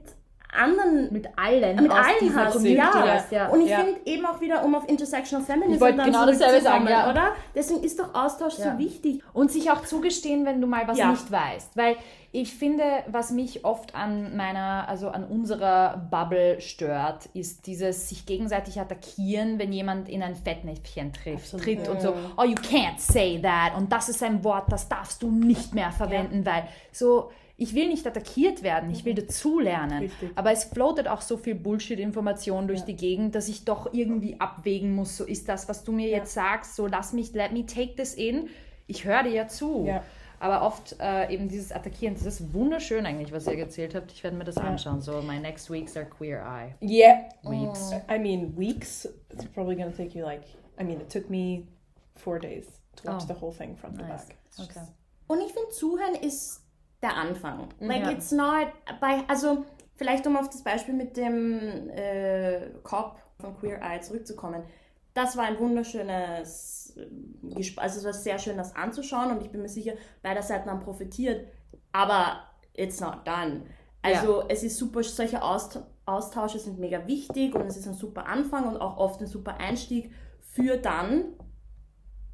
anderen 0.56 1.12
Mit 1.12 1.28
allen. 1.38 1.82
mit 1.82 1.92
allen 1.92 2.36
hast. 2.36 2.64
Ja. 2.64 3.26
ja. 3.30 3.48
Und 3.50 3.62
ich 3.62 3.70
ja. 3.70 3.80
finde 3.80 4.00
eben 4.06 4.26
auch 4.26 4.40
wieder, 4.42 4.64
um 4.64 4.76
auf 4.76 4.88
Intersectional 4.88 5.46
Feminism 5.46 5.74
Ich 5.74 5.82
wollte 5.82 5.98
dann 5.98 6.06
genau 6.08 6.26
dasselbe 6.26 6.62
sagen, 6.62 6.88
ja. 6.88 7.10
oder? 7.10 7.34
Deswegen 7.54 7.84
ist 7.84 8.00
doch 8.00 8.14
Austausch 8.14 8.58
Ja. 8.58 8.72
so 8.72 8.80
wichtig. 8.80 9.22
Und 9.34 9.52
sich 9.52 9.72
auch 9.72 9.84
zugestehen, 9.84 10.46
wenn 10.46 10.62
du 10.62 10.68
mal 10.68 10.88
was 10.88 10.98
nicht 10.98 11.32
weißt. 11.32 11.76
Weil 11.76 11.98
ich 12.32 12.54
finde, 12.54 12.84
was 13.08 13.32
mich 13.32 13.64
oft 13.64 13.96
an 13.96 14.36
meiner, 14.36 14.90
also 14.90 15.10
an 15.10 15.24
unserer 15.24 16.06
Bubble 16.10 16.60
stört, 16.60 17.28
ist 17.34 17.66
dieses 17.66 18.10
sich 18.10 18.26
gegenseitig 18.26 18.80
attackieren, 18.80 19.58
wenn 19.58 19.72
jemand 19.72 20.10
in 20.10 20.22
ein 20.22 20.36
Fettnäpfchen 20.36 21.14
trifft, 21.14 21.54
Absolut. 21.54 21.66
tritt 21.66 21.88
und 21.88 22.02
so, 22.02 22.14
oh, 22.38 22.44
you 22.44 22.56
can't 22.56 23.00
say 23.00 23.40
that 23.42 23.78
und 23.78 23.92
das 23.92 24.10
ist 24.10 24.22
ein 24.22 24.44
Wort, 24.44 24.66
das 24.70 24.90
darfst 24.90 25.24
du 25.24 25.32
nicht 25.32 25.74
mehr 25.74 25.92
verwenden, 25.92 26.46
weil 26.46 26.68
so, 26.92 27.32
ich 27.58 27.74
will 27.74 27.88
nicht 27.88 28.06
attackiert 28.06 28.64
werden, 28.64 28.90
ich 28.92 29.06
will 29.06 29.14
dazulernen. 29.14 30.00
Richtig. 30.04 30.32
Aber 30.36 30.52
es 30.52 30.66
floatet 30.66 31.08
auch 31.08 31.22
so 31.22 31.38
viel 31.38 31.56
Bullshit-Information 31.56 32.68
durch 32.68 32.82
Ja. 32.82 32.86
die 32.88 32.96
Gegend, 32.96 33.36
dass 33.36 33.48
ich 33.48 33.64
doch 33.66 33.94
irgendwie 33.94 34.40
abwägen 34.40 34.94
muss, 34.94 35.16
so 35.18 35.24
ist 35.24 35.48
das, 35.48 35.70
was 35.70 35.84
du 35.84 35.92
mir 35.92 36.08
Ja. 36.10 36.18
jetzt 36.18 36.34
sagst, 36.34 36.76
so 36.76 36.88
lass 36.88 37.14
mich, 37.14 37.34
let 37.34 37.52
me 37.54 37.66
take 37.66 37.96
this 37.96 38.14
in. 38.14 38.50
Ich 38.88 39.06
höre 39.06 39.24
dir 39.24 39.32
ja 39.32 39.48
zu. 39.48 39.86
Ja. 39.88 40.04
Aber 40.38 40.64
oft 40.64 40.98
äh, 41.00 41.34
eben 41.34 41.48
dieses 41.48 41.72
Attackieren, 41.72 42.14
das 42.14 42.26
ist 42.26 42.54
wunderschön 42.54 43.06
eigentlich, 43.06 43.32
was 43.32 43.48
ihr 43.48 43.58
erzählt 43.58 43.96
habt. 43.96 44.12
Ich 44.12 44.22
werde 44.24 44.36
mir 44.36 44.44
das 44.44 44.58
anschauen. 44.58 45.00
So, 45.00 45.22
my 45.22 45.40
next 45.40 45.72
weeks 45.72 45.96
are 45.96 46.06
queer 46.06 46.46
eye 46.46 46.74
Yeah. 46.86 47.30
weeks. 47.44 47.92
I 48.14 48.20
mean, 48.20 48.56
weeks. 48.58 49.06
It's 49.32 49.46
probably 49.46 49.76
gonna 49.78 49.94
take 49.96 50.16
you 50.18 50.26
like. 50.26 50.44
I 50.80 50.84
mean, 50.84 51.00
it 51.00 51.10
took 51.10 51.30
me 51.30 51.68
four 52.16 52.38
days 52.38 52.66
to 52.98 53.08
watch 53.14 53.24
Oh. 53.24 53.34
the 53.34 53.40
whole 53.40 53.54
thing 53.54 53.78
to 53.82 53.88
Nice. 53.92 54.28
back. 54.28 54.36
Okay. 54.62 54.82
Und 55.28 55.40
ich 55.40 55.54
finde, 55.54 55.70
Zuhören 55.70 56.16
ist 56.16 56.62
der 57.06 57.16
Anfang. 57.16 57.70
Like, 57.80 58.04
Ja. 58.04 58.12
it's 58.12 58.32
not 58.32 58.68
bei, 59.00 59.24
also, 59.28 59.66
vielleicht 59.96 60.26
um 60.28 60.36
auf 60.38 60.50
das 60.50 60.64
Beispiel 60.64 60.94
mit 60.94 61.16
dem 61.18 61.90
äh, 61.90 62.70
Cop 62.84 63.18
von 63.40 63.56
Queer 63.58 63.82
Eye 63.82 64.02
zurückzukommen. 64.02 64.64
Das 65.14 65.38
war 65.38 65.46
ein 65.46 65.58
wunderschönes, 65.60 66.98
äh, 66.98 67.56
Gesp- 67.56 67.80
also 67.80 68.00
es 68.00 68.06
war 68.06 68.14
sehr 68.14 68.40
schön, 68.40 68.58
das 68.58 68.76
anzuschauen 68.76 69.32
und 69.32 69.42
ich 69.42 69.50
bin 69.52 69.62
mir 69.62 69.70
sicher, 69.70 69.94
beide 70.22 70.42
Seiten 70.42 70.70
haben 70.70 70.82
profitiert, 70.82 71.48
aber 71.92 72.42
it's 72.74 73.00
not 73.00 73.20
done. 73.26 73.64
Also 74.02 74.44
es 74.50 74.64
ist 74.64 74.78
super, 74.78 75.04
solche 75.04 75.42
Aust 75.42 75.80
Austausche 76.08 76.60
sind 76.60 76.78
mega 76.78 77.08
wichtig 77.08 77.56
und 77.56 77.66
es 77.66 77.78
ist 77.78 77.88
ein 77.88 77.96
super 77.96 78.28
Anfang 78.28 78.68
und 78.68 78.78
auch 78.80 78.98
oft 78.98 79.20
ein 79.22 79.28
super 79.28 79.58
Einstieg 79.58 80.12
für 80.42 80.78
dann 80.78 81.34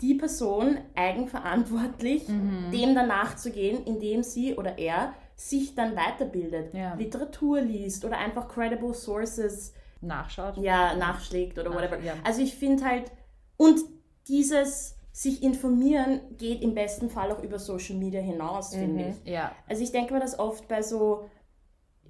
die 0.01 0.15
Person 0.15 0.77
eigenverantwortlich 0.95 2.27
Mhm. 2.27 2.71
dem 2.71 2.95
danach 2.95 3.35
zu 3.35 3.51
gehen, 3.51 3.83
indem 3.85 4.23
sie 4.23 4.55
oder 4.55 4.77
er 4.77 5.13
sich 5.35 5.75
dann 5.75 5.95
weiterbildet, 5.95 6.73
Ja. 6.73 6.93
Literatur 6.95 7.61
liest 7.61 8.05
oder 8.05 8.17
einfach 8.17 8.47
credible 8.47 8.93
sources 8.93 9.73
Nachschaut. 10.01 10.57
ja, 10.57 10.95
nachschlägt 10.95 11.57
oder 11.57 11.69
Nach- 11.69 11.77
whatever. 11.77 11.99
ja. 11.99 12.13
Also 12.23 12.41
ich 12.41 12.55
finde 12.55 12.85
halt, 12.85 13.11
und 13.57 13.79
dieses 14.27 14.95
sich 15.13 15.43
informieren 15.43 16.21
geht 16.37 16.61
im 16.61 16.73
besten 16.73 17.09
Fall 17.09 17.31
auch 17.31 17.43
über 17.43 17.59
Social 17.59 17.95
Media 17.97 18.21
hinaus, 18.21 18.73
finde 18.73 19.09
ich. 19.09 19.31
Ja. 19.31 19.51
Also 19.67 19.83
ich 19.83 19.91
denke 19.91 20.13
mir 20.13 20.19
das 20.19 20.39
oft 20.39 20.67
bei 20.67 20.81
so 20.81 21.25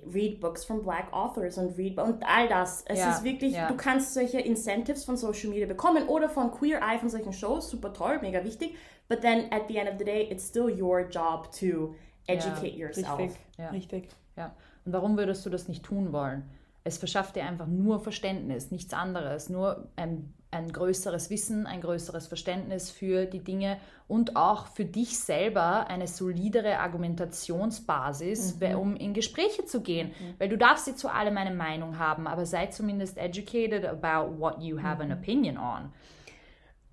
Read 0.06 0.40
Books 0.40 0.64
from 0.66 0.82
Black 0.84 1.12
Authors 1.14 1.58
und 1.58 1.78
Read 1.78 1.98
und 2.00 2.24
all 2.24 2.48
das. 2.48 2.84
Es 2.88 3.00
Ja, 3.00 3.12
ist 3.12 3.24
wirklich, 3.24 3.54
ja. 3.54 3.68
du 3.68 3.76
kannst 3.76 4.14
solche 4.14 4.40
Incentives 4.40 5.04
von 5.06 5.18
Social 5.18 5.50
Media 5.50 5.68
bekommen 5.68 6.08
oder 6.08 6.30
von 6.30 6.52
Queer 6.52 6.82
Eye, 6.82 7.00
von 7.00 7.10
solchen 7.10 7.34
Shows, 7.34 7.70
super 7.70 7.94
toll, 7.94 8.20
mega 8.22 8.44
wichtig. 8.44 8.76
But 9.08 9.22
then 9.22 9.52
at 9.52 9.68
the 9.68 9.78
end 9.78 9.90
of 9.90 9.96
the 10.00 10.06
day, 10.06 10.28
it's 10.30 10.48
still 10.48 10.70
your 10.70 11.02
job 11.10 11.52
to 11.60 11.96
educate 12.28 12.76
yourself. 12.76 13.20
Richtig. 13.20 13.40
Ja. 13.58 13.70
Richtig. 13.70 14.10
Ja. 14.38 14.56
Und 14.86 14.94
warum 14.94 15.18
würdest 15.18 15.46
du 15.46 15.50
das 15.50 15.68
nicht 15.68 15.84
tun 15.84 16.12
wollen? 16.14 16.50
Es 16.84 16.98
verschafft 16.98 17.36
dir 17.36 17.46
einfach 17.46 17.68
nur 17.68 18.00
Verständnis, 18.00 18.72
nichts 18.72 18.94
anderes, 18.94 19.50
nur 19.50 19.88
ein, 19.96 20.34
ein 20.50 20.72
größeres 20.72 21.30
Wissen, 21.30 21.68
ein 21.68 21.80
größeres 21.82 22.28
Verständnis 22.28 22.90
für 22.90 23.26
die 23.26 23.40
Dinge 23.44 23.78
und 24.08 24.36
auch 24.36 24.66
für 24.68 24.84
dich 24.86 25.20
selber 25.20 25.88
eine 25.88 26.08
solidere 26.08 26.80
Argumentationsbasis, 26.80 28.60
weil- 28.60 28.76
um 28.76 28.96
in 28.96 29.14
Gespräche 29.14 29.66
zu 29.66 29.82
gehen. 29.82 30.12
Weil 30.40 30.50
du 30.50 30.58
darfst 30.58 30.88
dir 30.88 30.96
zu 30.96 31.08
allem 31.10 31.38
eine 31.38 31.54
Meinung 31.56 32.00
haben, 32.00 32.28
aber 32.28 32.46
sei 32.46 32.68
zumindest 32.68 33.18
educated 33.18 33.86
about 33.86 34.40
what 34.40 34.60
you 34.60 34.82
have 34.82 35.02
an 35.04 35.12
opinion 35.12 35.58
on. 35.58 35.94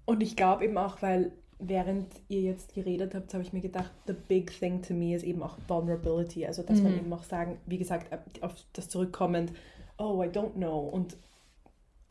Und 0.05 0.22
ich 0.22 0.37
glaube 0.37 0.64
eben 0.64 0.79
auch, 0.79 1.03
weil 1.03 1.33
während 1.59 2.07
ihr 2.29 2.40
jetzt 2.42 2.72
geredet 2.74 3.14
habt, 3.14 3.35
habe 3.35 3.42
ich 3.42 3.53
mir 3.53 3.61
gedacht, 3.61 3.90
the 4.07 4.12
big 4.12 4.57
thing 4.57 4.81
to 4.81 4.94
me 4.94 5.14
ist 5.14 5.24
eben 5.24 5.42
auch 5.42 5.59
Vulnerability. 5.66 6.46
Also, 6.46 6.62
dass 6.62 6.81
man 6.81 6.96
eben 6.96 7.12
auch 7.12 7.24
sagen, 7.24 7.59
wie 7.66 7.79
gesagt, 7.79 8.12
auf 8.42 8.55
das 8.74 8.88
zurückkommend, 8.88 9.53
oh, 9.99 10.23
I 10.23 10.27
don't 10.29 10.55
know. 10.55 10.79
Und 10.81 11.17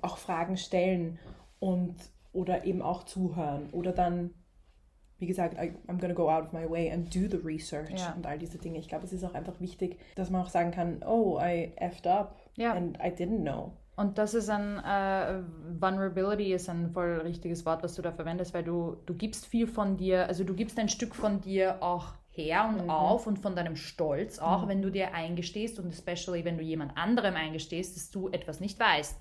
auch 0.02 0.17
Fragen 0.17 0.58
stellen 0.58 1.17
und 1.60 1.95
oder 2.34 2.65
eben 2.65 2.82
auch 2.82 3.04
zuhören. 3.04 3.69
Oder 3.71 3.91
dann, 3.91 4.32
wie 5.17 5.26
gesagt, 5.26 5.56
I, 5.56 5.73
I'm 5.89 6.00
gonna 6.00 6.13
go 6.13 6.30
out 6.30 6.45
of 6.45 6.54
my 6.54 6.69
way 6.69 6.91
and 6.91 7.13
do 7.13 7.21
the 7.30 7.38
research 7.43 7.89
Ja. 8.00 8.13
und 8.15 8.28
all 8.28 8.38
diese 8.38 8.60
Dinge. 8.60 8.78
Ich 8.78 8.88
glaube, 8.88 9.06
es 9.06 9.13
ist 9.13 9.23
auch 9.23 9.34
einfach 9.34 9.60
wichtig, 9.60 9.97
dass 10.15 10.30
man 10.30 10.41
auch 10.43 10.50
sagen 10.50 10.71
kann, 10.71 11.02
oh, 11.04 11.39
I 11.41 11.73
effed 11.78 12.06
up 12.06 12.36
Ja. 12.56 12.73
and 12.73 12.97
I 12.97 13.08
didn't 13.10 13.41
know. 13.41 13.73
Und 13.95 14.19
das 14.19 14.36
ist 14.36 14.47
ein, 14.50 14.78
äh, 14.78 15.41
Vulnerability 15.82 16.54
ist 16.54 16.69
ein 16.69 16.91
voll 16.91 17.21
richtiges 17.23 17.65
Wort, 17.65 17.82
was 17.82 17.95
du 17.95 18.04
da 18.04 18.12
verwendest, 18.12 18.54
weil 18.54 18.63
du, 18.63 18.97
du 19.08 19.15
gibst 19.15 19.47
viel 19.47 19.65
von 19.65 19.97
dir, 19.97 20.28
also 20.28 20.43
du 20.43 20.54
gibst 20.54 20.78
ein 20.78 20.88
Stück 20.89 21.15
von 21.15 21.41
dir 21.41 21.82
auch 21.82 22.13
her 22.38 22.69
und 22.69 22.89
auf 22.89 23.28
und 23.28 23.39
von 23.39 23.56
deinem 23.56 23.76
Stolz 23.76 24.39
auch, 24.39 24.67
wenn 24.67 24.82
du 24.82 24.89
dir 24.91 25.13
eingestehst 25.13 25.80
und 25.80 25.89
especially 25.91 26.45
wenn 26.45 26.58
du 26.58 26.63
jemand 26.63 26.95
anderem 26.95 27.36
eingestehst, 27.36 27.95
dass 27.95 28.12
du 28.12 28.30
etwas 28.30 28.60
nicht 28.60 28.80
weißt. 28.80 29.17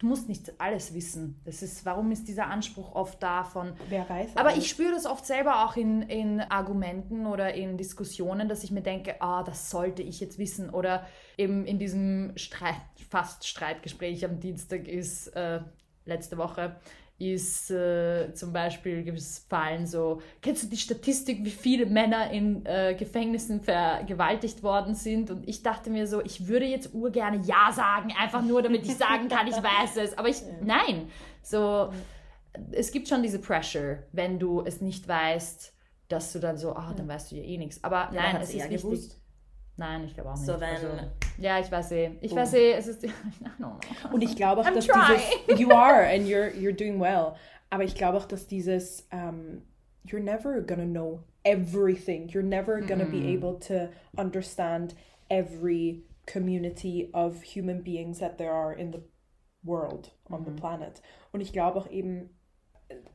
Du 0.00 0.06
musst 0.06 0.28
nicht 0.28 0.60
alles 0.60 0.94
wissen. 0.94 1.40
Das 1.44 1.60
ist, 1.60 1.84
warum 1.84 2.12
ist 2.12 2.28
dieser 2.28 2.46
Anspruch 2.46 2.94
oft 2.94 3.20
da 3.20 3.42
von, 3.42 3.72
Wer 3.88 4.08
weiß. 4.08 4.36
aber 4.36 4.50
alles. 4.50 4.62
ich 4.62 4.70
spüre 4.70 4.92
das 4.92 5.06
oft 5.06 5.26
selber 5.26 5.64
auch 5.64 5.74
in, 5.76 6.02
in 6.02 6.40
Argumenten 6.40 7.26
oder 7.26 7.54
in 7.54 7.76
Diskussionen, 7.76 8.48
dass 8.48 8.62
ich 8.62 8.70
mir 8.70 8.82
denke, 8.82 9.20
ah, 9.20 9.42
das 9.42 9.70
sollte 9.70 10.02
ich 10.02 10.20
jetzt 10.20 10.38
wissen. 10.38 10.70
Oder 10.70 11.04
eben 11.36 11.66
in 11.66 11.80
diesem 11.80 12.32
Streit, 12.36 12.76
fast 13.10 13.44
Streitgespräch 13.48 14.24
am 14.24 14.38
Dienstag 14.38 14.86
ist, 14.86 15.28
äh, 15.34 15.60
letzte 16.04 16.38
Woche, 16.38 16.76
ist 17.18 17.70
äh, 17.72 18.32
zum 18.32 18.52
Beispiel 18.52 19.02
gefallen 19.02 19.86
so, 19.86 20.22
kennst 20.40 20.62
du 20.62 20.66
die 20.68 20.76
Statistik, 20.76 21.44
wie 21.44 21.50
viele 21.50 21.86
Männer 21.86 22.30
in 22.30 22.64
äh, 22.64 22.94
Gefängnissen 22.94 23.60
vergewaltigt 23.60 24.62
worden 24.62 24.94
sind? 24.94 25.30
Und 25.30 25.48
ich 25.48 25.64
dachte 25.64 25.90
mir 25.90 26.06
so, 26.06 26.20
ich 26.22 26.46
würde 26.46 26.66
jetzt 26.66 26.94
urgerne 26.94 27.40
Ja 27.44 27.72
sagen, 27.72 28.12
einfach 28.16 28.42
nur, 28.42 28.62
damit 28.62 28.86
ich 28.86 28.96
sagen 28.96 29.28
kann, 29.28 29.48
ich 29.48 29.56
weiß 29.56 29.96
es. 29.96 30.16
Aber 30.16 30.28
ich, 30.28 30.42
nein. 30.62 31.08
So, 31.42 31.92
es 32.70 32.92
gibt 32.92 33.08
schon 33.08 33.22
diese 33.22 33.40
Pressure, 33.40 34.04
wenn 34.12 34.38
du 34.38 34.62
es 34.64 34.80
nicht 34.80 35.08
weißt, 35.08 35.74
dass 36.08 36.32
du 36.32 36.38
dann 36.38 36.56
so, 36.56 36.74
ah, 36.74 36.94
dann 36.96 37.08
weißt 37.08 37.32
du 37.32 37.36
ja 37.36 37.42
eh 37.42 37.58
nichts. 37.58 37.82
Aber 37.82 38.10
nein, 38.12 38.34
hat's 38.34 38.50
es 38.50 38.54
ist 38.54 38.62
er 38.62 38.70
wichtig. 38.70 38.82
gewusst. 38.82 39.20
Nein, 39.78 40.04
ich 40.04 40.12
glaube 40.14 40.30
auch 40.30 40.34
nicht. 40.36 40.44
So, 40.44 40.60
wenn- 40.60 40.68
also, 40.68 40.88
ja, 41.38 41.58
ich 41.60 41.70
weiß 41.72 41.92
eh. 41.92 42.10
Ich 42.20 42.34
weiß 42.34 42.52
eh, 42.54 42.72
es 42.72 42.86
ist. 42.88 43.04
I 43.04 43.08
don't 43.08 43.56
know. 43.56 43.78
Und 44.12 44.22
ich 44.22 44.36
glaube 44.36 44.60
auch, 44.60 44.66
I'm 44.66 44.74
dass 44.74 44.86
trying. 44.86 45.20
dieses 45.48 45.60
You 45.60 45.70
are 45.70 46.04
and 46.06 46.26
you're 46.26 46.52
you're 46.52 46.76
doing 46.76 47.00
well. 47.00 47.34
Aber 47.70 47.84
ich 47.84 47.94
glaube 47.94 48.18
auch, 48.18 48.26
dass 48.26 48.46
dieses 48.46 49.08
um, 49.12 49.62
You're 50.04 50.22
never 50.22 50.60
gonna 50.62 50.84
know 50.84 51.22
everything. 51.44 52.28
You're 52.28 52.42
never 52.42 52.80
gonna 52.80 53.04
be 53.04 53.32
able 53.32 53.58
to 53.68 53.88
understand 54.16 54.94
every 55.30 56.02
community 56.26 57.10
of 57.12 57.42
human 57.42 57.82
beings 57.82 58.18
that 58.18 58.36
there 58.38 58.52
are 58.52 58.72
in 58.72 58.92
the 58.92 59.00
world, 59.62 60.10
on 60.30 60.44
the 60.44 60.50
planet. 60.50 61.02
Und 61.32 61.40
ich 61.40 61.52
glaube 61.52 61.78
auch 61.78 61.90
eben, 61.90 62.30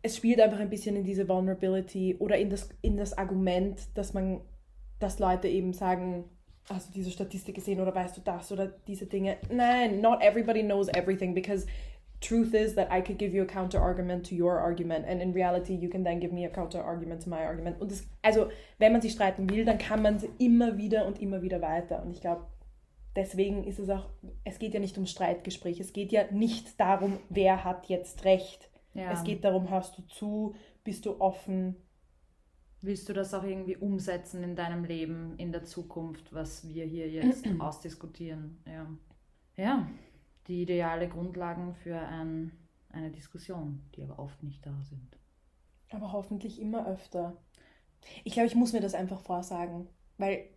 es 0.02 0.16
spielt 0.18 0.40
einfach 0.40 0.60
ein 0.60 0.70
bisschen 0.70 0.96
in 0.96 1.04
diese 1.04 1.28
Vulnerability 1.28 2.16
oder 2.20 2.38
in 2.38 2.50
das, 2.50 2.70
in 2.82 2.96
das 2.98 3.18
Argument, 3.18 3.80
dass 3.98 4.14
man, 4.14 4.42
dass 5.00 5.18
Leute 5.20 5.48
eben 5.48 5.74
sagen, 5.74 6.26
hast 6.70 6.90
du 6.90 6.94
diese 6.94 7.12
Statistik 7.12 7.56
gesehen 7.56 7.80
oder 7.80 7.94
weißt 7.94 8.18
du 8.18 8.22
das 8.22 8.52
oder 8.52 8.68
diese 8.88 9.06
Dinge? 9.06 9.38
Nein, 9.50 10.02
not 10.02 10.22
everybody 10.22 10.64
knows 10.64 10.88
everything 10.90 11.34
because 11.34 11.66
truth 12.22 12.54
is 12.54 12.76
that 12.76 12.90
I 12.90 13.02
could 13.02 13.18
give 13.18 13.36
you 13.36 13.44
a 13.44 13.46
counter 13.46 13.82
argument 13.82 14.28
to 14.30 14.36
your 14.36 14.58
argument 14.58 15.06
and 15.06 15.22
in 15.22 15.34
reality 15.34 15.74
you 15.74 15.90
can 15.90 16.04
then 16.04 16.20
give 16.20 16.34
me 16.34 16.46
a 16.46 16.50
counter 16.50 16.82
argument 16.82 17.24
to 17.24 17.30
my 17.30 17.46
argument. 17.46 17.80
Und 17.82 17.92
das, 17.92 18.08
also 18.22 18.50
wenn 18.80 18.94
man 18.94 19.02
sich 19.02 19.12
streiten 19.12 19.50
will, 19.50 19.66
dann 19.66 19.78
kann 19.78 20.02
man 20.02 20.24
immer 20.40 20.78
wieder 20.78 21.06
und 21.06 21.22
immer 21.22 21.42
wieder 21.42 21.62
weiter. 21.62 22.02
Und 22.02 22.12
ich 22.12 22.22
glaube, 22.22 22.46
deswegen 23.16 23.66
ist 23.66 23.80
es 23.80 23.90
auch, 23.90 24.10
es 24.44 24.58
geht 24.58 24.74
ja 24.74 24.80
nicht 24.80 24.98
um 24.98 25.06
Streitgespräch, 25.06 25.80
es 25.80 25.94
geht 25.94 26.12
ja 26.12 26.24
nicht 26.32 26.80
darum, 26.80 27.18
wer 27.30 27.64
hat 27.64 27.88
jetzt 27.88 28.26
recht. 28.26 28.70
Ja. 28.94 29.12
Es 29.12 29.24
geht 29.24 29.44
darum, 29.44 29.70
hörst 29.70 29.98
du 29.98 30.04
zu, 30.04 30.56
bist 30.84 31.06
du 31.06 31.20
offen. 31.20 31.76
Willst 32.84 33.08
du 33.08 33.14
das 33.14 33.34
auch 33.34 33.46
irgendwie 33.46 33.78
umsetzen 33.78 34.44
in 34.44 34.58
deinem 34.58 34.84
Leben, 34.84 35.36
in 35.38 35.54
der 35.54 35.64
Zukunft, 35.64 36.34
was 36.34 36.68
wir 36.68 36.84
hier 36.84 37.10
jetzt 37.10 37.46
ausdiskutieren? 37.60 38.58
Ja. 38.66 38.88
ja, 39.56 39.88
die 40.48 40.64
ideale 40.64 41.08
Grundlagen 41.08 41.76
für 41.76 41.98
ein, 41.98 42.52
eine 42.90 43.10
Diskussion, 43.10 43.82
die 43.96 44.04
aber 44.04 44.20
oft 44.20 44.44
nicht 44.44 44.66
da 44.66 44.78
sind. 44.84 45.18
Aber 45.92 46.12
hoffentlich 46.12 46.60
immer 46.60 46.86
öfter. 46.86 47.38
Ich 48.26 48.34
glaube, 48.34 48.48
ich 48.48 48.56
muss 48.56 48.74
mir 48.74 48.82
das 48.82 48.96
einfach 48.96 49.22
vorsagen, 49.22 49.88
weil, 50.18 50.50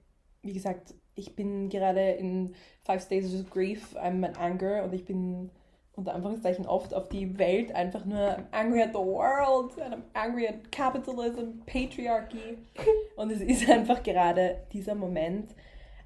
wie 0.42 0.52
gesagt, 0.52 0.94
ich 1.14 1.36
bin 1.36 1.68
gerade 1.68 2.10
in 2.10 2.56
Five 2.82 3.02
Stages 3.02 3.40
of 3.40 3.50
Grief, 3.50 3.96
I'm 3.96 4.26
an 4.26 4.34
Anger 4.34 4.82
und 4.82 4.92
ich 4.94 5.04
bin 5.04 5.52
unter 5.96 6.14
Anführungszeichen 6.14 6.66
oft 6.66 6.94
auf 6.94 7.08
die 7.08 7.38
Welt 7.38 7.74
einfach 7.74 8.04
nur 8.04 8.18
I'm 8.18 8.46
angry 8.52 8.82
at 8.82 8.92
the 8.92 8.98
world 8.98 9.78
and 9.80 9.94
I'm 9.94 10.02
angry 10.12 10.46
at 10.46 10.70
capitalism, 10.70 11.62
patriarchy 11.64 12.58
und 13.16 13.30
es 13.30 13.40
ist 13.40 13.68
einfach 13.68 14.02
gerade 14.02 14.66
dieser 14.72 14.94
Moment. 14.94 15.54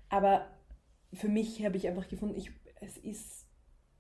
Aber 0.09 0.47
für 1.12 1.28
mich 1.28 1.64
habe 1.64 1.76
ich 1.76 1.88
einfach 1.88 2.09
gefunden, 2.09 2.36
ich, 2.36 2.51
es 2.80 2.97
ist 2.97 3.47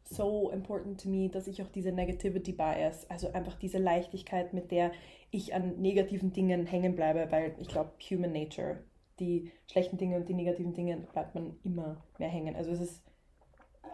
so 0.04 0.50
important 0.50 1.00
to 1.00 1.08
me, 1.08 1.28
dass 1.28 1.46
ich 1.46 1.62
auch 1.62 1.68
diese 1.68 1.92
Negativity 1.92 2.52
Bias, 2.52 3.08
also 3.10 3.32
einfach 3.32 3.54
diese 3.56 3.78
Leichtigkeit, 3.78 4.52
mit 4.52 4.70
der 4.70 4.92
ich 5.30 5.54
an 5.54 5.80
negativen 5.80 6.32
Dingen 6.32 6.66
hängen 6.66 6.94
bleibe, 6.94 7.30
weil 7.30 7.54
ich 7.58 7.68
glaube, 7.68 7.92
Human 8.10 8.32
Nature, 8.32 8.84
die 9.20 9.52
schlechten 9.70 9.98
Dinge 9.98 10.16
und 10.16 10.28
die 10.28 10.34
negativen 10.34 10.72
Dinge 10.72 10.96
bleibt 11.12 11.34
man 11.34 11.58
immer 11.64 12.02
mehr 12.18 12.28
hängen. 12.28 12.56
Also 12.56 12.70
es 12.70 12.80
ist 12.80 13.02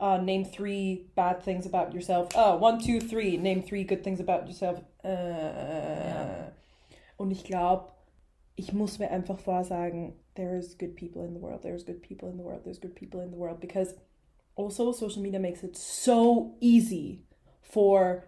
uh, 0.01 0.19
name 0.19 0.45
three 0.45 1.07
bad 1.15 1.43
things 1.43 1.67
about 1.67 1.93
yourself. 1.95 2.29
Oh, 2.35 2.57
one, 2.57 2.79
two, 2.79 3.01
three. 3.01 3.37
Name 3.37 3.63
three 3.63 3.85
good 3.85 4.03
things 4.03 4.21
about 4.21 4.47
yourself. 4.47 4.81
Äh, 5.05 5.09
Ja. 5.09 6.53
Und 7.17 7.31
ich 7.31 7.45
glaube, 7.45 7.93
ich 8.57 8.73
muss 8.73 8.99
mir 8.99 9.11
einfach 9.11 9.39
vorsagen, 9.39 10.15
there 10.35 10.57
is 10.57 10.77
good 10.77 10.97
people 10.97 11.25
in 11.25 11.35
the 11.35 11.41
world, 11.41 11.63
there's 11.63 11.85
good 11.85 12.03
people 12.03 12.29
in 12.29 12.37
the 12.37 12.45
world, 12.45 12.63
there's 12.65 12.81
good 12.81 12.95
people 12.95 13.21
in 13.23 13.31
the 13.31 13.39
world. 13.39 13.61
Because 13.61 13.95
also 14.55 14.93
social 14.93 15.23
media 15.23 15.41
makes 15.41 15.63
it 15.63 15.77
so 15.77 16.57
easy 16.61 17.25
for 17.63 18.25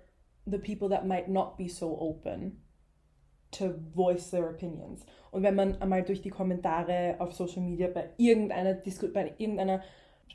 the 0.47 0.59
people 0.59 0.89
that 0.89 1.07
might 1.07 1.29
not 1.29 1.57
be 1.59 1.69
so 1.69 1.97
open 2.01 2.59
to 3.51 3.75
voice 3.95 4.31
their 4.31 4.49
opinions. 4.49 5.05
Und 5.31 5.43
wenn 5.43 5.55
man 5.55 5.81
einmal 5.81 6.03
durch 6.03 6.23
die 6.23 6.31
Kommentare 6.31 7.16
auf 7.19 7.33
Social 7.33 7.62
Media 7.62 7.89
bei 7.89 8.11
irgendeiner 8.16 8.75
Disku 8.75 9.09
bei 9.12 9.35
irgendeiner 9.39 9.83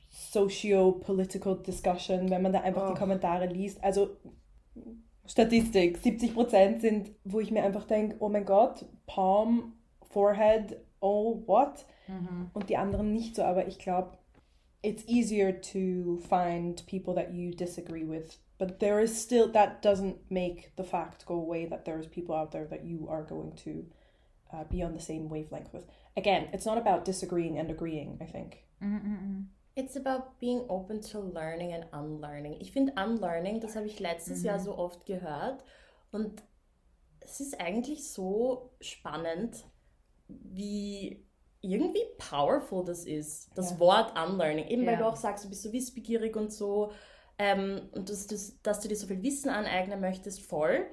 socio-political 0.10 1.56
discussion, 1.62 2.30
wenn 2.30 2.42
man 2.42 2.54
da 2.54 2.62
einfach 2.62 2.90
Oh. 2.90 2.94
die 2.94 3.00
Kommentare 3.00 3.48
liest, 3.48 3.84
also 3.84 4.10
Statistik, 5.26 5.98
70% 6.00 6.82
sind, 6.82 7.12
wo 7.24 7.40
ich 7.40 7.52
mir 7.52 7.64
einfach 7.64 7.86
denke, 7.86 8.18
oh 8.20 8.30
mein 8.30 8.46
Gott, 8.46 8.86
Palm, 9.06 9.74
Forehead, 10.10 10.78
oh 11.00 11.42
what? 11.46 11.86
Mhm. 12.08 12.50
Und 12.54 12.70
die 12.70 12.78
anderen 12.78 13.14
nicht 13.14 13.36
so, 13.36 13.44
aber 13.44 13.68
ich 13.68 13.80
glaube, 13.80 14.18
it's 14.82 15.08
easier 15.08 15.62
to 15.62 16.18
find 16.28 16.86
people 16.88 17.16
that 17.16 17.34
you 17.34 17.52
disagree 17.52 18.04
with. 18.06 18.38
But 18.58 18.80
there 18.80 19.02
is 19.02 19.22
still, 19.22 19.50
that 19.54 19.82
doesn't 19.84 20.16
make 20.30 20.72
the 20.76 20.84
fact 20.84 21.26
go 21.26 21.36
away 21.36 21.66
that 21.68 21.86
there's 21.86 22.08
people 22.08 22.36
out 22.36 22.52
there 22.52 22.66
that 22.68 22.84
you 22.84 23.08
are 23.10 23.24
going 23.24 23.56
to 23.64 23.86
uh, 24.52 24.66
be 24.70 24.84
on 24.84 24.94
the 24.94 25.00
same 25.00 25.30
wavelength 25.30 25.74
with. 25.74 25.86
Again, 26.18 26.50
it's 26.54 26.66
not 26.66 26.78
about 26.78 27.06
disagreeing 27.06 27.58
and 27.58 27.72
agreeing, 27.72 28.18
I 28.22 28.26
think. 28.26 28.66
Mhm, 28.82 29.02
mhm. 29.02 29.46
It's 29.76 29.96
about 29.98 30.40
being 30.40 30.70
open 30.70 31.02
to 31.02 31.20
learning 31.20 31.74
and 31.74 31.86
unlearning. 31.92 32.58
Ich 32.60 32.72
finde 32.72 32.94
unlearning, 32.94 33.60
das 33.60 33.76
habe 33.76 33.88
ich 33.88 34.00
letztes 34.00 34.44
Jahr 34.44 34.60
so 34.60 34.78
oft 34.78 35.06
gehört 35.06 35.64
und 36.12 36.44
es 37.22 37.40
ist 37.40 37.60
eigentlich 37.60 38.12
so 38.12 38.72
spannend, 38.82 39.66
wie 40.28 41.26
irgendwie 41.62 42.04
powerful 42.20 42.84
das 42.84 43.06
ist, 43.06 43.50
das 43.56 43.72
Ja. 43.72 43.80
Wort 43.80 44.12
unlearning. 44.20 44.68
Eben 44.68 44.86
weil 44.86 44.94
Ja. 44.94 45.00
du 45.00 45.08
auch 45.08 45.16
sagst, 45.16 45.46
du 45.46 45.50
bist 45.50 45.64
so 45.64 45.72
wissbegierig 45.72 46.36
und 46.36 46.52
so 46.52 46.92
ähm, 47.40 47.90
und 47.94 48.10
dass, 48.10 48.28
dass, 48.28 48.62
dass 48.62 48.80
du 48.82 48.88
dir 48.90 48.96
so 48.96 49.08
viel 49.08 49.24
Wissen 49.24 49.50
aneignen 49.50 50.00
möchtest, 50.02 50.42
voll. 50.44 50.86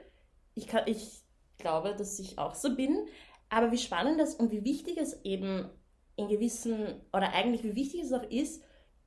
Ich, 0.54 0.66
kann, 0.68 0.84
ich 0.86 1.22
glaube, 1.58 1.94
dass 1.94 2.18
ich 2.18 2.38
auch 2.38 2.54
so 2.54 2.74
bin. 2.76 3.06
Aber 3.50 3.72
wie 3.72 3.78
spannend 3.78 4.18
das 4.20 4.34
und 4.36 4.52
wie 4.52 4.64
wichtig 4.64 4.96
es 4.96 5.22
eben 5.24 5.68
in 6.16 6.28
gewissen, 6.28 7.02
oder 7.12 7.32
eigentlich 7.34 7.64
wie 7.64 7.74
wichtig 7.74 8.02
es 8.02 8.12
auch 8.12 8.22
ist, 8.22 8.62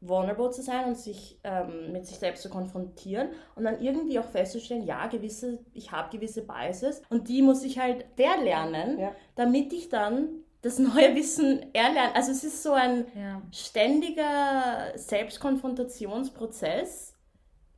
vulnerable 0.07 0.51
zu 0.51 0.61
sein 0.61 0.85
und 0.85 0.97
sich 0.97 1.39
ähm, 1.43 1.91
mit 1.91 2.05
sich 2.05 2.17
selbst 2.17 2.43
zu 2.43 2.49
konfrontieren 2.49 3.29
und 3.55 3.63
dann 3.63 3.81
irgendwie 3.81 4.19
auch 4.19 4.25
festzustellen, 4.25 4.83
ja, 4.83 5.07
gewisse, 5.07 5.59
ich 5.73 5.91
habe 5.91 6.15
gewisse 6.15 6.43
Biases 6.43 7.01
und 7.09 7.27
die 7.29 7.41
muss 7.41 7.63
ich 7.63 7.79
halt 7.79 8.05
verlernen, 8.15 8.99
Ja. 8.99 9.15
damit 9.35 9.73
ich 9.73 9.89
dann 9.89 10.29
das 10.61 10.79
neue 10.95 11.15
Wissen 11.15 11.73
erlerne. 11.73 12.15
Also 12.15 12.31
es 12.31 12.43
ist 12.43 12.63
so 12.63 12.73
ein 12.73 13.05
Ja. 13.15 13.41
ständiger 13.51 14.91
Selbstkonfrontationsprozess, 14.95 17.15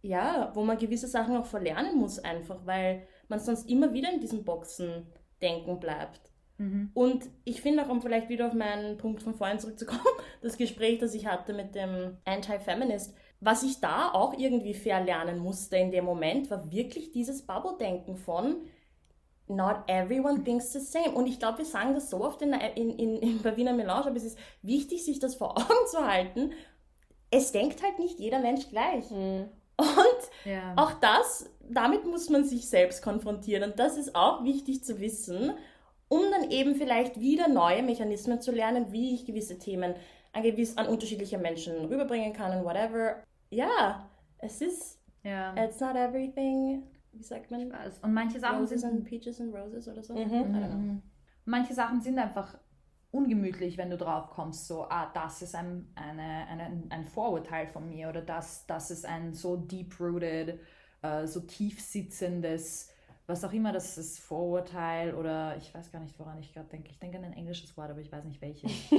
ja, 0.01 0.51
wo 0.53 0.63
man 0.63 0.77
gewisse 0.77 1.07
Sachen 1.07 1.37
auch 1.37 1.45
verlernen 1.45 1.97
muss 1.97 2.19
einfach, 2.19 2.65
weil 2.65 3.07
man 3.27 3.39
sonst 3.39 3.69
immer 3.69 3.93
wieder 3.93 4.11
in 4.11 4.19
diesen 4.19 4.43
Boxen 4.43 5.07
denken 5.41 5.79
bleibt. 5.79 6.21
Mhm. 6.57 6.91
Und 6.93 7.25
ich 7.43 7.61
finde 7.61 7.83
auch, 7.83 7.89
um 7.89 8.01
vielleicht 8.01 8.29
wieder 8.29 8.47
auf 8.47 8.53
meinen 8.53 8.97
Punkt 8.97 9.21
von 9.21 9.33
vorhin 9.35 9.59
zurückzukommen, 9.59 10.01
das 10.41 10.57
Gespräch, 10.57 10.99
das 10.99 11.13
ich 11.13 11.25
hatte 11.27 11.53
mit 11.53 11.75
dem 11.75 12.17
Anti-Feminist, 12.25 13.13
was 13.41 13.63
ich 13.63 13.81
da 13.81 14.11
auch 14.11 14.33
irgendwie 14.37 14.73
verlernen 14.73 15.37
musste 15.39 15.77
in 15.77 15.91
dem 15.91 16.05
Moment, 16.05 16.49
war 16.49 16.71
wirklich 16.71 17.11
dieses 17.11 17.41
Bubble-Denken 17.45 18.15
von 18.17 18.57
Not 19.47 19.83
everyone 19.87 20.43
thinks 20.43 20.73
the 20.73 20.79
same. 20.79 21.11
Und 21.11 21.27
ich 21.27 21.37
glaube, 21.37 21.59
wir 21.59 21.65
sagen 21.65 21.93
das 21.93 22.09
so 22.09 22.23
oft 22.23 22.41
in, 22.41 22.53
in, 22.53 23.19
in, 23.19 23.41
bei 23.43 23.55
Wiener 23.55 23.73
Melange, 23.73 24.07
aber 24.07 24.15
es 24.15 24.23
ist 24.23 24.39
wichtig, 24.63 25.05
sich 25.05 25.19
das 25.19 25.35
vor 25.35 25.57
Augen 25.57 25.87
zu 25.91 26.05
halten. 26.05 26.51
Es 27.29 27.51
denkt 27.51 27.83
halt 27.83 27.99
nicht 27.99 28.19
jeder 28.19 28.39
Mensch 28.39 28.69
gleich. 28.69 29.11
Und 29.11 29.49
Ja. 30.45 30.73
auch 30.77 30.93
das, 30.93 31.49
damit 31.69 32.05
muss 32.05 32.29
man 32.29 32.43
sich 32.43 32.69
selbst 32.69 33.01
konfrontieren. 33.03 33.69
Und 33.71 33.77
das 33.79 33.97
ist 33.97 34.15
auch 34.15 34.43
wichtig 34.43 34.83
zu 34.83 34.99
wissen, 34.99 35.51
um 36.07 36.21
dann 36.31 36.51
eben 36.51 36.75
vielleicht 36.75 37.19
wieder 37.19 37.47
neue 37.47 37.83
Mechanismen 37.83 38.41
zu 38.41 38.51
lernen, 38.51 38.91
wie 38.91 39.15
ich 39.15 39.25
gewisse 39.25 39.57
Themen 39.57 39.95
an, 40.33 40.43
gewiss, 40.43 40.77
an 40.77 40.87
unterschiedliche 40.87 41.37
Menschen 41.37 41.85
rüberbringen 41.85 42.33
kann 42.33 42.57
und 42.57 42.65
whatever. 42.65 43.23
Ja, 43.49 44.09
es 44.37 44.61
ist, 44.61 45.01
ja. 45.23 45.55
it's 45.55 45.79
not 45.79 45.95
everything, 45.95 46.83
wie 47.13 47.23
sagt 47.23 47.51
man? 47.51 47.71
Und 48.01 48.13
manche 48.13 48.39
Sachen 48.39 48.59
Roses 48.59 48.81
sind 48.81 48.91
and 48.91 49.05
Peaches 49.05 49.39
and 49.39 49.53
Roses 49.55 49.87
oder 49.87 50.03
so. 50.03 50.13
Mhm. 50.13 50.19
I 50.19 50.23
don't 50.23 50.45
know. 50.45 50.67
Mhm. 50.67 51.01
Manche 51.45 51.73
Sachen 51.73 52.01
sind 52.01 52.19
einfach 52.19 52.57
ungemütlich, 53.11 53.77
wenn 53.77 53.89
du 53.89 53.97
drauf 53.97 54.29
kommst, 54.29 54.67
so, 54.67 54.83
ah, 54.89 55.09
das 55.13 55.41
ist 55.41 55.55
ein, 55.55 55.87
eine, 55.95 56.47
eine, 56.47 56.83
ein 56.89 57.07
Vorurteil 57.07 57.67
von 57.67 57.87
mir 57.87 58.09
oder 58.09 58.21
das, 58.21 58.65
das 58.67 58.91
ist 58.91 59.05
ein 59.05 59.33
so 59.33 59.55
deep-rooted, 59.55 60.59
äh, 61.01 61.25
so 61.25 61.39
tief 61.41 61.79
sitzendes, 61.79 62.91
was 63.27 63.43
auch 63.43 63.53
immer 63.53 63.71
das 63.71 63.97
ist, 63.97 64.19
Vorurteil 64.19 65.13
oder 65.15 65.55
ich 65.57 65.73
weiß 65.73 65.91
gar 65.91 65.99
nicht, 65.99 66.17
woran 66.19 66.39
ich 66.39 66.53
gerade 66.53 66.67
denke. 66.69 66.89
Ich 66.91 66.99
denke 66.99 67.17
an 67.17 67.23
ein 67.23 67.33
englisches 67.33 67.75
Wort, 67.77 67.89
aber 67.89 67.99
ich 67.99 68.11
weiß 68.11 68.23
nicht 68.25 68.41
welches. 68.41 68.71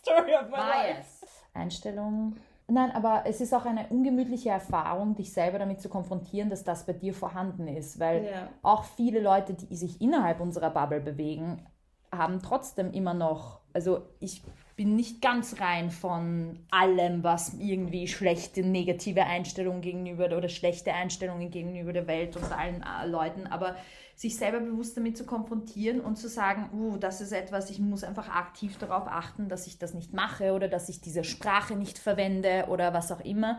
Story 0.00 0.34
of 0.34 0.48
my 0.50 0.56
life. 0.56 0.94
Bias. 0.94 1.20
Einstellung. 1.54 2.36
Nein, 2.70 2.90
aber 2.90 3.22
es 3.24 3.40
ist 3.40 3.54
auch 3.54 3.64
eine 3.64 3.86
ungemütliche 3.88 4.50
Erfahrung, 4.50 5.14
dich 5.14 5.32
selber 5.32 5.58
damit 5.58 5.80
zu 5.80 5.88
konfrontieren, 5.88 6.50
dass 6.50 6.64
das 6.64 6.84
bei 6.84 6.92
dir 6.92 7.14
vorhanden 7.14 7.66
ist. 7.66 7.98
Weil 7.98 8.24
Ja. 8.26 8.48
auch 8.62 8.84
viele 8.84 9.20
Leute, 9.20 9.54
die 9.54 9.74
sich 9.76 10.00
innerhalb 10.00 10.40
unserer 10.40 10.70
Bubble 10.70 11.00
bewegen, 11.00 11.64
haben 12.12 12.40
trotzdem 12.42 12.92
immer 12.92 13.14
noch, 13.14 13.60
also 13.72 14.02
ich 14.20 14.42
bin 14.78 14.94
nicht 14.94 15.20
ganz 15.20 15.60
rein 15.60 15.90
von 15.90 16.60
allem, 16.70 17.24
was 17.24 17.52
irgendwie 17.54 18.06
schlechte, 18.06 18.62
negative 18.62 19.24
Einstellungen 19.24 19.80
gegenüber 19.80 20.26
oder 20.26 20.48
schlechte 20.48 20.92
Einstellungen 20.94 21.50
gegenüber 21.50 21.92
der 21.92 22.06
Welt 22.06 22.36
und 22.36 22.52
allen 22.52 22.84
äh, 22.84 23.08
Leuten, 23.08 23.48
aber 23.48 23.74
sich 24.14 24.36
selber 24.36 24.60
bewusst 24.60 24.96
damit 24.96 25.16
zu 25.16 25.26
konfrontieren 25.26 26.00
und 26.00 26.14
zu 26.14 26.28
sagen, 26.28 26.70
uh, 26.72 26.96
das 26.96 27.20
ist 27.20 27.32
etwas, 27.32 27.70
ich 27.70 27.80
muss 27.80 28.04
einfach 28.04 28.28
aktiv 28.28 28.78
darauf 28.78 29.08
achten, 29.08 29.48
dass 29.48 29.66
ich 29.66 29.78
das 29.78 29.94
nicht 29.94 30.14
mache 30.14 30.52
oder 30.52 30.68
dass 30.68 30.88
ich 30.88 31.00
diese 31.00 31.24
Sprache 31.24 31.74
nicht 31.74 31.98
verwende 31.98 32.66
oder 32.68 32.94
was 32.94 33.10
auch 33.10 33.20
immer. 33.20 33.58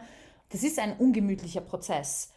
Das 0.52 0.64
ist 0.64 0.80
ein 0.80 0.96
ungemütlicher 0.98 1.62
Prozess. 1.62 2.32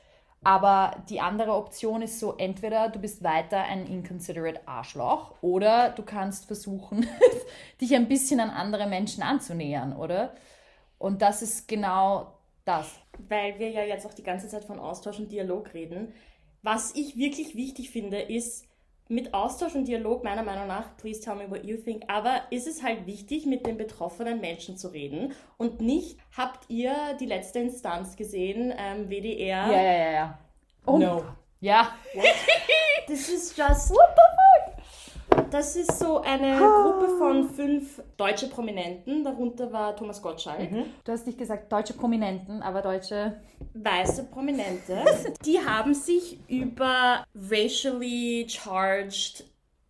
Aber 0.45 1.03
die 1.09 1.20
andere 1.20 1.55
Option 1.55 2.03
ist 2.03 2.18
so, 2.18 2.34
entweder 2.36 2.88
du 2.88 2.99
bist 2.99 3.22
weiter 3.22 3.59
ein 3.59 3.86
inconsiderate 3.86 4.66
Arschloch 4.66 5.34
oder 5.40 5.90
du 5.90 6.03
kannst 6.03 6.47
versuchen, 6.47 7.07
dich 7.80 7.95
ein 7.95 8.09
bisschen 8.09 8.40
an 8.40 8.51
andere 8.51 8.88
Menschen 8.88 9.22
anzunähern, 9.22 9.97
oder? 9.97 10.34
Und 10.99 11.22
das 11.22 11.43
ist 11.43 11.68
genau 11.68 12.32
das. 12.64 12.99
weil 13.28 13.59
wir 13.59 13.70
ja 13.70 13.82
jetzt 13.84 14.07
auch 14.07 14.14
die 14.14 14.22
ganze 14.22 14.49
Zeit 14.49 14.64
von 14.64 14.78
Austausch 14.78 15.18
und 15.18 15.30
Dialog 15.30 15.74
reden. 15.74 16.12
Was 16.62 16.95
ich 16.95 17.16
wirklich 17.16 17.57
wichtig 17.57 17.90
finde, 17.90 18.20
ist 18.20 18.66
mit 19.09 19.34
Austausch 19.34 19.74
und 19.74 19.86
Dialog 19.86 20.24
meiner 20.24 20.42
Meinung 20.42 20.66
nach, 20.66 20.96
please 20.96 21.20
tell 21.20 21.34
me 21.34 21.50
what 21.50 21.64
you 21.64 21.76
think, 21.76 22.05
aber 22.09 22.42
ist 22.50 22.66
es 22.66 22.82
halt 22.82 23.07
wichtig, 23.07 23.46
mit 23.46 23.66
den 23.66 23.76
betroffenen 23.76 24.40
Menschen 24.40 24.76
zu 24.76 24.88
reden 24.88 25.32
und 25.59 25.80
nicht, 25.80 26.18
habt 26.36 26.70
ihr 26.70 26.94
die 27.20 27.26
letzte 27.26 27.59
Instanz 27.59 28.16
gesehen, 28.16 28.72
ähm, 28.76 29.11
WDR? 29.11 29.66
Ja, 29.66 29.82
ja, 29.82 29.92
ja, 29.92 30.11
ja. 30.12 30.38
No. 30.86 31.24
Ja. 31.61 31.92
This 33.07 33.28
is 33.28 33.57
just... 33.57 33.92
das 35.53 35.76
ist 35.76 35.98
so 35.98 36.20
eine 36.22 36.57
Gruppe 36.57 37.18
von 37.18 37.48
fünf 37.50 38.03
deutsche 38.16 38.48
Prominenten. 38.48 39.22
Darunter 39.22 39.70
war 39.72 39.94
Thomas 39.94 40.22
Gottschalk. 40.22 40.70
Du 41.05 41.12
hast 41.12 41.26
nicht 41.26 41.38
gesagt 41.38 41.70
deutsche 41.70 41.92
Prominenten, 41.92 42.62
aber 42.62 42.80
deutsche. 42.80 43.40
weiße 43.74 44.24
Prominente, 44.24 45.05
die 45.44 45.59
haben 45.59 45.94
sich 45.94 46.38
über 46.48 47.24
racially 47.34 48.46
charged 48.48 49.44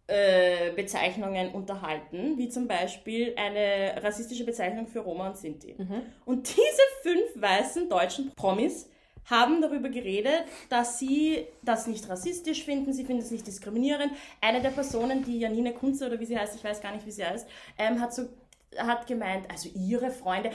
äh, 0.09 0.73
Bezeichnungen 0.75 1.53
unterhalten, 1.53 2.37
wie 2.37 2.49
zum 2.49 2.67
Beispiel 2.67 3.35
eine 3.37 4.03
rassistische 4.03 4.45
Bezeichnung 4.45 4.89
für 4.89 4.99
Roma 4.99 5.29
und 5.29 5.37
Sinti. 5.37 5.77
Und 6.25 6.49
diese 6.49 6.83
fünf 7.03 7.41
weißen 7.41 7.89
deutschen 7.89 8.33
Promis 8.35 8.89
haben 9.27 9.61
darüber 9.61 9.89
geredet, 9.89 10.45
dass 10.69 10.99
sie 10.99 11.47
das 11.63 11.87
nicht 11.87 12.09
rassistisch 12.09 12.65
finden, 12.65 12.93
sie 12.93 13.05
finden 13.05 13.23
es 13.23 13.31
nicht 13.31 13.47
diskriminierend. 13.47 14.13
Eine 14.41 14.61
der 14.61 14.71
Personen, 14.71 15.25
die 15.25 15.39
Janine 15.39 15.73
Kunze 15.73 16.07
oder 16.07 16.19
wie 16.21 16.27
sie 16.27 16.39
heißt, 16.39 16.57
ich 16.57 16.65
weiß 16.65 16.81
gar 16.81 16.93
nicht, 16.93 17.07
wie 17.07 17.13
sie 17.13 17.25
heißt, 17.25 17.49
ähm, 17.79 18.01
hat, 18.01 18.15
so, 18.15 18.29
hat 18.77 19.07
gemeint, 19.07 19.51
also 19.51 19.69
ihre 19.75 20.11
Freunde, 20.11 20.51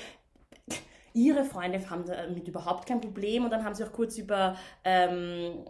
ihre 1.13 1.43
Freunde 1.43 1.89
haben 1.89 2.05
damit 2.05 2.47
überhaupt 2.47 2.87
kein 2.87 3.01
Problem 3.01 3.43
und 3.43 3.49
dann 3.49 3.63
haben 3.63 3.73
sie 3.73 3.83
auch 3.83 3.91
kurz 3.91 4.17
über 4.17 4.55
ähm, 4.83 5.65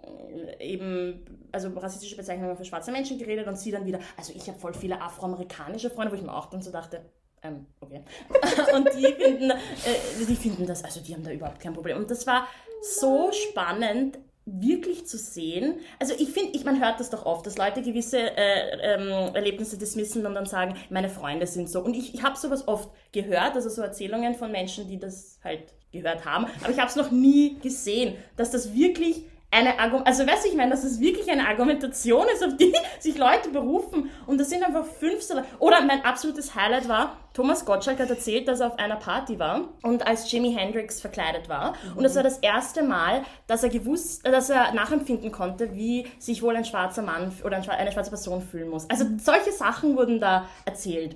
eben 0.60 1.24
also 1.52 1.70
rassistische 1.70 2.18
Bezeichnungen 2.18 2.58
für 2.58 2.66
schwarze 2.66 2.92
Menschen 2.92 3.18
geredet 3.18 3.48
und 3.48 3.58
sie 3.58 3.72
dann 3.72 3.86
wieder, 3.86 4.00
also 4.18 4.34
ich 4.36 4.48
habe 4.50 4.60
voll 4.60 4.74
viele 4.74 5.02
afroamerikanische 5.02 5.90
Freunde, 5.90 6.12
wo 6.12 6.16
ich 6.18 6.24
mir 6.24 6.36
auch 6.36 6.48
dann 6.48 6.62
so 6.62 6.72
dachte, 6.72 7.02
ähm, 7.44 7.66
okay. 7.80 8.04
und 8.74 8.90
die 8.96 9.14
finden, 9.14 9.52
äh, 9.52 10.26
die 10.28 10.36
finden 10.36 10.66
das, 10.66 10.84
also 10.84 11.00
die 11.00 11.14
haben 11.14 11.24
da 11.24 11.32
überhaupt 11.32 11.60
kein 11.60 11.74
Problem. 11.74 11.98
Und 11.98 12.12
das 12.12 12.26
war 12.28 12.48
so 12.82 13.32
spannend, 13.32 14.20
wirklich 14.48 15.06
zu 15.06 15.18
sehen. 15.18 15.80
Also 16.00 16.14
ich 16.18 16.30
finde, 16.30 16.52
ich, 16.54 16.64
man 16.64 16.82
hört 16.82 17.02
das 17.02 17.10
doch 17.10 17.26
oft, 17.26 17.46
dass 17.46 17.58
Leute 17.58 17.82
gewisse 17.82 18.18
äh, 18.18 18.96
ähm, 18.96 19.36
Erlebnisse 19.36 19.78
dismissen 19.78 20.26
und 20.26 20.36
dann 20.36 20.46
sagen, 20.46 20.76
meine 20.90 21.10
Freunde 21.10 21.46
sind 21.46 21.70
so. 21.70 21.82
Und 21.82 21.96
ich, 21.96 22.14
ich 22.14 22.24
habe 22.24 22.38
sowas 22.38 22.68
oft 22.68 22.90
gehört, 23.12 23.56
also 23.56 23.70
so 23.70 23.82
Erzählungen 23.82 24.36
von 24.36 24.52
Menschen, 24.52 24.88
die 24.88 25.00
das 25.00 25.40
halt 25.44 25.74
gehört 25.92 26.24
haben, 26.26 26.46
aber 26.62 26.72
ich 26.72 26.80
habe 26.80 26.90
es 26.90 26.96
noch 26.96 27.12
nie 27.12 27.60
gesehen, 27.60 28.16
dass 28.38 28.52
das 28.52 28.74
wirklich 28.74 29.26
eine 29.50 29.80
Argumentation, 29.80 30.08
also 30.08 30.28
weißt 30.28 30.46
du, 30.46 30.50
ich 30.50 30.56
meine, 30.56 30.72
dass 30.72 30.84
es 30.84 31.00
wirklich 31.00 31.32
eine 31.32 31.48
Argumentation 31.48 32.26
ist, 32.34 32.44
auf 32.44 32.58
die 32.58 32.74
sich 33.00 33.18
Leute 33.18 33.50
berufen 33.50 34.10
und 34.26 34.40
das 34.40 34.50
sind 34.50 34.64
einfach 34.64 34.86
fünf 34.86 35.26
Oder 35.60 35.82
mein 35.82 36.04
absolutes 36.04 36.54
Highlight 36.56 36.90
war, 36.90 37.18
Thomas 37.34 37.64
Gottschalk 37.66 38.00
hat 38.00 38.10
erzählt, 38.10 38.48
dass 38.48 38.60
er 38.60 38.68
auf 38.68 38.80
einer 38.80 38.98
Party 38.98 39.40
war 39.40 39.70
und 39.84 40.06
als 40.06 40.30
Jimi 40.30 40.54
Hendrix 40.54 41.00
verkleidet 41.00 41.48
war 41.48 41.76
und 41.96 42.04
das 42.04 42.16
war 42.16 42.24
das 42.24 42.40
erste 42.40 42.84
Mal, 42.84 43.24
dass 43.48 43.64
er 43.64 43.70
gewusst, 43.70 44.26
äh, 44.26 44.32
dass 44.32 44.50
er 44.50 44.74
nachempfinden 44.74 45.32
konnte, 45.32 45.76
wie 45.76 46.08
sich 46.20 46.42
wohl 46.42 46.56
ein 46.56 46.66
schwarzer 46.66 47.02
Mann 47.02 47.32
oder 47.44 47.56
eine 47.56 47.92
schwarze 47.92 48.12
Person 48.12 48.42
fühlen 48.42 48.70
muss. 48.70 48.90
Also 48.90 49.06
solche 49.18 49.52
Sachen 49.52 49.96
wurden 49.96 50.20
da 50.20 50.46
erzählt. 50.66 51.16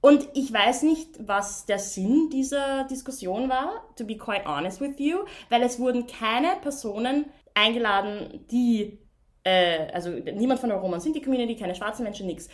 Und 0.00 0.28
ich 0.34 0.52
weiß 0.52 0.82
nicht, 0.82 1.08
was 1.26 1.66
der 1.66 1.80
Sinn 1.80 2.28
dieser 2.30 2.84
Diskussion 2.84 3.48
war, 3.48 3.82
to 3.96 4.04
be 4.04 4.16
quite 4.16 4.44
honest 4.44 4.80
with 4.80 4.98
you, 4.98 5.20
weil 5.48 5.62
es 5.62 5.80
wurden 5.80 6.06
keine 6.06 6.54
Personen 6.62 7.24
eingeladen, 7.56 8.44
die, 8.50 8.98
äh, 9.42 9.90
also 9.92 10.10
niemand 10.10 10.60
von 10.60 10.68
der 10.68 10.78
Roma 10.78 10.94
und 10.94 11.00
Sinti 11.00 11.20
Community, 11.20 11.56
keine 11.56 11.74
schwarzen 11.74 12.04
Menschen, 12.04 12.26
nix. 12.26 12.48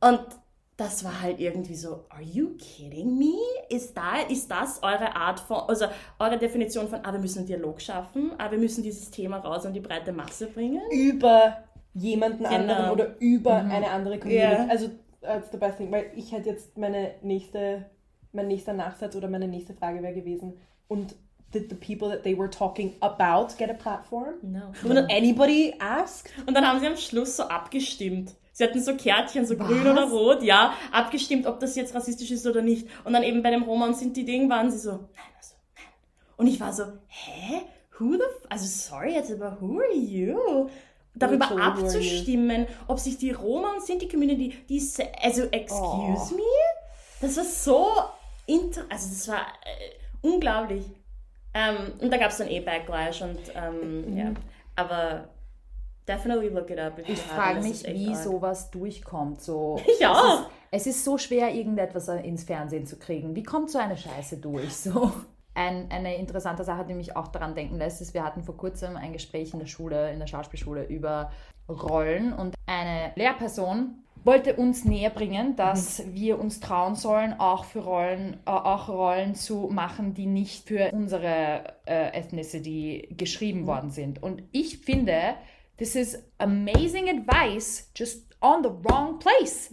Und 0.00 0.20
das 0.76 1.02
war 1.04 1.20
halt 1.20 1.40
irgendwie 1.40 1.74
so, 1.74 2.04
are 2.08 2.22
you 2.22 2.50
kidding 2.56 3.18
me? 3.18 3.34
Ist, 3.68 3.96
da, 3.96 4.20
ist 4.28 4.48
das 4.48 4.80
eure 4.82 5.16
Art 5.16 5.40
von, 5.40 5.58
also 5.66 5.86
eure 6.20 6.38
Definition 6.38 6.86
von, 6.88 7.00
ah, 7.04 7.12
wir 7.12 7.18
müssen 7.18 7.38
einen 7.38 7.48
Dialog 7.48 7.80
schaffen, 7.80 8.30
ah, 8.38 8.48
wir 8.50 8.58
müssen 8.58 8.82
dieses 8.84 9.10
Thema 9.10 9.38
raus 9.38 9.66
an 9.66 9.74
die 9.74 9.80
breite 9.80 10.12
Masse 10.12 10.46
bringen? 10.46 10.82
über 10.92 11.64
jemanden 11.94 12.46
anderen 12.46 12.78
Genau. 12.82 12.92
oder 12.92 13.16
über 13.18 13.56
eine 13.56 13.90
andere 13.90 14.20
Community. 14.20 14.54
Ja. 14.54 14.66
Also 14.68 14.90
that's 15.20 15.50
the 15.50 15.56
best 15.56 15.78
thing, 15.78 15.90
weil 15.90 16.12
ich 16.14 16.30
hätte 16.30 16.50
jetzt 16.50 16.78
meine 16.78 17.14
nächste, 17.22 17.86
mein 18.32 18.46
nächster 18.46 18.72
Nachsatz 18.72 19.16
oder 19.16 19.26
meine 19.28 19.48
nächste 19.48 19.74
Frage 19.74 20.00
wäre 20.00 20.14
gewesen 20.14 20.58
und 20.86 21.16
did 21.52 21.68
the 21.70 21.76
people 21.76 22.08
that 22.10 22.22
they 22.24 22.34
were 22.36 22.50
talking 22.50 22.94
about 23.00 23.56
get 23.58 23.70
a 23.70 23.74
platform? 23.74 24.34
No. 24.42 24.72
Did 24.82 25.06
anybody 25.10 25.74
ask? 25.78 26.28
Und 26.46 26.54
dann 26.54 26.66
haben 26.66 26.80
sie 26.80 26.86
am 26.86 26.96
Schluss 26.96 27.36
so 27.36 27.44
abgestimmt. 27.44 28.34
Sie 28.52 28.64
hatten 28.64 28.80
so 28.82 28.96
Kärtchen, 28.96 29.46
so 29.46 29.56
grün 29.56 29.86
oder 29.86 30.08
rot, 30.10 30.42
ja, 30.42 30.74
abgestimmt, 30.90 31.46
ob 31.46 31.60
das 31.60 31.76
jetzt 31.76 31.94
rassistisch 31.94 32.30
ist 32.32 32.44
oder 32.46 32.60
nicht. 32.60 32.88
Und 33.04 33.12
dann 33.12 33.22
eben 33.22 33.40
bei 33.42 33.50
dem 33.50 33.62
Roma 33.62 33.86
und 33.86 33.96
Sinti-Ding 33.96 34.50
waren 34.50 34.70
sie 34.72 34.78
so, 34.78 34.90
nein, 34.90 35.00
also, 35.36 35.54
nein. 35.76 35.84
Und 36.36 36.46
ich 36.48 36.58
war 36.58 36.72
so, 36.72 36.82
hä? 37.06 37.62
Who 38.00 38.12
the 38.14 38.18
f 38.22 38.46
Also, 38.48 38.66
sorry 38.66 39.14
jetzt, 39.14 39.30
aber 39.32 39.58
who 39.60 39.78
are 39.78 39.94
you? 39.94 40.68
Darüber 41.14 41.48
you? 41.50 41.56
abzustimmen, 41.58 42.66
ob 42.88 42.98
sich 42.98 43.16
die 43.18 43.30
Roma 43.30 43.74
und 43.74 43.82
Sinti-Community, 43.84 44.54
die, 44.68 44.80
se- 44.80 45.06
also, 45.22 45.42
excuse 45.52 46.32
Oh. 46.32 46.36
me? 46.36 46.42
Das 47.20 47.36
war 47.36 47.44
so, 47.44 47.86
inter 48.46 48.82
also, 48.88 49.08
das 49.08 49.28
war 49.28 49.40
äh, 49.40 50.26
unglaublich. 50.26 50.84
Ähm, 51.54 51.92
und 52.00 52.12
da 52.12 52.16
gab 52.16 52.30
es 52.30 52.38
dann 52.38 52.48
eh 52.48 52.60
Backlash 52.60 53.22
und, 53.22 53.38
ähm, 53.54 54.16
ja. 54.16 54.32
Aber 54.76 55.28
definitely 56.06 56.48
look 56.48 56.70
it 56.70 56.78
up. 56.78 56.98
Ich 57.06 57.20
frage 57.20 57.60
mich, 57.60 57.84
wie 57.86 58.08
arg. 58.08 58.16
sowas 58.16 58.70
durchkommt. 58.70 59.40
So, 59.42 59.80
Ich 59.86 60.06
auch. 60.06 60.50
Es 60.70 60.82
ist, 60.82 60.90
es 60.90 60.96
ist 60.96 61.04
so 61.06 61.16
schwer, 61.16 61.54
irgendetwas 61.54 62.08
ins 62.08 62.44
Fernsehen 62.44 62.84
zu 62.84 62.98
kriegen. 62.98 63.34
Wie 63.34 63.42
kommt 63.42 63.70
so 63.70 63.78
eine 63.78 63.96
Scheiße 63.96 64.36
durch? 64.36 64.76
So. 64.76 65.12
Ein, 65.54 65.90
eine 65.90 66.16
interessante 66.16 66.62
Sache, 66.62 66.84
die 66.84 66.92
mich 66.92 67.16
auch 67.16 67.28
daran 67.28 67.54
denken 67.54 67.78
lässt, 67.78 68.02
ist, 68.02 68.12
wir 68.12 68.22
hatten 68.22 68.42
vor 68.42 68.56
kurzem 68.56 68.96
ein 68.96 69.14
Gespräch 69.14 69.54
in 69.54 69.60
der 69.60 69.66
Schule, 69.66 70.12
in 70.12 70.18
der 70.18 70.26
Schauspielschule 70.26 70.84
über 70.84 71.32
Rollen 71.70 72.34
und 72.34 72.54
eine 72.66 73.12
Lehrperson 73.16 74.04
wollte 74.24 74.56
uns 74.56 74.84
näher 74.84 75.10
bringen, 75.10 75.56
dass 75.56 76.02
wir 76.12 76.38
uns 76.38 76.60
trauen 76.60 76.94
sollen, 76.94 77.34
auch 77.38 77.64
für 77.64 77.80
Rollen, 77.80 78.34
äh, 78.46 78.50
auch 78.50 78.88
Rollen 78.88 79.34
zu 79.34 79.68
machen, 79.72 80.14
die 80.14 80.26
nicht 80.26 80.66
für 80.66 80.90
unsere 80.92 81.76
äh, 81.86 82.16
Ethnicity 82.18 83.14
geschrieben 83.16 83.66
worden 83.66 83.90
sind. 83.90 84.22
Und 84.22 84.42
ich 84.52 84.78
finde, 84.78 85.34
this 85.76 85.94
is 85.94 86.22
amazing 86.38 87.08
advice 87.08 87.90
just 87.94 88.36
on 88.40 88.62
the 88.62 88.70
wrong 88.70 89.18
place. 89.18 89.70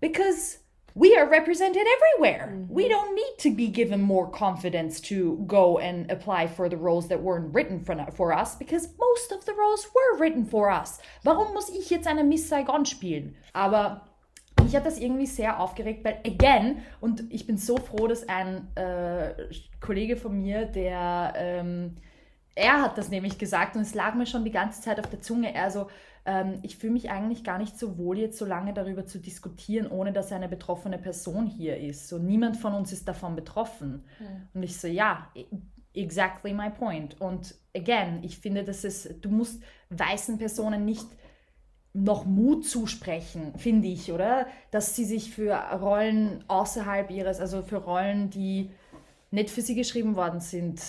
Because 0.00 0.63
we 0.94 1.16
are 1.16 1.28
represented 1.28 1.82
everywhere. 1.96 2.56
We 2.68 2.88
don't 2.88 3.14
need 3.14 3.34
to 3.38 3.50
be 3.50 3.68
given 3.68 4.00
more 4.00 4.30
confidence 4.30 5.00
to 5.02 5.44
go 5.46 5.78
and 5.78 6.10
apply 6.10 6.46
for 6.46 6.68
the 6.68 6.76
roles 6.76 7.08
that 7.08 7.20
weren't 7.20 7.52
written 7.52 7.80
for, 7.80 8.06
for 8.12 8.32
us 8.32 8.54
because 8.54 8.88
most 8.98 9.32
of 9.32 9.44
the 9.44 9.54
roles 9.54 9.86
were 9.92 10.18
written 10.18 10.44
for 10.44 10.70
us. 10.70 11.00
Warum 11.24 11.52
muss 11.52 11.68
ich 11.68 11.90
jetzt 11.90 12.06
eine 12.06 12.22
Miss 12.22 12.48
Saigon 12.48 12.84
spielen? 12.86 13.34
Aber 13.52 14.02
mich 14.62 14.76
hat 14.76 14.86
das 14.86 14.98
irgendwie 14.98 15.26
sehr 15.26 15.58
aufgeregt, 15.58 16.04
weil, 16.04 16.20
again, 16.24 16.82
und 17.00 17.24
ich 17.30 17.46
bin 17.46 17.58
so 17.58 17.76
froh, 17.76 18.06
dass 18.06 18.28
ein 18.28 18.68
äh, 18.76 19.34
Kollege 19.80 20.16
von 20.16 20.38
mir, 20.38 20.64
der, 20.64 21.32
ähm, 21.36 21.96
er 22.54 22.80
hat 22.80 22.96
das 22.98 23.08
nämlich 23.08 23.36
gesagt 23.38 23.74
und 23.74 23.82
es 23.82 23.94
lag 23.94 24.14
mir 24.14 24.26
schon 24.26 24.44
die 24.44 24.52
ganze 24.52 24.80
Zeit 24.80 25.00
auf 25.00 25.10
der 25.10 25.20
Zunge. 25.20 25.52
Er 25.52 25.72
so, 25.72 25.88
ähm, 26.26 26.60
ich 26.62 26.76
fühle 26.76 26.94
mich 26.94 27.10
eigentlich 27.10 27.44
gar 27.44 27.58
nicht 27.58 27.78
so 27.78 27.98
wohl, 27.98 28.18
jetzt 28.18 28.38
so 28.38 28.44
lange 28.46 28.72
darüber 28.72 29.06
zu 29.06 29.18
diskutieren, 29.18 29.86
ohne 29.86 30.12
dass 30.12 30.32
eine 30.32 30.48
betroffene 30.48 30.98
Person 30.98 31.46
hier 31.46 31.78
ist. 31.78 32.08
So, 32.08 32.18
niemand 32.18 32.56
von 32.56 32.74
uns 32.74 32.92
ist 32.92 33.06
davon 33.06 33.36
betroffen. 33.36 34.04
Und 34.54 34.62
ich 34.62 34.78
so, 34.78 34.88
ja, 34.88 35.30
e- 35.34 35.44
exactly 35.94 36.52
my 36.54 36.70
point. 36.70 37.20
Und 37.20 37.54
again, 37.74 38.20
ich 38.22 38.38
finde, 38.38 38.64
dass 38.64 38.84
es, 38.84 39.08
du 39.20 39.28
musst 39.28 39.62
weißen 39.90 40.38
Personen 40.38 40.84
nicht 40.84 41.06
noch 41.92 42.24
Mut 42.24 42.66
zusprechen, 42.66 43.52
finde 43.56 43.86
ich, 43.86 44.10
oder? 44.10 44.46
Dass 44.72 44.96
sie 44.96 45.04
sich 45.04 45.30
für 45.30 45.54
Rollen 45.54 46.42
außerhalb 46.48 47.10
ihres, 47.10 47.38
also 47.38 47.62
für 47.62 47.76
Rollen, 47.76 48.30
die 48.30 48.70
nicht 49.30 49.50
für 49.50 49.62
sie 49.62 49.76
geschrieben 49.76 50.16
worden 50.16 50.40
sind, 50.40 50.80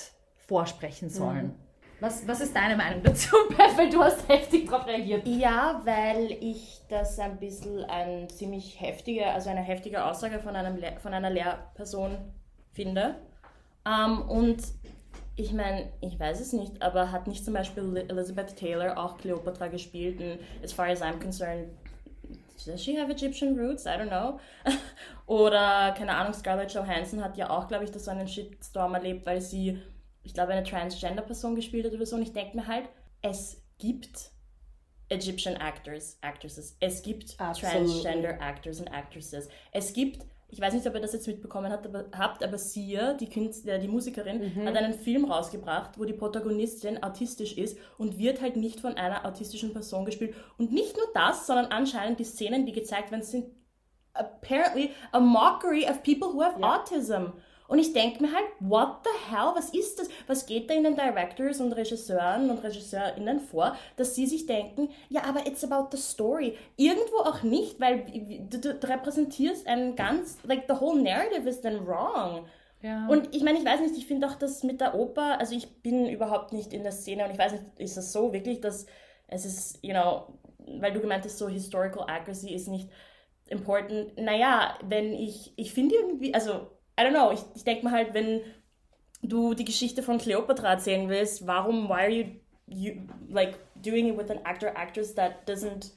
vorsprechen 0.48 1.10
sollen. 1.10 1.54
Was, 2.02 2.28
was 2.28 2.42
ist 2.42 2.56
deine 2.56 2.76
Meinung 2.76 3.02
dazu, 3.04 3.36
Perfel? 3.56 3.90
Du 3.90 4.04
hast 4.04 4.28
heftig 4.28 4.70
darauf 4.70 4.86
reagiert. 4.86 5.26
Ja, 5.28 5.82
weil 5.86 6.32
ich 6.42 6.82
das 6.90 7.18
ein 7.20 7.38
bisschen 7.38 7.84
ein 7.86 8.28
ziemlich 8.30 8.80
heftige, 8.82 9.28
also 9.28 9.50
eine 9.50 9.62
heftige 9.62 10.04
Aussage 10.04 10.40
von, 10.40 10.56
einem 10.56 10.76
Lehr 10.78 10.98
von 11.00 11.14
einer 11.14 11.30
Lehrperson 11.30 12.18
finde. 12.74 13.16
Ähm, 13.86 14.22
und 14.24 14.58
ich 15.38 15.54
meine, 15.54 15.90
ich 16.02 16.20
weiß 16.20 16.40
es 16.42 16.54
nicht, 16.54 16.82
aber 16.82 17.12
hat 17.12 17.28
nicht 17.28 17.46
zum 17.46 17.54
Beispiel 17.54 17.84
Li- 17.84 18.06
Elizabeth 18.10 18.56
Taylor 18.58 18.98
auch 18.98 19.18
Cleopatra 19.18 19.68
gespielt? 19.68 20.20
Und 20.20 20.40
as 20.64 20.74
far 20.74 20.88
as 20.88 21.02
I'm 21.02 21.20
concerned, 21.20 21.70
does 22.66 22.84
she 22.84 23.00
have 23.00 23.10
Egyptian 23.12 23.58
roots? 23.58 23.86
I 23.86 23.90
don't 23.92 24.10
know. 24.10 24.40
Oder, 25.28 25.94
keine 25.98 26.14
Ahnung, 26.16 26.34
Scarlett 26.34 26.74
Johansson 26.74 27.24
hat 27.24 27.38
ja 27.38 27.50
auch, 27.50 27.68
glaube 27.68 27.86
ich, 27.86 27.92
das 27.92 28.06
so 28.06 28.12
einen 28.12 28.28
Shitstorm 28.28 28.94
erlebt, 28.96 29.26
weil 29.26 29.40
sie, 29.42 29.82
ich 30.26 30.34
glaube, 30.34 30.52
eine 30.52 30.64
Transgender-Person 30.64 31.56
gespielt 31.56 31.86
hat 31.86 31.94
oder 31.94 32.06
so. 32.06 32.18
Und 32.18 32.24
ich 32.24 32.34
denke 32.34 32.58
mir 32.58 32.68
halt, 32.68 32.90
es 33.22 33.62
gibt 33.78 34.32
Egyptian 35.10 35.56
Actors, 35.56 36.18
Actresses. 36.22 36.76
Es 36.80 37.02
gibt 37.02 37.40
Absolutely. 37.40 37.86
Transgender 37.86 38.42
Actors 38.42 38.80
und 38.82 38.88
Actresses. 38.90 39.48
Es 39.72 39.94
gibt 39.94 40.26
ich 40.48 40.62
weiß 40.62 40.74
nicht, 40.76 40.86
ob 40.88 40.94
ihr 40.94 41.02
das 41.02 41.12
jetzt 41.12 41.26
mitbekommen 41.28 41.72
habt, 41.72 41.88
aber, 41.88 42.06
habt, 42.16 42.44
aber 42.44 42.58
Sia, 42.60 43.14
die, 43.16 43.28
Künstler, 43.28 43.80
die 43.80 43.88
Musikerin, 43.88 44.54
Mhm. 44.54 44.66
hat 44.68 44.76
einen 44.78 44.94
Film 44.94 45.26
rausgebracht, 45.26 45.98
wo 45.98 46.06
die 46.06 46.14
Protagonistin 46.14 47.02
autistisch 47.04 47.58
ist 47.58 47.78
und 47.98 48.20
wird 48.20 48.42
halt 48.42 48.56
nicht 48.56 48.80
von 48.80 48.94
einer 48.96 49.26
autistischen 49.26 49.74
Person 49.74 50.06
gespielt. 50.06 50.36
Und 50.60 50.72
nicht 50.72 50.96
nur 50.96 51.08
das, 51.16 51.48
sondern 51.48 51.66
anscheinend 51.72 52.20
die 52.20 52.24
Szenen, 52.26 52.66
die 52.68 52.74
gezeigt 52.74 53.12
werden, 53.12 53.24
sind 53.24 53.48
apparently 54.14 54.92
a 55.12 55.20
mockery 55.20 55.86
of 55.90 56.04
people 56.04 56.32
who 56.34 56.42
have 56.44 56.60
Ja. 56.60 56.76
autism. 56.80 57.34
Und 57.68 57.80
ich 57.80 57.94
denke 57.94 58.22
mir 58.22 58.32
halt, 58.32 58.46
what 58.60 59.00
the 59.04 59.34
hell, 59.34 59.52
was 59.56 59.70
ist 59.70 60.00
das? 60.00 60.10
Was 60.28 60.46
geht 60.46 60.70
da 60.70 60.74
in 60.74 60.84
den 60.84 60.96
Directors 60.96 61.60
und 61.60 61.74
Regisseuren 61.74 62.50
und 62.50 62.64
Regisseurinnen 62.64 63.40
vor, 63.40 63.76
dass 63.96 64.16
sie 64.16 64.28
sich 64.28 64.46
denken, 64.46 64.90
ja, 65.10 65.24
aber 65.24 65.48
it's 65.48 65.64
about 65.64 65.96
the 65.96 66.02
story. 66.02 66.58
Irgendwo 66.78 67.18
auch 67.18 67.42
nicht, 67.44 67.80
weil 67.80 68.06
du, 68.50 68.60
du, 68.60 68.88
repräsentierst 68.88 69.68
einen 69.68 69.96
ganz, 69.96 70.38
like 70.44 70.66
the 70.68 70.80
whole 70.80 71.02
narrative 71.02 71.50
is 71.50 71.62
then 71.62 71.86
wrong. 71.88 72.46
Ja. 72.82 73.08
Und 73.08 73.34
ich 73.36 73.44
meine, 73.44 73.58
ich 73.58 73.66
weiß 73.66 73.80
nicht, 73.80 73.98
ich 73.98 74.06
finde 74.06 74.28
auch 74.28 74.36
das 74.36 74.62
mit 74.62 74.80
der 74.80 74.94
Oper, 74.94 75.40
also 75.40 75.56
ich 75.56 75.82
bin 75.82 76.08
überhaupt 76.08 76.54
nicht 76.54 76.72
in 76.72 76.84
der 76.84 76.92
Szene 76.92 77.26
und 77.26 77.32
ich 77.32 77.40
weiß 77.40 77.54
nicht, 77.54 77.64
ist 77.78 77.98
das 77.98 78.14
so 78.14 78.32
wirklich, 78.32 78.62
dass 78.62 78.86
es 79.28 79.46
ist, 79.46 79.80
you 79.82 79.92
know, 79.92 80.28
weil 80.80 80.94
du 80.94 81.00
gemeint 81.00 81.26
hast, 81.26 81.40
so 81.40 81.48
historical 81.48 82.08
accuracy 82.08 82.54
ist 82.54 82.68
nicht 82.68 82.90
important. 83.48 84.18
Naja, 84.18 84.78
wenn 84.84 85.14
ich, 85.14 85.54
ich 85.56 85.74
finde 85.74 85.96
irgendwie, 85.96 86.34
also, 86.34 86.68
I 87.00 87.04
don't 87.04 87.12
know, 87.14 87.32
ich, 87.32 87.42
ich 87.56 87.64
denke 87.64 87.86
mir 87.86 87.92
halt, 87.92 88.14
wenn 88.14 88.42
du 89.22 89.54
die 89.54 89.66
Geschichte 89.66 90.04
von 90.04 90.18
Cleopatra 90.18 90.74
erzählen 90.74 91.10
willst, 91.10 91.48
warum, 91.48 91.90
why 91.90 91.94
are 91.94 92.10
you, 92.10 92.26
you 92.68 92.94
like, 93.30 93.58
doing 93.76 94.08
it 94.08 94.18
with 94.18 94.30
an 94.32 94.40
actor, 94.46 94.72
actress 94.76 95.14
that 95.16 95.48
doesn't 95.48 95.92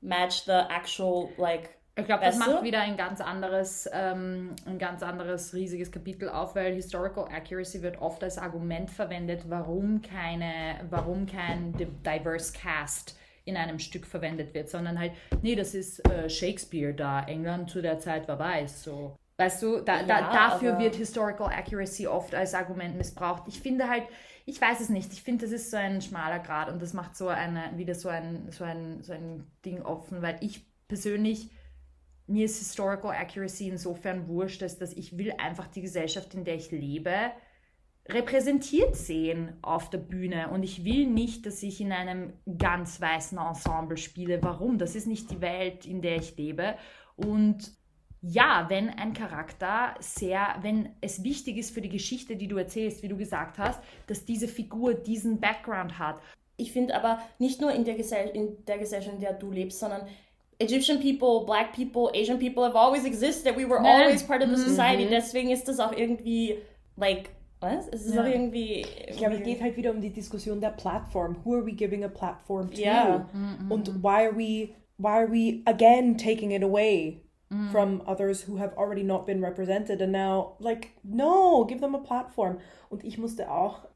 match 0.00 0.44
the 0.44 0.52
actual, 0.70 1.30
like, 1.38 1.70
Ich 1.96 2.06
glaube, 2.06 2.24
das 2.24 2.38
macht 2.38 2.62
wieder 2.62 2.80
ein 2.80 2.96
ganz 2.96 3.20
anderes, 3.20 3.88
ähm, 3.92 4.54
ein 4.64 4.78
ganz 4.78 5.02
anderes 5.02 5.52
riesiges 5.52 5.90
Kapitel 5.92 6.28
auf, 6.30 6.54
weil 6.54 6.74
Historical 6.74 7.24
Accuracy 7.24 7.82
wird 7.82 8.00
oft 8.00 8.22
als 8.24 8.38
Argument 8.38 8.90
verwendet, 8.90 9.44
warum 9.50 10.00
keine, 10.00 10.86
warum 10.88 11.26
kein 11.26 11.72
di- 11.76 11.86
diverse 11.86 12.52
Cast 12.54 13.18
in 13.44 13.56
einem 13.56 13.78
Stück 13.78 14.06
verwendet 14.06 14.54
wird, 14.54 14.70
sondern 14.70 14.98
halt, 14.98 15.12
nee, 15.42 15.56
das 15.56 15.74
ist 15.74 16.00
äh, 16.08 16.28
Shakespeare 16.30 16.94
da, 16.94 17.22
England 17.24 17.70
zu 17.70 17.82
der 17.82 17.98
Zeit 17.98 18.28
war 18.28 18.38
weiß, 18.38 18.84
so. 18.84 19.16
Weißt 19.40 19.62
du, 19.62 19.80
da, 19.80 20.02
da, 20.02 20.20
Ja, 20.20 20.32
dafür 20.32 20.72
aber- 20.74 20.82
wird 20.84 20.96
Historical 20.96 21.46
Accuracy 21.50 22.06
oft 22.06 22.34
als 22.34 22.52
Argument 22.54 22.96
missbraucht. 22.96 23.44
Ich 23.46 23.58
finde 23.60 23.88
halt, 23.88 24.04
ich 24.44 24.60
weiß 24.60 24.80
es 24.80 24.90
nicht, 24.90 25.12
ich 25.14 25.22
finde, 25.22 25.46
das 25.46 25.52
ist 25.52 25.70
so 25.70 25.78
ein 25.78 26.02
schmaler 26.02 26.40
Grad 26.40 26.68
und 26.70 26.82
das 26.82 26.92
macht 26.92 27.16
so 27.16 27.28
eine, 27.28 27.72
wieder 27.76 27.94
so 27.94 28.10
ein, 28.10 28.50
so 28.50 28.64
ein, 28.64 29.02
so 29.02 29.12
ein 29.14 29.46
Ding 29.64 29.80
offen, 29.82 30.20
weil 30.20 30.36
ich 30.40 30.66
persönlich 30.88 31.50
mir 32.26 32.44
ist 32.44 32.58
Historical 32.58 33.10
Accuracy 33.12 33.68
insofern 33.70 34.28
wurscht, 34.28 34.62
als 34.62 34.78
dass 34.78 34.92
ich 34.92 35.16
will 35.18 35.32
einfach 35.38 35.66
die 35.68 35.80
Gesellschaft, 35.80 36.34
in 36.34 36.44
der 36.44 36.54
ich 36.56 36.70
lebe, 36.70 37.32
repräsentiert 38.08 38.96
sehen 38.96 39.56
auf 39.62 39.90
der 39.90 39.98
Bühne. 39.98 40.48
Und 40.50 40.62
ich 40.62 40.84
will 40.84 41.06
nicht, 41.06 41.46
dass 41.46 41.62
ich 41.62 41.80
in 41.80 41.92
einem 41.92 42.34
ganz 42.58 43.00
weißen 43.00 43.38
Ensemble 43.38 43.96
spiele. 43.96 44.42
Warum? 44.42 44.78
Das 44.78 44.94
ist 44.94 45.06
nicht 45.06 45.30
die 45.30 45.40
Welt, 45.40 45.86
in 45.86 46.02
der 46.02 46.16
ich 46.16 46.36
lebe. 46.36 46.76
Und 47.16 47.72
ja, 48.22 48.66
wenn 48.68 48.90
ein 48.90 49.14
Charakter 49.14 49.94
sehr, 50.00 50.56
wenn 50.62 50.90
es 51.00 51.24
wichtig 51.24 51.56
ist 51.56 51.72
für 51.72 51.80
die 51.80 51.88
Geschichte, 51.88 52.36
die 52.36 52.48
du 52.48 52.56
erzählst, 52.58 53.02
wie 53.02 53.08
du 53.08 53.16
gesagt 53.16 53.58
hast, 53.58 53.80
dass 54.06 54.24
diese 54.24 54.46
Figur 54.48 54.94
diesen 54.94 55.40
Background 55.40 55.98
hat. 55.98 56.16
Ich 56.56 56.72
finde 56.72 56.94
aber 56.94 57.20
nicht 57.38 57.60
nur 57.62 57.72
in 57.72 57.84
der, 57.84 57.94
Gesell 57.94 58.28
in 58.34 58.64
der 58.66 58.78
Gesellschaft, 58.78 59.14
in 59.14 59.20
der 59.20 59.32
du 59.32 59.50
lebst, 59.50 59.78
sondern 59.80 60.02
Egyptian 60.58 61.00
people, 61.00 61.46
black 61.46 61.72
people, 61.72 62.10
Asian 62.14 62.38
people 62.38 62.62
have 62.62 62.76
always 62.76 63.06
existed. 63.06 63.56
We 63.56 63.66
were 63.66 63.80
Nein. 63.80 64.02
always 64.02 64.22
part 64.22 64.42
of 64.42 64.50
the 64.50 64.56
Mhm. 64.56 64.68
society. 64.68 65.06
Deswegen 65.08 65.50
ist 65.50 65.66
das 65.68 65.80
auch 65.80 65.92
irgendwie, 65.96 66.56
like, 66.96 67.30
was? 67.60 67.88
Es 67.88 68.04
ist 68.04 68.14
Ja. 68.14 68.22
auch 68.22 68.26
irgendwie. 68.26 68.84
Ich 69.08 69.16
glaube, 69.16 69.36
es 69.36 69.42
geht 69.42 69.62
halt 69.62 69.76
wieder 69.78 69.90
um 69.90 70.02
die 70.02 70.10
Diskussion 70.10 70.60
der 70.60 70.70
Plattform. 70.70 71.36
Who 71.44 71.54
are 71.54 71.64
we 71.66 71.72
giving 71.72 72.04
a 72.04 72.08
platform 72.08 72.70
to? 72.70 72.78
Ja. 72.78 73.26
Und 73.70 74.02
why 74.02 74.26
are 74.26 74.36
we 74.36 74.68
why 74.98 75.08
are 75.08 75.32
we 75.32 75.62
again 75.64 76.18
taking 76.18 76.50
it 76.50 76.62
away 76.62 77.22
from 77.72 78.02
others 78.06 78.42
who 78.42 78.58
have 78.58 78.72
already 78.76 79.02
not 79.02 79.26
been 79.26 79.42
represented 79.42 80.00
and 80.00 80.12
now 80.12 80.52
like 80.60 80.92
no, 81.02 81.64
give 81.64 81.80
them 81.80 81.94
a 81.94 81.98
platform. 81.98 82.58
Und 82.90 83.04
ich 83.04 83.18
musste 83.18 83.50
auch 83.50 83.88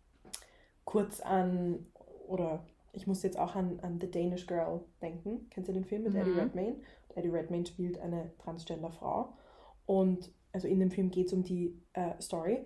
kurz 0.85 1.21
an 1.21 1.87
oder 2.27 2.65
ich 2.93 3.07
musste 3.07 3.27
jetzt 3.27 3.39
auch 3.39 3.55
an, 3.55 3.79
an 3.83 4.01
The 4.01 4.11
Danish 4.11 4.47
Girl 4.47 4.85
denken. 5.01 5.47
Kennst 5.51 5.69
du 5.69 5.73
den 5.73 5.85
Film 5.85 6.03
mit 6.03 6.15
Eddie 6.15 6.33
Redmayne? 6.33 6.77
Eddie 7.15 7.29
Redmayne 7.29 7.67
spielt 7.67 7.99
eine 8.01 8.33
transgender 8.39 8.91
Frau 8.91 9.35
und 9.87 10.33
also 10.53 10.67
in 10.69 10.81
dem 10.81 10.91
Film 10.91 11.11
geht 11.11 11.27
es 11.27 11.33
um 11.33 11.43
die 11.43 11.81
äh, 11.93 12.21
Story 12.21 12.65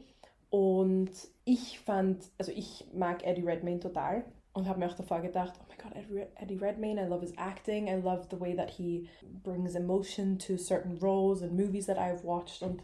und 0.51 1.11
ich 1.45 1.81
fand, 1.81 2.25
also 2.39 2.53
ich 2.53 2.87
mag 2.95 3.27
Eddie 3.27 3.45
Redmayne 3.45 3.81
total 3.81 4.25
und 4.59 4.69
habe 4.69 4.79
mir 4.81 4.87
auch 4.87 4.95
davor 4.95 5.21
gedacht, 5.21 5.55
oh 5.61 5.65
my 5.69 5.77
god, 5.83 5.97
Eddie, 5.97 6.27
Eddie 6.37 6.57
Redmayne, 6.57 7.01
I 7.03 7.07
love 7.09 7.21
his 7.23 7.37
acting, 7.37 7.87
I 7.89 7.95
love 7.95 8.27
the 8.31 8.39
way 8.41 8.55
that 8.55 8.71
he 8.71 9.09
brings 9.43 9.75
emotion 9.75 10.39
to 10.39 10.57
certain 10.57 10.99
roles 11.01 11.43
and 11.43 11.53
movies 11.53 11.87
that 11.87 11.99
I've 11.99 12.25
watched 12.25 12.63
und 12.63 12.83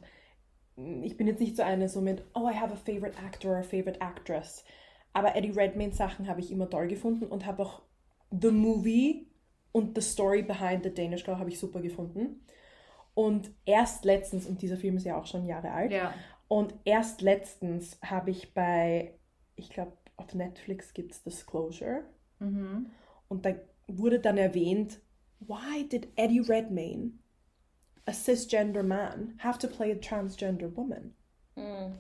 ich 0.77 1.17
bin 1.17 1.27
jetzt 1.29 1.41
nicht 1.41 1.57
so 1.57 1.63
eine 1.63 1.89
so 1.89 2.01
mit, 2.01 2.25
oh, 2.35 2.49
I 2.49 2.55
have 2.55 2.73
a 2.73 2.77
favorite 2.77 3.17
actor 3.25 3.53
or 3.53 3.59
a 3.59 3.63
favorite 3.63 4.01
actress. 4.01 4.65
Aber 5.13 5.37
Eddie 5.37 5.53
Redmayne 5.53 5.93
Sachen 5.93 6.27
habe 6.27 6.41
ich 6.41 6.51
immer 6.51 6.69
toll 6.69 6.89
gefunden 6.89 7.27
und 7.27 7.47
habe 7.47 7.63
auch 7.63 7.83
The 8.33 8.51
Movie 8.51 9.29
und 9.71 9.95
The 9.95 10.03
Story 10.03 10.43
Behind 10.43 10.83
the 10.83 10.93
Danish 10.93 11.25
Girl 11.25 11.39
habe 11.39 11.51
ich 11.51 11.61
super 11.61 11.81
gefunden. 11.81 12.41
Und 13.15 13.53
erst 13.65 14.05
letztens, 14.05 14.47
und 14.47 14.61
dieser 14.63 14.77
Film 14.77 14.97
ist 14.97 15.05
ja 15.07 15.17
auch 15.17 15.27
schon 15.27 15.47
Jahre 15.47 15.71
alt, 15.71 15.93
Ja. 15.93 16.13
und 16.49 16.75
erst 16.85 17.21
letztens 17.23 17.97
habe 18.03 18.33
ich 18.33 18.53
bei, 18.55 19.15
ich 19.55 19.71
glaube, 19.71 19.93
auf 20.25 20.35
Netflix 20.35 20.93
gibt 20.95 21.13
es 21.13 21.23
Disclosure. 21.23 22.05
Mhm. 22.41 22.87
Und 23.29 23.45
da 23.45 23.55
wurde 23.87 24.19
dann 24.21 24.39
erwähnt, 24.39 25.01
why 25.41 25.87
did 25.89 26.09
Eddie 26.17 26.41
Redmayne, 26.41 27.13
a 28.07 28.13
cisgender 28.13 28.83
man, 28.83 29.35
have 29.39 29.59
to 29.59 29.69
play 29.69 29.93
a 29.93 29.97
transgender 29.97 30.75
woman? 30.77 31.15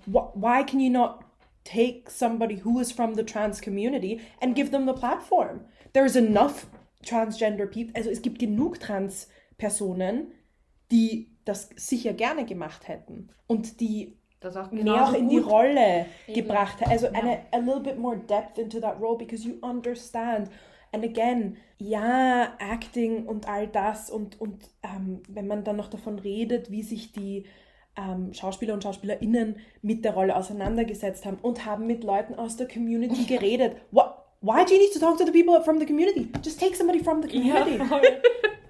Wh- 0.06 0.34
Why 0.34 0.64
can 0.64 0.80
you 0.80 0.90
not 0.90 1.24
take 1.64 2.10
somebody 2.10 2.56
who 2.64 2.80
is 2.80 2.90
from 2.90 3.14
the 3.14 3.22
trans 3.24 3.60
community 3.60 4.20
and 4.40 4.56
give 4.56 4.70
them 4.70 4.86
the 4.86 4.92
platform? 4.92 5.60
There's 5.92 6.16
enough 6.16 6.66
transgender 7.04 7.66
people, 7.70 7.94
also 7.94 8.10
es 8.10 8.20
gibt 8.22 8.38
genug 8.38 8.80
Trans-Personen, 8.80 10.32
die 10.90 11.30
das 11.44 11.70
sicher 11.76 12.14
gerne 12.14 12.44
gemacht 12.44 12.88
hätten 12.88 13.28
und 13.46 13.80
die 13.80 14.16
Das 14.44 14.56
auch 14.56 14.70
mehr 14.70 14.84
genauso 14.84 15.12
auch 15.12 15.14
in 15.14 15.28
die. 15.28 15.38
Rolle 15.38 16.06
gebracht 16.28 16.80
hat. 16.80 16.88
Also 16.88 17.08
eine 17.08 17.40
a 17.50 17.58
little 17.58 17.80
bit 17.80 17.98
more 17.98 18.16
depth 18.16 18.58
into 18.58 18.78
that 18.80 19.00
role 19.00 19.16
because 19.16 19.46
you 19.46 19.54
understand. 19.62 20.50
And 20.92 21.04
again, 21.04 21.56
ja, 21.78 22.52
Acting 22.58 23.26
und 23.26 23.48
all 23.48 23.66
das 23.66 24.10
und, 24.10 24.40
und 24.40 24.70
ähm, 24.82 25.22
wenn 25.28 25.46
man 25.46 25.64
dann 25.64 25.76
noch 25.76 25.88
davon 25.88 26.18
redet, 26.18 26.70
wie 26.70 26.82
sich 26.82 27.12
die 27.12 27.46
ähm, 27.96 28.32
Schauspieler 28.32 28.74
und 28.74 28.82
Schauspielerinnen 28.82 29.56
mit 29.82 30.04
der 30.04 30.14
Rolle 30.14 30.36
auseinandergesetzt 30.36 31.24
haben 31.24 31.38
und 31.42 31.64
haben 31.64 31.86
mit 31.86 32.04
Leuten 32.04 32.34
aus 32.34 32.56
der 32.56 32.68
Community 32.68 33.24
geredet. 33.28 33.76
What? 33.90 34.14
Why 34.40 34.62
do 34.66 34.74
you 34.74 34.80
need 34.80 34.92
to 34.92 34.98
talk 34.98 35.16
to 35.16 35.24
the 35.24 35.32
people 35.32 35.58
from 35.62 35.80
the 35.80 35.86
community? 35.86 36.28
Just 36.44 36.60
take 36.60 36.76
somebody 36.76 37.02
from 37.02 37.22
the 37.22 37.28
community. 37.28 37.80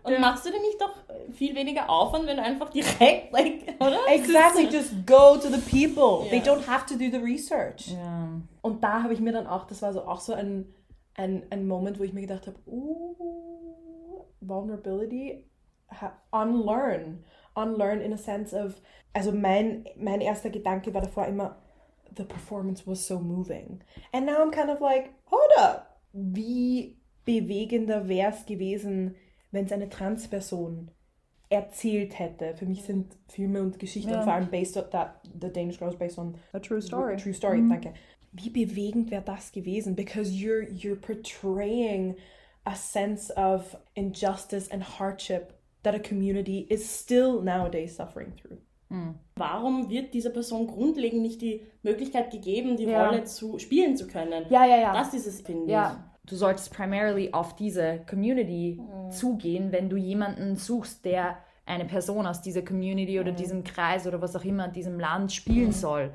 Ja. 0.06 0.12
Und 0.12 0.20
machst 0.20 0.44
du 0.44 0.50
dir 0.50 0.60
nicht 0.60 0.78
doch 0.78 0.92
viel 1.34 1.54
weniger 1.54 1.88
Aufwand, 1.90 2.26
wenn 2.26 2.36
du 2.36 2.42
einfach 2.42 2.70
direkt, 2.70 3.32
like, 3.32 3.74
oder? 3.80 3.98
Exactly, 4.08 4.64
just 4.70 5.06
go 5.06 5.36
to 5.36 5.48
the 5.48 5.58
people. 5.60 6.28
They 6.30 6.38
Ja. 6.38 6.44
don't 6.54 6.66
have 6.66 6.86
to 6.86 6.94
do 6.94 7.10
the 7.10 7.22
research. 7.22 7.88
Ja. 7.88 8.28
Und 8.62 8.82
da 8.82 9.02
habe 9.02 9.12
ich 9.12 9.20
mir 9.20 9.32
dann 9.32 9.46
auch, 9.46 9.66
das 9.66 9.82
war 9.82 9.92
so 9.92 10.02
auch 10.06 10.20
so 10.20 10.32
ein, 10.32 10.72
ein, 11.14 11.44
ein 11.50 11.66
Moment, 11.66 11.98
wo 11.98 12.04
ich 12.04 12.12
mir 12.12 12.22
gedacht 12.22 12.46
habe, 12.46 12.56
uh, 12.66 14.24
Vulnerability, 14.40 15.44
unlearn. 16.30 17.24
Unlearn 17.54 18.00
in 18.00 18.12
a 18.12 18.16
sense 18.18 18.52
of, 18.54 18.80
also 19.12 19.30
mein, 19.32 19.84
mein 19.96 20.20
erster 20.20 20.50
Gedanke 20.50 20.92
war 20.92 21.02
davor 21.02 21.26
immer, 21.26 21.56
the 22.16 22.24
performance 22.24 22.86
was 22.86 23.06
so 23.06 23.18
moving. 23.18 23.80
And 24.12 24.26
now 24.26 24.42
I'm 24.42 24.50
kind 24.50 24.70
of 24.70 24.80
like, 24.80 25.10
hold 25.30 25.50
up. 25.58 26.00
Wie 26.12 26.96
bewegender 27.24 28.08
wäre 28.08 28.30
es 28.32 28.44
gewesen, 28.46 29.14
wenn 29.50 29.66
es 29.66 29.72
eine 29.72 29.88
Transperson 29.88 30.90
erzählt 31.54 32.18
hätte. 32.18 32.54
Für 32.56 32.66
mich 32.66 32.82
sind 32.82 33.16
Filme 33.28 33.62
und 33.62 33.78
Geschichten 33.78 34.10
Ja. 34.10 34.18
und 34.18 34.24
vor 34.24 34.32
allem 34.34 34.50
based 34.50 34.76
on 34.76 34.84
that, 34.90 35.20
The 35.40 35.50
Danish 35.52 35.78
Girl 35.78 35.88
is 35.90 35.96
based 35.96 36.18
on 36.18 36.34
A 36.52 36.58
true 36.58 36.80
story. 36.82 37.16
True 37.16 37.32
Story, 37.34 37.62
danke. 37.68 37.94
Wie 38.32 38.50
bewegend 38.50 39.10
wäre 39.10 39.22
das 39.22 39.52
gewesen? 39.52 39.94
Because 39.94 40.30
you're 40.32 40.68
you're 40.68 40.96
portraying 40.96 42.16
a 42.64 42.74
sense 42.74 43.32
of 43.36 43.76
injustice 43.94 44.70
and 44.70 44.82
hardship 44.98 45.54
that 45.82 45.94
a 45.94 45.98
community 45.98 46.66
is 46.68 46.82
still 47.02 47.40
nowadays 47.42 47.96
suffering 47.96 48.32
through. 48.36 48.58
Warum 49.36 49.90
wird 49.90 50.14
dieser 50.14 50.30
Person 50.30 50.68
grundlegend 50.68 51.20
nicht 51.22 51.42
die 51.42 51.62
Möglichkeit 51.82 52.30
gegeben, 52.30 52.76
die 52.76 52.84
Ja. 52.84 53.06
Rolle 53.08 53.24
zu 53.24 53.58
spielen 53.58 53.96
zu 53.96 54.06
können? 54.06 54.44
Ja, 54.50 54.64
ja, 54.66 54.76
ja. 54.78 54.92
Das 54.92 55.12
ist 55.14 55.26
es, 55.26 55.40
finde 55.40 55.72
Ja, 55.72 56.04
du 56.26 56.36
solltest 56.36 56.72
primarily 56.72 57.30
auf 57.32 57.56
diese 57.56 58.00
Community 58.08 58.80
Mhm. 58.80 59.10
zugehen, 59.10 59.72
wenn 59.72 59.88
du 59.88 59.96
jemanden 59.96 60.54
suchst, 60.54 61.04
der 61.04 61.38
eine 61.66 61.84
Person 61.84 62.26
aus 62.26 62.42
dieser 62.42 62.62
Community 62.62 63.18
oder 63.20 63.32
diesem 63.32 63.64
Kreis 63.64 64.06
oder 64.06 64.20
was 64.20 64.36
auch 64.36 64.44
immer, 64.44 64.68
diesem 64.68 65.00
Land 65.00 65.32
spielen 65.32 65.72
soll. 65.72 66.12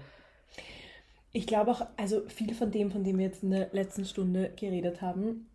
Ich 1.32 1.46
glaube 1.46 1.72
auch, 1.72 1.86
also 1.98 2.28
viel 2.28 2.54
von 2.54 2.72
dem, 2.72 2.92
von 2.92 3.04
dem 3.04 3.18
wir 3.18 3.26
jetzt 3.26 3.44
in 3.44 3.52
der 3.52 3.70
letzten 3.72 4.06
Stunde 4.06 4.52
geredet 4.56 5.02
haben, 5.02 5.48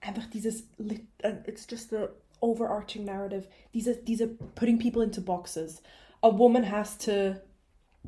einfach 0.00 0.26
dieses, 0.26 0.68
uh, 0.78 1.28
it's 1.46 1.66
just 1.70 1.90
the 1.90 2.08
overarching 2.40 3.04
narrative, 3.04 3.46
diese, 3.72 3.96
diese 3.96 4.26
putting 4.26 4.78
people 4.78 5.02
into 5.02 5.20
boxes. 5.20 5.82
A 6.22 6.28
woman 6.28 6.70
has 6.70 6.96
to 6.98 7.36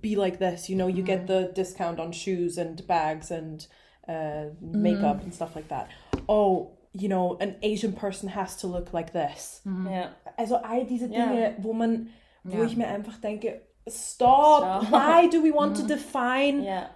be 0.01 0.17
like 0.17 0.39
this, 0.39 0.69
you 0.69 0.77
know, 0.77 0.89
you 0.89 1.05
get 1.05 1.27
the 1.27 1.53
discount 1.55 2.01
on 2.01 2.13
shoes 2.13 2.59
and 2.59 2.85
bags 2.87 3.31
and 3.31 3.67
uh, 4.09 4.47
makeup 4.61 5.23
and 5.23 5.33
stuff 5.33 5.55
like 5.55 5.69
that. 5.69 5.89
Oh, 6.29 6.73
you 6.95 7.09
know, 7.09 7.37
an 7.41 7.57
Asian 7.63 7.93
person 7.93 8.29
has 8.29 8.57
to 8.59 8.67
look 8.69 8.93
like 8.93 9.13
this. 9.13 9.61
Mm-hmm. 9.67 9.89
Ja. 9.89 10.09
Also 10.39 10.57
all 10.57 10.85
diese 10.85 11.07
Ja. 11.09 11.27
Dinge, 11.27 11.57
wo 11.59 11.73
man, 11.73 12.09
wo 12.45 12.59
Ja. 12.59 12.65
ich 12.65 12.77
mir 12.77 12.87
einfach 12.87 13.21
denke, 13.21 13.63
stop, 13.89 14.83
Stop. 14.83 14.91
why 14.93 15.29
do 15.29 15.43
we 15.43 15.53
want 15.53 15.77
to 15.77 15.83
mm-hmm. 15.83 15.89
define 15.89 16.63
Ja. 16.63 16.91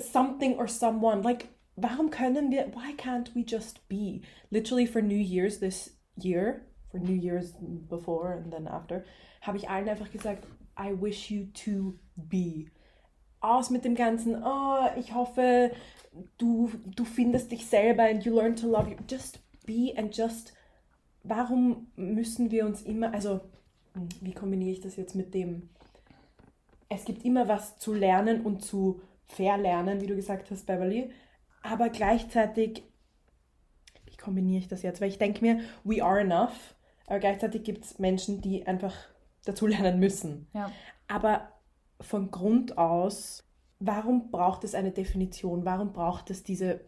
something 0.00 0.56
or 0.58 0.66
someone. 0.66 1.22
Like, 1.22 1.48
warum 1.76 2.10
können 2.10 2.50
wir, 2.50 2.66
why 2.74 2.92
can't 2.96 3.34
we 3.34 3.44
just 3.44 3.88
be? 3.88 4.22
Literally 4.50 4.86
for 4.86 5.00
New 5.00 5.16
Year's 5.16 5.58
this 5.58 5.90
year, 6.16 6.66
for 6.90 6.98
New 6.98 7.14
Year's 7.14 7.52
before 7.88 8.32
and 8.32 8.52
then 8.52 8.66
after, 8.66 9.04
habe 9.42 9.56
ich 9.58 9.68
allen 9.68 9.88
einfach 9.88 10.10
gesagt, 10.10 10.44
I 10.76 10.92
wish 10.92 11.30
you 11.30 11.46
to 11.64 11.98
be. 12.16 12.70
Aus 13.44 13.70
mit 13.70 13.84
dem 13.84 13.94
ganzen, 13.94 14.42
oh, 14.42 14.88
ich 14.98 15.14
hoffe, 15.14 15.72
du, 16.38 16.70
du 16.96 17.04
findest 17.04 17.52
dich 17.52 17.66
selber 17.66 18.04
and 18.04 18.24
you 18.24 18.34
learn 18.34 18.56
to 18.56 18.68
love 18.68 18.90
you. 18.90 18.96
Just 19.08 19.40
be 19.66 19.92
and 19.96 20.16
just, 20.16 20.54
warum 21.22 21.88
müssen 21.96 22.50
wir 22.50 22.66
uns 22.66 22.82
immer, 22.82 23.12
also, 23.12 23.40
hm, 23.94 24.08
wie 24.20 24.32
kombiniere 24.32 24.72
ich 24.72 24.80
das 24.80 24.96
jetzt 24.96 25.14
mit 25.14 25.34
dem, 25.34 25.70
es 26.88 27.04
gibt 27.04 27.24
immer 27.24 27.48
was 27.48 27.78
zu 27.78 27.92
lernen 27.92 28.42
und 28.42 28.64
zu 28.64 29.00
verlernen, 29.26 30.00
wie 30.00 30.06
du 30.06 30.16
gesagt 30.16 30.50
hast, 30.50 30.66
Beverly. 30.66 31.10
Aber 31.62 31.88
gleichzeitig, 31.88 32.84
wie 34.04 34.16
kombiniere 34.16 34.60
ich 34.60 34.68
das 34.68 34.82
jetzt? 34.82 35.00
Weil 35.00 35.08
ich 35.08 35.18
denke 35.18 35.40
mir, 35.40 35.60
we 35.82 36.04
are 36.04 36.20
enough. 36.20 36.74
Aber 37.06 37.18
gleichzeitig 37.18 37.64
gibt 37.64 37.84
es 37.84 37.98
Menschen, 37.98 38.40
die 38.40 38.66
einfach 38.66 38.94
dazu 39.44 39.66
lernen 39.66 39.98
müssen. 39.98 40.46
Ja. 40.52 40.70
Aber 41.08 41.53
von 42.00 42.30
Grund 42.30 42.78
aus, 42.78 43.44
warum 43.80 44.30
braucht 44.30 44.64
es 44.64 44.74
eine 44.74 44.90
Definition? 44.90 45.64
Warum 45.64 45.92
braucht 45.92 46.30
es 46.30 46.42
diese. 46.42 46.80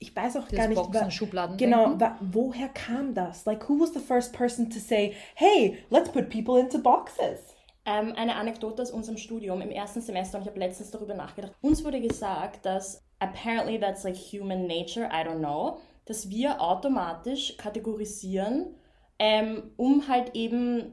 Ich, 0.00 0.14
weiß 0.14 0.36
auch 0.36 0.48
gar 0.48 0.68
Dieses 0.68 0.86
nicht. 0.88 0.94
Wa- 0.94 1.10
Schubladen. 1.10 1.56
Genau, 1.56 1.98
wa 1.98 2.18
woher 2.20 2.68
kam 2.68 3.14
das? 3.14 3.46
Like, 3.46 3.68
who 3.68 3.80
was 3.80 3.92
the 3.94 4.00
first 4.00 4.32
person 4.34 4.68
to 4.70 4.78
say, 4.78 5.14
hey, 5.34 5.78
let's 5.90 6.10
put 6.10 6.28
people 6.28 6.60
into 6.60 6.78
boxes? 6.78 7.54
Ähm, 7.86 8.12
eine 8.16 8.36
Anekdote 8.36 8.82
aus 8.82 8.90
unserem 8.90 9.16
Studium 9.16 9.62
im 9.62 9.70
ersten 9.70 10.02
Semester 10.02 10.36
und 10.36 10.42
ich 10.42 10.48
habe 10.50 10.58
letztens 10.58 10.90
darüber 10.90 11.14
nachgedacht. 11.14 11.54
Uns 11.62 11.82
wurde 11.84 12.02
gesagt, 12.02 12.66
dass 12.66 13.02
apparently 13.18 13.80
that's 13.80 14.04
like 14.04 14.16
human 14.16 14.66
nature, 14.66 15.06
I 15.06 15.26
don't 15.26 15.38
know, 15.38 15.78
dass 16.04 16.28
wir 16.28 16.60
automatisch 16.60 17.56
kategorisieren, 17.56 18.74
ähm, 19.18 19.70
um 19.78 20.06
halt 20.06 20.34
eben, 20.34 20.92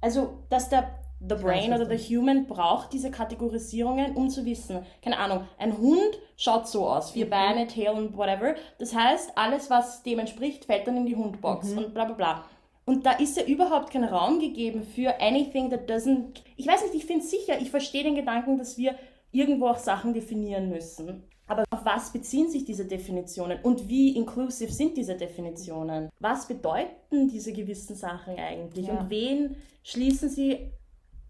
also 0.00 0.44
dass 0.50 0.68
der 0.68 1.01
the 1.28 1.34
brain 1.36 1.72
oder 1.72 1.86
the 1.86 1.96
human 1.96 2.46
braucht 2.46 2.92
diese 2.92 3.10
Kategorisierungen, 3.10 4.14
um 4.16 4.28
zu 4.28 4.44
wissen, 4.44 4.84
keine 5.02 5.18
Ahnung, 5.18 5.44
ein 5.58 5.76
Hund 5.78 6.18
schaut 6.36 6.68
so 6.68 6.88
aus, 6.88 7.12
vier 7.12 7.28
Beine, 7.30 7.66
Tail 7.66 7.90
und 7.90 8.16
whatever. 8.16 8.54
Das 8.78 8.94
heißt, 8.94 9.32
alles, 9.36 9.70
was 9.70 10.02
dem 10.02 10.18
entspricht, 10.18 10.64
fällt 10.64 10.86
dann 10.86 10.96
in 10.96 11.06
die 11.06 11.16
Hundbox 11.16 11.72
und 11.72 11.94
bla 11.94 12.04
bla 12.04 12.14
bla. 12.14 12.44
Und 12.84 13.06
da 13.06 13.12
ist 13.12 13.36
ja 13.36 13.44
überhaupt 13.44 13.92
kein 13.92 14.02
Raum 14.04 14.40
gegeben 14.40 14.82
für 14.82 15.20
anything 15.20 15.70
that 15.70 15.88
doesn't. 15.88 16.40
Ich 16.56 16.66
weiß 16.66 16.82
nicht, 16.82 16.94
ich 16.96 17.04
finde 17.06 17.24
sicher, 17.24 17.60
ich 17.60 17.70
verstehe 17.70 18.02
den 18.02 18.16
Gedanken, 18.16 18.58
dass 18.58 18.76
wir 18.76 18.96
irgendwo 19.30 19.68
auch 19.68 19.78
Sachen 19.78 20.12
definieren 20.12 20.68
müssen. 20.68 21.22
Aber 21.46 21.64
auf 21.70 21.84
was 21.84 22.12
beziehen 22.12 22.50
sich 22.50 22.64
diese 22.64 22.84
Definitionen 22.86 23.58
und 23.62 23.88
wie 23.88 24.16
inclusive 24.16 24.72
sind 24.72 24.96
diese 24.96 25.16
Definitionen? 25.16 26.08
Was 26.18 26.46
bedeuten 26.48 27.28
diese 27.28 27.52
gewissen 27.52 27.94
Sachen 27.94 28.36
eigentlich 28.36 28.86
Ja. 28.86 28.94
und 28.94 29.10
wen 29.10 29.56
schließen 29.82 30.28
sie 30.28 30.70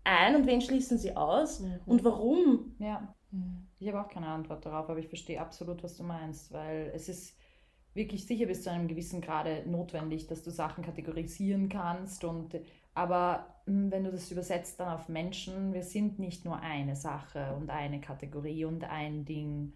ein 0.04 0.36
und 0.36 0.46
wen 0.46 0.60
schließen 0.60 0.98
sie 0.98 1.16
aus 1.16 1.62
und 1.86 2.04
warum? 2.04 2.74
Ja. 2.78 3.14
Ich 3.78 3.88
habe 3.88 4.00
auch 4.00 4.08
keine 4.08 4.26
Antwort 4.28 4.64
darauf, 4.66 4.88
aber 4.88 4.98
ich 4.98 5.08
verstehe 5.08 5.40
absolut, 5.40 5.82
was 5.82 5.96
du 5.96 6.02
meinst, 6.02 6.52
weil 6.52 6.92
es 6.94 7.08
ist 7.08 7.36
wirklich 7.94 8.26
sicher 8.26 8.46
bis 8.46 8.62
zu 8.62 8.70
einem 8.70 8.88
gewissen 8.88 9.20
Grade 9.20 9.64
notwendig, 9.66 10.26
dass 10.26 10.42
du 10.42 10.50
Sachen 10.50 10.84
kategorisieren 10.84 11.68
kannst 11.68 12.24
und 12.24 12.58
aber 12.94 13.46
mh, 13.66 13.90
wenn 13.90 14.04
du 14.04 14.10
das 14.10 14.30
übersetzt 14.30 14.80
dann 14.80 14.88
auf 14.88 15.08
Menschen, 15.08 15.72
wir 15.72 15.82
sind 15.82 16.18
nicht 16.18 16.44
nur 16.44 16.60
eine 16.60 16.96
Sache 16.96 17.54
und 17.54 17.70
eine 17.70 18.00
Kategorie 18.00 18.64
und 18.64 18.84
ein 18.84 19.24
Ding. 19.24 19.72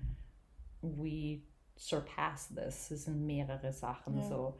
We 0.83 1.41
surpass 1.77 2.49
this. 2.55 2.91
Es 2.91 3.05
sind 3.05 3.27
mehrere 3.27 3.73
Sachen 3.73 4.19
Ja. 4.19 4.23
so. 4.23 4.55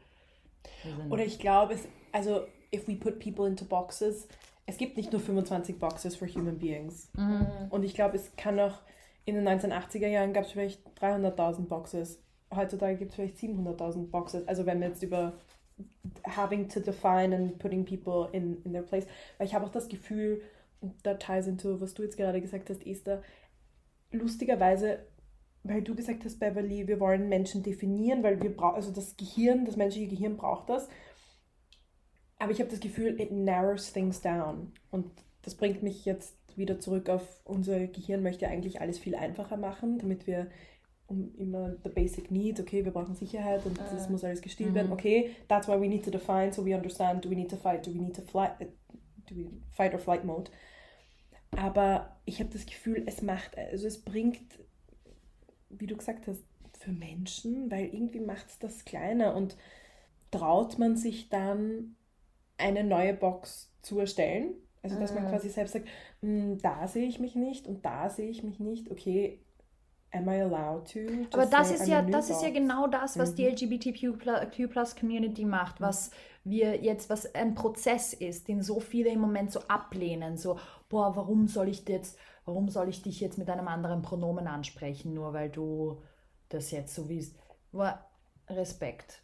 Oder 1.09 1.25
ich 1.25 1.39
glaube, 1.39 1.73
es, 1.73 1.87
also, 2.11 2.41
if 2.73 2.87
we 2.87 2.95
put 2.95 3.19
people 3.19 3.47
into 3.47 3.65
boxes, 3.65 4.27
es 4.67 4.77
gibt 4.77 4.97
nicht 4.97 5.11
nur 5.11 5.21
25 5.21 5.79
Boxes 5.79 6.15
for 6.15 6.27
human 6.27 6.59
beings. 6.59 7.09
Und 7.69 7.83
ich 7.83 7.95
glaube, 7.95 8.17
es 8.17 8.35
kann 8.35 8.59
auch, 8.59 8.79
in 9.25 9.35
den 9.35 9.47
1980er 9.47 10.07
Jahren 10.07 10.33
gab 10.33 10.43
es 10.43 10.51
vielleicht 10.51 10.81
300.000 11.01 11.67
Boxes. 11.67 12.21
Heutzutage 12.53 12.97
gibt 12.97 13.11
es 13.11 13.15
vielleicht 13.15 13.37
700.000 13.37 14.09
Boxes. 14.09 14.47
Also 14.47 14.65
wenn 14.65 14.79
wir 14.79 14.89
jetzt 14.89 15.03
über 15.03 15.33
having 16.25 16.67
to 16.69 16.79
define 16.79 17.33
and 17.33 17.59
putting 17.59 17.85
people 17.85 18.29
in, 18.31 18.61
in 18.63 18.73
their 18.73 18.81
place. 18.81 19.05
Weil 19.37 19.47
ich 19.47 19.53
habe 19.53 19.65
auch 19.65 19.71
das 19.71 19.87
Gefühl, 19.87 20.41
und 20.81 20.93
da 21.03 21.15
ties 21.15 21.47
into, 21.47 21.79
was 21.81 21.93
du 21.93 22.03
jetzt 22.03 22.17
gerade 22.17 22.41
gesagt 22.41 22.69
hast, 22.69 22.85
Esther, 22.85 23.21
lustigerweise, 24.11 24.99
weil 25.63 25.81
du 25.81 25.95
gesagt 25.95 26.23
hast, 26.25 26.39
Beverly, 26.39 26.87
wir 26.87 26.99
wollen 26.99 27.29
Menschen 27.29 27.63
definieren, 27.63 28.23
weil 28.23 28.41
wir 28.41 28.55
brauchen, 28.55 28.75
also 28.75 28.91
das 28.91 29.17
Gehirn, 29.17 29.65
das 29.65 29.75
menschliche 29.75 30.07
Gehirn 30.07 30.37
braucht 30.37 30.69
das. 30.69 30.87
Aber 32.39 32.51
ich 32.51 32.59
habe 32.59 32.69
das 32.69 32.79
Gefühl, 32.79 33.19
it 33.19 33.31
narrows 33.31 33.91
things 33.91 34.21
down. 34.21 34.71
Und 34.91 35.09
das 35.41 35.55
bringt 35.55 35.83
mich 35.83 36.05
jetzt 36.05 36.35
wieder 36.57 36.79
zurück 36.79 37.09
auf 37.09 37.41
unser 37.45 37.87
Gehirn 37.87 38.23
möchte 38.23 38.47
eigentlich 38.47 38.81
alles 38.81 38.97
viel 38.97 39.15
einfacher 39.15 39.57
machen, 39.57 39.99
damit 39.99 40.27
wir 40.27 40.47
um 41.05 41.33
immer 41.37 41.75
the 41.83 41.89
basic 41.89 42.31
needs, 42.31 42.59
okay, 42.59 42.83
wir 42.83 42.91
brauchen 42.91 43.15
Sicherheit 43.15 43.65
und 43.65 43.79
das 43.79 44.09
muss 44.09 44.25
alles 44.25 44.41
gestillt 44.41 44.73
werden, 44.73 44.91
okay, 44.91 45.31
that's 45.47 45.67
why 45.67 45.79
we 45.79 45.87
need 45.87 46.03
to 46.03 46.11
define, 46.11 46.51
so 46.51 46.65
we 46.65 46.75
understand, 46.75 47.23
do 47.23 47.29
we 47.29 47.35
need 47.35 47.49
to 47.49 47.55
fight, 47.55 47.85
do 47.85 47.93
we 47.93 47.99
need 47.99 48.15
to 48.15 48.21
flight, 48.23 48.59
äh, 48.59 48.67
do 49.29 49.35
we 49.35 49.45
fight 49.71 49.93
or 49.93 49.99
flight 49.99 50.25
mode. 50.25 50.51
Aber 51.51 52.17
ich 52.25 52.39
habe 52.39 52.49
das 52.49 52.65
Gefühl, 52.65 53.03
es 53.05 53.21
macht, 53.21 53.57
also 53.57 53.87
es 53.87 54.03
bringt, 54.03 54.41
wie 55.69 55.87
du 55.87 55.95
gesagt 55.95 56.27
hast, 56.27 56.43
für 56.77 56.91
Menschen, 56.91 57.71
weil 57.71 57.85
irgendwie 57.85 58.19
macht 58.19 58.47
es 58.49 58.59
das 58.59 58.83
kleiner 58.83 59.33
und 59.35 59.55
traut 60.29 60.77
man 60.77 60.97
sich 60.97 61.29
dann 61.29 61.95
eine 62.57 62.83
neue 62.83 63.13
Box 63.13 63.73
zu 63.81 63.99
erstellen. 63.99 64.55
Also 64.83 64.97
dass 64.97 65.13
man 65.13 65.25
Mhm. 65.25 65.25
quasi 65.25 65.49
selbst 65.49 65.73
sagt, 65.73 65.87
"Hm, 66.21 66.59
da 66.59 66.87
sehe 66.87 67.07
ich 67.07 67.19
mich 67.19 67.35
nicht 67.35 67.67
und 67.67 67.85
da 67.85 68.09
sehe 68.09 68.29
ich 68.29 68.43
mich 68.43 68.59
nicht. 68.59 68.89
Okay, 68.91 69.43
am 70.13 70.29
I 70.29 70.41
allowed 70.41 70.91
to? 70.93 71.27
Aber 71.31 71.45
das 71.45 71.71
ist 71.71 71.87
ja, 71.87 72.01
das 72.01 72.29
ist 72.29 72.41
ja 72.41 72.49
box? 72.49 72.51
genau 72.51 72.87
das, 72.87 73.17
was 73.19 73.35
die 73.35 73.43
Mhm. 73.43 73.47
LGBTQ 73.47 74.67
Plus 74.67 74.95
Community 74.95 75.45
macht, 75.45 75.81
was 75.81 76.11
wir 76.43 76.81
jetzt, 76.83 77.09
was 77.09 77.33
ein 77.35 77.55
Prozess 77.55 78.13
ist, 78.13 78.47
den 78.47 78.61
so 78.61 78.79
viele 78.79 79.09
im 79.09 79.19
Moment 79.19 79.51
so 79.51 79.61
ablehnen. 79.67 80.37
So, 80.37 80.59
boah, 80.89 81.15
warum 81.15 81.47
soll 81.47 81.69
ich 81.69 81.87
jetzt, 81.87 82.17
warum 82.45 82.69
soll 82.69 82.89
ich 82.89 83.01
dich 83.01 83.19
jetzt 83.19 83.37
mit 83.37 83.49
einem 83.49 83.67
anderen 83.67 84.01
Pronomen 84.01 84.47
ansprechen, 84.47 85.13
nur 85.13 85.33
weil 85.33 85.49
du 85.49 86.01
das 86.49 86.71
jetzt 86.71 86.95
so 86.95 87.09
willst? 87.09 87.35
Boah, 87.71 88.05
Respekt. 88.49 89.21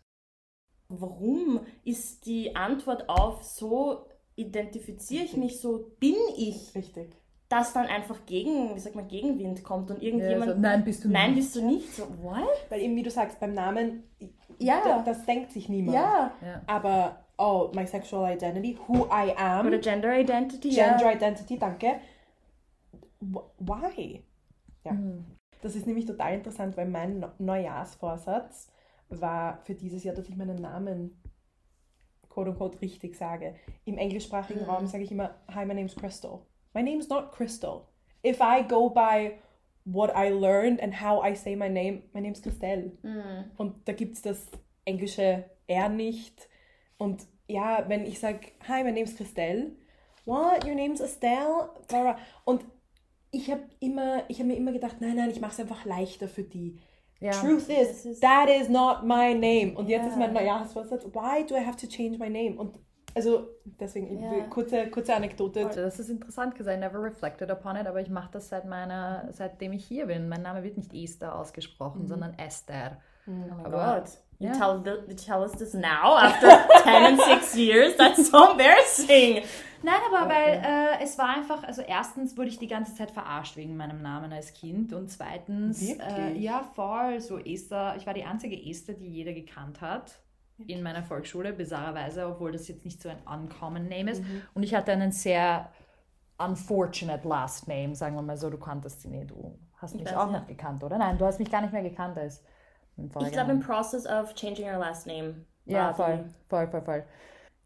Warum 1.01 1.59
ist 1.83 2.25
die 2.25 2.55
Antwort 2.55 3.09
auf 3.09 3.43
so 3.43 4.05
identifiziere 4.35 5.23
ich 5.25 5.37
mich, 5.37 5.59
so 5.59 5.91
bin 5.99 6.15
ich, 6.37 6.73
Richtig. 6.75 7.15
dass 7.49 7.73
dann 7.73 7.85
einfach 7.85 8.25
gegen, 8.25 8.73
wie 8.75 8.79
sagt 8.79 8.95
man, 8.95 9.07
Gegenwind 9.07 9.63
kommt 9.63 9.91
und 9.91 10.01
irgendjemand, 10.01 10.59
nein, 10.59 10.83
bist 10.83 11.03
du 11.03 11.09
nein, 11.09 11.31
nicht. 11.35 11.39
bist 11.43 11.55
du 11.55 11.65
nicht, 11.65 11.93
so, 11.93 12.03
what? 12.23 12.47
Weil 12.69 12.81
eben, 12.81 12.95
wie 12.95 13.03
du 13.03 13.11
sagst, 13.11 13.39
beim 13.39 13.53
Namen, 13.53 14.03
Ja. 14.57 14.81
da- 14.83 15.03
das 15.03 15.25
denkt 15.25 15.51
sich 15.51 15.69
niemand. 15.69 15.95
Ja. 15.95 16.31
Ja. 16.41 16.61
Aber, 16.65 17.23
oh, 17.37 17.69
my 17.75 17.85
sexual 17.85 18.33
identity, 18.33 18.75
who 18.87 19.05
I 19.05 19.33
am, 19.37 19.67
Oder 19.67 19.77
Gender 19.77 20.17
Identity, 20.19 20.69
Gender 20.69 21.03
ja. 21.03 21.11
Identity, 21.11 21.59
danke. 21.59 21.99
Wh- 23.21 23.39
Why? 23.59 24.23
Ja. 24.83 24.93
Mhm. 24.93 25.25
Das 25.61 25.75
ist 25.75 25.85
nämlich 25.87 26.05
total 26.05 26.33
interessant, 26.33 26.75
weil 26.75 26.87
mein 26.87 27.23
Neujahrsvorsatz 27.37 28.69
war 29.09 29.59
für 29.63 29.75
dieses 29.75 30.03
Jahr, 30.03 30.15
dass 30.15 30.29
ich 30.29 30.35
meinen 30.35 30.57
Namen 30.61 31.21
quote 32.29 32.49
unquote 32.49 32.81
richtig 32.81 33.15
sage. 33.15 33.55
Im 33.85 33.97
englischsprachigen 33.97 34.63
Mhm. 34.63 34.69
Raum 34.69 34.87
sage 34.87 35.03
ich 35.03 35.11
immer, 35.11 35.35
hi, 35.53 35.65
my 35.65 35.73
name's 35.73 35.95
Crystal. 35.95 36.45
My 36.73 36.81
name's 36.81 37.07
not 37.09 37.31
Crystal. 37.31 37.87
If 38.25 38.39
I 38.39 38.63
go 38.67 38.89
by 38.89 39.39
what 39.85 40.11
I 40.15 40.29
learned 40.29 40.81
and 40.81 41.01
how 41.01 41.23
I 41.23 41.35
say 41.35 41.55
my 41.55 41.69
name, 41.69 42.03
my 42.13 42.21
name's 42.21 42.41
Christelle. 42.41 42.91
Mhm. 43.03 43.51
Und 43.57 43.87
da 43.87 43.93
gibt 43.93 44.15
es 44.15 44.21
das 44.21 44.47
englische 44.85 45.45
R 45.67 45.89
nicht. 45.89 46.49
Und 46.97 47.27
ja, 47.47 47.85
wenn 47.87 48.05
ich 48.05 48.19
sage, 48.19 48.39
hi, 48.67 48.83
my 48.83 48.91
name's 48.91 49.15
Christelle, 49.15 49.75
what, 50.25 50.65
your 50.65 50.75
name's 50.75 51.01
Estelle, 51.01 51.69
und 52.45 52.65
ich 53.31 53.51
habe 53.51 53.63
immer, 53.79 54.23
ich 54.29 54.39
habe 54.39 54.47
mir 54.47 54.55
immer 54.55 54.71
gedacht, 54.71 55.01
nein, 55.01 55.15
nein, 55.15 55.29
ich 55.29 55.41
mache 55.41 55.53
es 55.53 55.59
einfach 55.59 55.85
leichter 55.85 56.27
für 56.27 56.43
die. 56.43 56.79
Ja. 57.23 57.31
Truth 57.31 57.69
Das 57.69 57.89
is, 57.89 58.05
ist- 58.05 58.21
that 58.21 58.49
is 58.49 58.67
not 58.69 59.03
my 59.03 59.33
name. 59.33 59.73
Und 59.75 59.87
jetzt 59.87 60.07
ist 60.07 60.17
mein 60.17 60.33
Ja. 60.35 60.41
Neujahrsvorsatz, 60.41 61.05
why 61.05 61.45
do 61.47 61.55
I 61.55 61.65
have 61.65 61.77
to 61.77 61.87
change 61.87 62.17
my 62.17 62.29
name? 62.29 62.55
Und 62.57 62.77
also, 63.15 63.47
deswegen, 63.79 64.19
Ja. 64.19 64.31
kurze, 64.49 64.89
kurze 64.89 65.13
Anekdote. 65.15 65.69
Das 65.73 65.99
ist 65.99 66.09
interessant, 66.09 66.53
because 66.53 66.69
I 66.73 66.77
never 66.77 67.01
reflected 67.01 67.49
upon 67.51 67.75
it, 67.75 67.85
aber 67.87 68.01
ich 68.01 68.09
mache 68.09 68.29
das 68.33 68.49
seit 68.49 68.65
meiner, 68.65 69.27
seitdem 69.31 69.71
ich 69.73 69.85
hier 69.85 70.07
bin. 70.07 70.27
Mein 70.27 70.41
Name 70.41 70.63
wird 70.63 70.77
nicht 70.77 70.93
Esther 70.93 71.35
ausgesprochen, 71.37 72.07
sondern 72.07 72.33
Esther. 72.37 72.97
Oh 73.27 73.31
my 73.31 73.65
Aber- 73.65 73.99
god. 74.01 74.09
You, 74.43 74.49
Ja. 74.49 74.57
tell 74.57 74.81
the, 74.83 75.09
you 75.09 75.15
tell 75.15 75.41
us 75.41 75.53
this 75.53 75.73
now 75.73 76.17
after 76.17 76.47
10 76.83 77.03
and 77.13 77.19
6 77.19 77.55
years? 77.55 77.95
That's 77.95 78.29
so 78.29 78.51
embarrassing. 78.51 79.43
Nein, 79.85 79.99
aber 80.09 80.29
weil 80.29 80.61
äh, 80.63 81.03
es 81.03 81.17
war 81.17 81.29
einfach, 81.35 81.63
also 81.63 81.81
erstens 81.81 82.37
wurde 82.37 82.49
ich 82.49 82.57
die 82.59 82.67
ganze 82.67 82.95
Zeit 82.95 83.11
verarscht 83.11 83.57
wegen 83.57 83.75
meinem 83.75 84.01
Namen 84.01 84.31
als 84.31 84.53
Kind 84.53 84.93
und 84.93 85.09
zweitens, 85.09 85.81
äh, 85.81 86.33
ja 86.37 86.63
voll, 86.73 87.19
so 87.19 87.37
Esther, 87.37 87.95
ich 87.97 88.05
war 88.05 88.13
die 88.13 88.23
einzige 88.23 88.55
Esther, 88.55 88.93
die 88.93 89.07
jeder 89.07 89.33
gekannt 89.33 89.81
hat 89.81 90.19
in 90.67 90.83
meiner 90.83 91.03
Volksschule, 91.03 91.51
bizarrerweise, 91.51 92.25
obwohl 92.27 92.53
das 92.53 92.67
jetzt 92.69 92.85
nicht 92.85 93.01
so 93.01 93.09
ein 93.09 93.17
uncommon 93.25 93.89
Name 93.89 94.11
ist. 94.11 94.23
Und 94.53 94.63
ich 94.63 94.73
hatte 94.73 94.91
einen 94.93 95.11
sehr 95.11 95.69
unfortunate 96.37 97.27
last 97.27 97.67
name, 97.67 97.95
sagen 97.95 98.15
wir 98.15 98.21
mal 98.21 98.37
so, 98.37 98.49
du 98.49 98.57
kanntest 98.57 99.01
sie 99.01 99.09
nicht, 99.09 99.31
du 99.31 99.57
hast 99.81 99.95
mich 99.95 100.07
auch 100.09 100.31
ja. 100.31 100.39
nicht 100.39 100.47
gekannt, 100.47 100.83
oder? 100.83 100.97
Nein, 100.97 101.17
du 101.17 101.25
hast 101.25 101.39
mich 101.39 101.51
gar 101.51 101.61
nicht 101.61 101.73
mehr 101.73 101.83
gekannt 101.83 102.17
als 102.17 102.41
Ich 102.97 103.31
glaube, 103.31 103.51
im 103.51 103.59
process 103.59 104.05
of 104.05 104.33
changing 104.35 104.67
your 104.67 104.77
last 104.77 105.07
name. 105.07 105.45
Ja, 105.65 105.93
voll, 105.93 106.25
voll, 106.49 106.67
voll, 106.67 106.81
voll. 106.81 107.03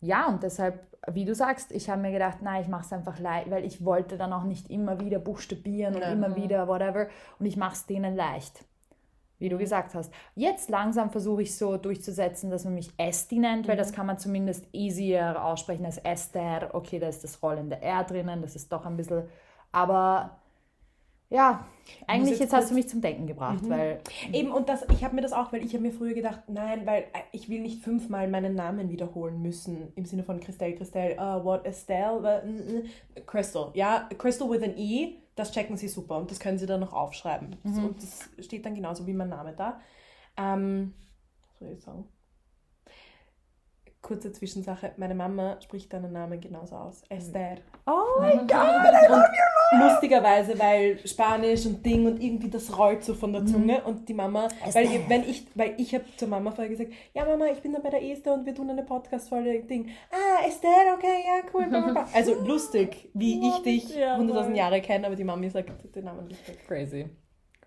Ja, 0.01 0.28
und 0.28 0.43
deshalb, 0.43 0.86
wie 1.11 1.25
du 1.25 1.34
sagst, 1.34 1.71
ich 1.71 1.89
habe 1.89 2.01
mir 2.01 2.11
gedacht, 2.11 2.41
nein, 2.41 2.61
ich 2.61 2.67
mache 2.67 2.86
es 2.86 2.93
einfach 2.93 3.19
leicht, 3.19 3.49
weil 3.49 3.65
ich 3.65 3.84
wollte 3.84 4.17
dann 4.17 4.32
auch 4.34 4.43
nicht 4.43 4.69
immer 4.69 4.99
wieder 4.99 5.19
buchstabieren 5.19 5.95
und 5.95 6.01
Ja. 6.01 6.11
immer 6.11 6.36
wieder 6.36 6.67
whatever 6.67 7.07
und 7.39 7.45
ich 7.45 7.57
mache 7.57 7.73
es 7.73 7.86
denen 7.86 8.15
leicht. 8.15 8.63
Wie 9.39 9.49
du 9.49 9.57
gesagt 9.59 9.93
hast. 9.93 10.11
Jetzt 10.36 10.69
langsam 10.69 11.11
versuche 11.11 11.43
ich 11.43 11.55
so 11.55 11.78
durchzusetzen, 11.78 12.49
dass 12.49 12.63
man 12.65 12.73
mich 12.73 12.91
Esti 12.97 13.38
nennt, 13.38 13.67
weil 13.67 13.78
das 13.78 13.93
kann 13.93 14.07
man 14.07 14.17
zumindest 14.17 14.65
easier 14.73 15.43
aussprechen 15.43 15.86
als 15.86 15.99
Esther. 15.99 16.69
Okay, 16.73 16.97
da 16.99 17.07
ist 17.07 17.23
das 17.23 17.41
rollende 17.43 17.80
R 17.82 18.03
drinnen, 18.03 18.41
das 18.41 18.55
ist 18.55 18.71
doch 18.71 18.86
ein 18.86 18.97
bisschen. 18.97 19.30
Aber 19.71 20.39
ja, 21.30 21.65
eigentlich 22.05 22.32
jetzt 22.32 22.39
jetzt 22.39 22.53
hast 22.53 22.71
du 22.71 22.75
mich 22.75 22.88
zum 22.88 23.01
Denken 23.01 23.28
gebracht, 23.28 23.67
weil 23.69 23.99
Eben, 24.32 24.51
und 24.51 24.69
das, 24.69 24.86
ich 24.91 25.03
habe 25.03 25.15
mir 25.15 25.21
das 25.21 25.34
auch, 25.34 25.51
weil 25.51 25.63
ich 25.63 25.73
habe 25.73 25.84
mir 25.84 25.91
früher 25.91 26.13
gedacht, 26.13 26.41
nein, 26.47 26.86
weil 26.86 27.03
äh, 27.03 27.21
ich 27.32 27.49
will 27.49 27.59
nicht 27.61 27.84
fünfmal 27.84 28.28
meinen 28.30 28.55
Namen 28.55 28.89
wiederholen 28.89 29.41
müssen, 29.41 29.91
im 29.95 30.05
Sinne 30.05 30.23
von 30.23 30.39
Christelle, 30.39 30.75
Christelle, 30.75 31.15
uh, 31.15 31.43
what, 31.43 31.65
Estelle, 31.65 32.41
uh, 32.43 32.47
mm, 32.47 32.78
mm, 32.78 33.25
Crystal, 33.25 33.71
ja, 33.73 34.07
Crystal 34.17 34.49
with 34.49 34.63
an 34.63 34.78
E, 34.78 35.15
das 35.36 35.51
checken 35.51 35.75
sie 35.78 35.88
super 35.88 36.17
und 36.17 36.32
das 36.32 36.39
können 36.39 36.57
sie 36.57 36.65
dann 36.65 36.80
noch 36.80 36.93
aufschreiben. 36.93 37.57
So, 37.63 37.82
und 37.82 38.01
das 38.01 38.30
steht 38.39 38.65
dann 38.65 38.73
genauso 38.73 39.05
wie 39.05 39.13
mein 39.13 39.30
Name 39.30 39.53
da. 39.55 39.80
Ähm, 40.36 40.93
was 41.49 41.59
soll 41.59 41.69
ich 41.78 41.84
sagen? 41.84 42.05
Kurze 44.08 44.32
Zwischensache, 44.32 44.93
meine 44.95 45.14
Mama 45.14 45.58
spricht 45.62 45.91
deinen 45.91 46.14
Namen 46.14 46.39
genauso 46.39 46.78
aus, 46.78 47.01
Esther. 47.10 47.58
Oh 47.86 48.22
mein 48.22 48.47
Gott! 48.47 49.10
Und 49.74 49.82
lustigerweise, 49.82 50.58
weil 50.58 51.05
Spanisch 51.05 51.66
und 51.66 51.86
Ding 51.86 52.05
und 52.05 52.24
irgendwie 52.24 52.49
das 52.49 52.78
rollt 52.78 53.03
so 53.03 53.14
von 53.14 53.34
der 53.34 53.45
Zunge 53.45 53.84
und 53.84 54.08
die 54.08 54.14
Mama, 54.14 54.47
weil 54.72 54.86
ich, 54.86 55.10
wenn 55.10 55.24
ich, 55.24 55.45
weil 55.55 55.74
ich 55.78 55.93
habe 55.93 56.05
zur 56.16 56.30
Mama 56.30 56.51
vorher 56.51 56.70
gesagt, 56.70 56.93
ja 57.14 57.26
Mama, 57.26 57.47
ich 57.47 57.60
bin 57.60 57.74
da 57.74 57.80
bei 57.80 57.89
der 57.89 58.01
Esther 58.01 58.34
und 58.34 58.45
wir 58.45 58.55
tun 58.55 58.70
eine 58.70 58.84
Podcast-Folge, 58.84 59.64
Ding, 59.64 59.89
ah, 60.10 60.47
Esther, 60.47 60.95
okay, 60.95 61.26
ja, 61.26 61.41
cool. 61.53 61.68
Also 62.14 62.34
lustig, 62.45 63.10
wie 63.14 63.45
ich 63.45 63.55
dich 63.64 63.93
Ja, 63.93 64.18
100.000 64.18 64.43
voll. 64.45 64.55
Jahre 64.55 64.80
kenne, 64.80 65.05
aber 65.08 65.18
die 65.18 65.26
Mami 65.26 65.49
sagt 65.49 65.70
den 65.93 66.05
Namen 66.05 66.28
nicht. 66.28 66.39
Crazy. 66.66 67.10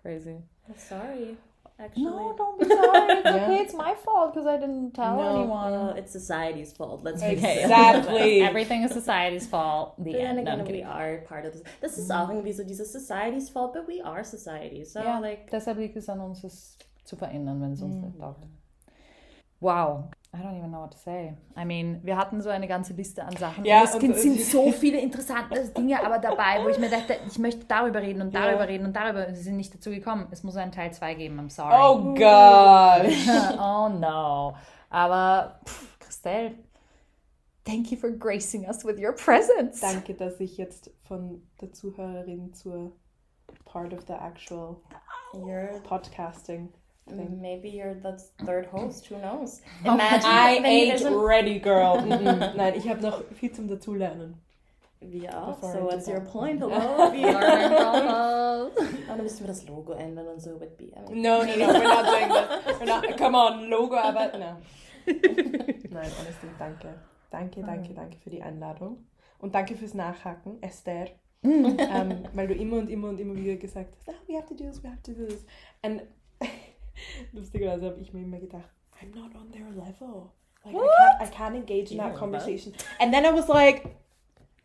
Crazy. 0.01 0.37
Oh, 0.67 0.73
sorry, 0.75 1.37
actually. 1.83 2.03
No, 2.03 2.33
don't 2.37 2.59
be 2.59 2.65
sorry. 2.65 3.13
It's 3.19 3.25
Yeah. 3.25 3.43
okay. 3.43 3.57
It's 3.63 3.73
my 3.73 3.93
fault 4.05 4.33
because 4.33 4.47
I 4.47 4.57
didn't 4.57 4.91
tell 4.93 5.15
No. 5.17 5.29
anyone. 5.39 5.71
Well, 5.71 5.89
it's 5.99 6.11
society's 6.11 6.71
fault. 6.73 7.03
Let's 7.03 7.21
face 7.21 7.37
Okay. 7.39 7.61
Exactly. 7.63 8.41
Everything 8.51 8.83
is 8.83 8.91
society's 8.91 9.47
fault. 9.47 9.95
The 9.97 10.11
But 10.11 10.21
end. 10.21 10.35
No, 10.37 10.41
again, 10.43 10.59
I'm 10.61 10.71
we 10.71 10.83
are 10.83 11.17
part 11.27 11.45
of 11.45 11.53
this. 11.53 11.63
Das 11.81 11.97
ist 11.97 12.11
auch 12.11 12.29
irgendwie 12.29 12.53
so 12.53 12.63
dieses 12.63 12.91
society's 12.91 13.49
fault, 13.49 13.73
but 13.73 13.87
we 13.87 14.01
are 14.03 14.23
society. 14.23 14.83
So, 14.85 14.99
Ja, 14.99 15.19
like, 15.19 15.49
deshalb 15.51 15.77
liegt 15.77 15.95
es 15.97 16.07
an 16.09 16.19
uns, 16.21 16.43
es 16.43 16.77
zu 17.03 17.15
verändern, 17.15 17.59
wenn 17.61 17.73
es 17.73 17.81
uns 17.81 17.95
nicht 17.95 18.19
taugt. 18.19 18.45
Wow. 19.59 20.05
I 20.33 20.37
don't 20.37 20.55
even 20.57 20.69
know 20.71 20.79
what 20.81 20.91
to 20.91 20.97
say. 20.97 21.35
I 21.57 21.65
mean, 21.65 21.99
wir 22.03 22.15
hatten 22.15 22.41
so 22.41 22.49
eine 22.49 22.65
ganze 22.67 22.93
Liste 22.93 23.21
an 23.25 23.35
Sachen. 23.35 23.65
Ja, 23.65 23.83
es 23.83 23.91
sind- 23.91 24.15
sind 24.15 24.39
so 24.39 24.71
viele 24.71 24.99
interessante 25.01 25.67
Dinge 25.75 26.01
aber 26.01 26.19
dabei, 26.19 26.63
wo 26.63 26.69
ich 26.69 26.77
mir 26.79 26.89
dachte, 26.89 27.17
ich 27.27 27.37
möchte 27.37 27.65
darüber 27.65 28.01
reden 28.01 28.21
und 28.21 28.33
darüber 28.33 28.61
Ja. 28.61 28.65
reden 28.67 28.85
und 28.85 28.95
darüber. 28.95 29.33
Sie 29.33 29.41
sind 29.43 29.57
nicht 29.57 29.73
dazu 29.73 29.89
gekommen. 29.89 30.27
Es 30.31 30.43
muss 30.43 30.55
einen 30.55 30.71
Teil 30.71 30.93
2 30.93 31.15
geben. 31.15 31.37
I'm 31.37 31.49
sorry. 31.49 31.75
Oh 31.75 32.13
gosh. 32.13 33.27
oh 33.59 33.89
no. 33.89 34.55
Aber, 34.89 35.59
pff, 35.65 35.99
Christelle, 35.99 36.53
thank 37.65 37.91
you 37.91 37.97
for 37.97 38.09
gracing 38.11 38.65
us 38.67 38.85
with 38.85 38.97
your 38.99 39.11
presence. 39.13 39.81
Danke, 39.81 40.13
dass 40.13 40.39
ich 40.39 40.57
jetzt 40.57 40.91
von 41.03 41.41
der 41.59 41.73
Zuhörerin 41.73 42.53
zur 42.53 42.93
part 43.65 43.93
of 43.93 44.05
the 44.07 44.13
actual 44.13 44.77
you're 45.33 45.81
podcasting 45.83 46.69
thing. 47.17 47.41
maybe 47.41 47.69
you're 47.69 47.93
the 47.93 48.17
third 48.45 48.65
host. 48.67 49.05
Who 49.07 49.17
knows? 49.17 49.61
Oh, 49.85 49.93
Imagine 49.93 50.29
I 50.29 50.59
ain't 50.63 51.03
ready, 51.05 51.59
girl. 51.59 52.01
Nein, 52.55 52.73
ich 52.75 52.87
habe 52.87 53.01
noch 53.01 53.23
viel 53.33 53.51
zum 53.51 53.67
Dazulernen. 53.67 54.35
Ja, 55.01 55.45
Before 55.45 55.71
I 55.71 55.73
so 55.73 55.85
what's 55.85 56.07
your 56.07 56.21
point? 56.21 56.59
Hello? 56.59 57.11
Wir-. 57.11 57.35
Oh, 57.35 58.69
dann 59.07 59.17
müssen 59.23 59.39
wir 59.39 59.47
das 59.47 59.67
Logo 59.67 59.93
ändern 59.93 60.27
und 60.27 60.39
so 60.41 60.57
mit 60.59 60.77
B. 60.77 60.91
No, 61.09 61.43
no, 61.43 61.43
no, 61.43 61.45
we're 61.45 61.83
not 61.83 62.05
doing 62.05 62.29
that. 62.29 62.79
We're 62.79 62.85
not, 62.85 63.17
come 63.17 63.35
on, 63.35 63.69
Logo, 63.69 63.95
aber 63.95 64.37
no. 64.37 64.57
Nein, 65.07 66.11
honestly, 66.19 66.49
danke. 66.59 66.93
Danke, 67.31 67.61
danke, 67.63 67.93
danke 67.93 68.17
für 68.19 68.29
die 68.29 68.43
Einladung. 68.43 69.05
Und 69.39 69.55
danke 69.55 69.75
fürs 69.75 69.95
Nachhaken, 69.95 70.61
Esther. 70.61 71.07
ähm, 71.43 72.23
weil 72.33 72.47
du 72.47 72.53
immer 72.53 72.77
und 72.77 72.89
immer 72.89 73.09
und 73.09 73.19
immer 73.19 73.35
wieder 73.35 73.55
gesagt 73.55 73.95
hast, 74.05 74.15
oh, 74.15 74.27
we 74.27 74.35
have 74.35 74.45
to 74.47 74.53
do 74.53 74.69
this, 74.69 74.83
we 74.83 74.87
have 74.89 75.01
to 75.01 75.11
do 75.13 75.25
this. 75.25 75.43
Und 75.81 76.03
lustigerweise 77.31 77.87
habe 77.87 77.99
ich 77.99 78.13
mir 78.13 78.21
immer 78.21 78.39
gedacht, 78.39 78.69
I'm 79.01 79.15
not 79.15 79.35
on 79.35 79.51
their 79.51 79.69
level. 79.69 80.31
Like, 80.63 80.75
I 80.75 80.79
can't, 80.79 81.21
I 81.21 81.35
can't 81.35 81.55
engage 81.55 81.91
in 81.91 81.97
that 81.97 82.13
Yeah, 82.13 82.19
conversation. 82.19 82.73
And 82.99 83.11
then 83.11 83.25
I 83.25 83.31
was 83.31 83.47
like, 83.47 83.83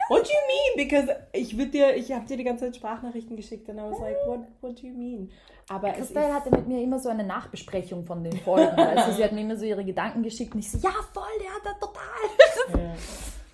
what 0.08 0.24
do 0.24 0.30
you 0.30 0.40
mean? 0.46 0.88
Because 0.88 1.08
ich 1.32 1.56
würde 1.56 1.70
dir, 1.70 1.96
ich 1.96 2.12
habe 2.12 2.26
dir 2.26 2.36
die 2.36 2.44
ganze 2.44 2.66
Zeit 2.66 2.76
Sprachnachrichten 2.76 3.36
geschickt 3.36 3.68
and 3.70 3.78
I 3.78 3.82
was 3.82 3.98
like, 4.00 4.16
what, 4.26 4.40
what 4.60 4.80
do 4.80 4.86
you 4.86 4.94
mean? 4.94 5.30
Aber 5.68 5.92
Christelle 5.92 6.28
ist, 6.28 6.34
hatte 6.34 6.50
mit 6.50 6.68
mir 6.68 6.82
immer 6.82 6.98
so 6.98 7.08
eine 7.08 7.24
Nachbesprechung 7.24 8.04
von 8.04 8.22
den 8.22 8.36
Folgen. 8.38 8.78
Also 8.78 9.12
sie 9.16 9.24
hat 9.24 9.32
mir 9.32 9.40
immer 9.40 9.56
so 9.56 9.64
ihre 9.64 9.84
Gedanken 9.84 10.22
geschickt 10.22 10.54
und 10.54 10.60
ich 10.60 10.70
so, 10.70 10.78
ja 10.78 10.92
voll, 11.12 11.24
der 11.40 11.50
hat 11.50 11.64
das 11.64 11.78
total. 11.80 12.82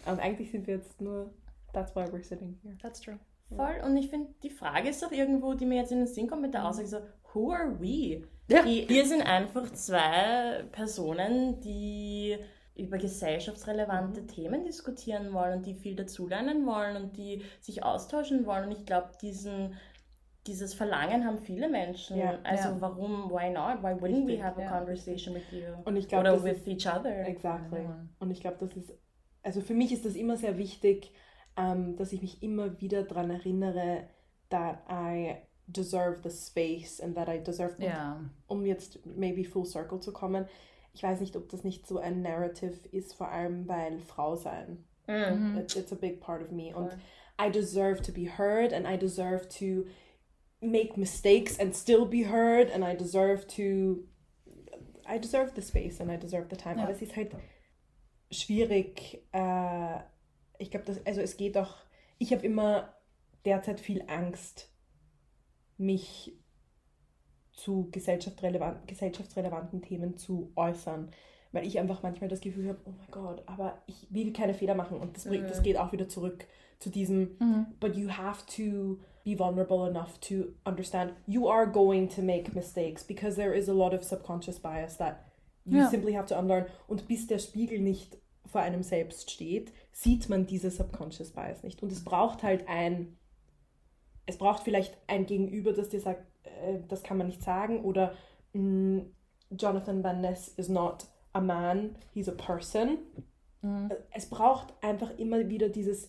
Ja. 0.04 0.12
Und 0.12 0.20
eigentlich 0.20 0.50
sind 0.50 0.66
wir 0.66 0.76
jetzt 0.76 1.00
nur, 1.00 1.30
that's 1.72 1.94
why 1.94 2.00
we're 2.00 2.24
sitting 2.24 2.58
here. 2.62 2.76
That's 2.82 3.00
true. 3.00 3.18
Voll. 3.54 3.80
Und 3.84 3.96
ich 3.96 4.08
finde, 4.08 4.28
die 4.42 4.50
Frage 4.50 4.88
ist 4.88 5.02
doch 5.02 5.12
irgendwo, 5.12 5.54
die 5.54 5.66
mir 5.66 5.76
jetzt 5.76 5.92
in 5.92 5.98
den 5.98 6.06
Sinn 6.06 6.26
kommt 6.26 6.42
mit 6.42 6.54
der 6.54 6.66
Aussage 6.66 6.88
so, 6.88 6.98
who 7.32 7.52
are 7.52 7.78
we? 7.78 8.24
Ja. 8.48 8.62
Die, 8.62 8.88
wir 8.88 9.06
sind 9.06 9.22
einfach 9.22 9.72
zwei 9.72 10.64
Personen, 10.72 11.60
die 11.60 12.36
über 12.74 12.98
gesellschaftsrelevante 12.98 14.26
Themen 14.26 14.64
diskutieren 14.64 15.32
wollen 15.32 15.58
und 15.58 15.66
die 15.66 15.74
viel 15.74 15.94
dazulernen 15.94 16.66
wollen 16.66 16.96
und 16.96 17.16
die 17.16 17.42
sich 17.60 17.82
austauschen 17.84 18.46
wollen. 18.46 18.64
Und 18.64 18.72
ich 18.72 18.86
glaube, 18.86 19.10
diesen 19.20 19.74
dieses 20.46 20.74
Verlangen 20.74 21.24
haben 21.24 21.38
viele 21.38 21.68
Menschen. 21.68 22.16
Ja. 22.18 22.38
also 22.42 22.70
Ja. 22.70 22.80
warum, 22.80 23.30
why 23.30 23.50
not? 23.50 23.82
Why 23.82 23.92
wouldn't 23.92 24.26
we 24.26 24.32
Richtig, 24.32 24.42
have 24.42 24.60
a 24.60 24.64
ja. 24.64 24.70
conversation 24.78 25.34
with 25.34 25.50
you? 25.52 25.62
Und 25.84 25.96
ich 25.96 26.08
glaube, 26.08 26.30
Oder 26.30 26.42
with 26.42 26.66
each 26.66 26.86
other. 26.86 27.26
Exactly. 27.26 27.80
Mhm. 27.82 28.08
Und 28.18 28.30
ich 28.30 28.40
glaube, 28.40 28.56
das 28.66 28.76
ist, 28.76 28.92
also 29.42 29.60
für 29.60 29.74
mich 29.74 29.92
ist 29.92 30.04
das 30.04 30.16
immer 30.16 30.36
sehr 30.36 30.58
wichtig, 30.58 31.12
ähm, 31.56 31.96
dass 31.96 32.12
ich 32.12 32.22
mich 32.22 32.42
immer 32.42 32.80
wieder 32.80 33.04
daran 33.04 33.30
erinnere, 33.30 34.08
that 34.50 34.78
I 34.90 35.36
deserve 35.66 36.20
the 36.22 36.30
space 36.30 37.00
and 37.00 37.14
that 37.16 37.28
I 37.28 37.38
deserve, 37.42 37.76
und 37.76 37.84
Ja. 37.84 38.20
um 38.46 38.66
jetzt 38.66 39.04
maybe 39.06 39.44
full 39.44 39.64
circle 39.64 40.00
zu 40.00 40.12
kommen, 40.12 40.46
ich 40.94 41.02
weiß 41.02 41.20
nicht, 41.20 41.36
ob 41.36 41.48
das 41.48 41.64
nicht 41.64 41.86
so 41.86 41.98
ein 41.98 42.22
Narrative 42.22 42.88
ist, 42.90 43.14
vor 43.14 43.28
allem 43.28 43.66
weil 43.68 44.00
Frau 44.00 44.36
sein. 44.36 44.84
Mm. 45.06 45.58
It, 45.58 45.74
it's 45.76 45.92
a 45.92 45.96
big 45.96 46.20
part 46.20 46.42
of 46.42 46.50
me. 46.50 46.74
Und. 46.74 46.96
I 47.40 47.50
deserve 47.50 48.02
to 48.02 48.12
be 48.12 48.26
heard 48.26 48.72
and 48.72 48.86
I 48.86 48.96
deserve 48.96 49.48
to 49.58 49.86
make 50.60 50.96
mistakes 50.96 51.58
and 51.58 51.74
still 51.74 52.06
be 52.06 52.30
heard 52.30 52.70
and 52.70 52.84
I 52.84 52.94
deserve 52.94 53.46
to 53.56 54.06
I 55.08 55.18
deserve 55.18 55.52
the 55.54 55.62
space 55.62 56.00
and 56.00 56.10
I 56.10 56.16
deserve 56.16 56.48
the 56.50 56.56
time. 56.56 56.76
Ja. 56.76 56.84
Aber 56.84 56.92
es 56.92 57.02
ist 57.02 57.16
halt 57.16 57.34
schwierig. 58.30 59.24
Äh, 59.32 59.98
ich 60.58 60.70
glaube, 60.70 61.00
also 61.04 61.20
es 61.20 61.36
geht 61.36 61.56
auch. 61.56 61.76
Ich 62.18 62.32
habe 62.32 62.46
immer 62.46 62.94
derzeit 63.44 63.80
viel 63.80 64.04
Angst, 64.06 64.71
mich 65.82 66.32
zu 67.52 67.88
gesellschaftsrelevant, 67.90 68.86
gesellschaftsrelevanten 68.88 69.82
Themen 69.82 70.16
zu 70.16 70.52
äußern, 70.56 71.10
weil 71.52 71.66
ich 71.66 71.78
einfach 71.78 72.02
manchmal 72.02 72.28
das 72.30 72.40
Gefühl 72.40 72.68
habe, 72.68 72.78
oh 72.86 72.92
mein 72.96 73.10
Gott, 73.10 73.42
aber 73.46 73.82
ich 73.86 74.06
will 74.10 74.32
keine 74.32 74.54
Fehler 74.54 74.74
machen 74.74 74.98
und 74.98 75.16
das, 75.16 75.24
bringt, 75.26 75.50
das 75.50 75.58
Mhm. 75.60 75.64
geht 75.64 75.76
auch 75.76 75.92
wieder 75.92 76.08
zurück 76.08 76.46
zu 76.78 76.88
diesem, 76.90 77.36
but 77.78 77.94
you 77.94 78.08
have 78.08 78.44
to 78.46 78.98
be 79.24 79.38
vulnerable 79.38 79.86
enough 79.88 80.18
to 80.18 80.46
understand 80.64 81.12
you 81.26 81.48
are 81.48 81.70
going 81.70 82.08
to 82.08 82.22
make 82.22 82.52
mistakes 82.54 83.04
because 83.04 83.36
there 83.36 83.54
is 83.54 83.68
a 83.68 83.72
lot 83.72 83.92
of 83.94 84.02
subconscious 84.02 84.58
bias 84.58 84.96
that 84.96 85.20
you 85.64 85.78
Ja. 85.78 85.88
simply 85.90 86.14
have 86.14 86.26
to 86.26 86.36
unlearn 86.36 86.66
und 86.88 87.06
bis 87.06 87.26
der 87.28 87.38
Spiegel 87.38 87.78
nicht 87.80 88.16
vor 88.46 88.62
einem 88.62 88.82
selbst 88.82 89.30
steht, 89.30 89.72
sieht 89.92 90.28
man 90.28 90.46
diese 90.46 90.70
subconscious 90.70 91.30
bias 91.30 91.62
nicht 91.62 91.82
und 91.82 91.92
es 91.92 92.02
braucht 92.02 92.42
halt 92.42 92.66
ein 92.66 93.16
es 94.26 94.38
braucht 94.38 94.62
vielleicht 94.62 94.96
ein 95.06 95.26
Gegenüber, 95.26 95.72
das 95.72 95.88
dir 95.88 96.00
sagt, 96.00 96.24
äh, 96.44 96.78
das 96.88 97.02
kann 97.02 97.18
man 97.18 97.26
nicht 97.26 97.42
sagen. 97.42 97.84
Oder 97.84 98.14
mh, 98.52 99.02
Jonathan 99.50 100.02
Van 100.02 100.20
Ness 100.20 100.48
is 100.48 100.68
not 100.68 101.06
a 101.32 101.40
man, 101.40 101.96
he's 102.12 102.28
a 102.28 102.32
person. 102.32 102.98
Es 104.10 104.28
braucht 104.28 104.74
einfach 104.82 105.16
immer 105.18 105.48
wieder 105.48 105.68
dieses 105.68 106.08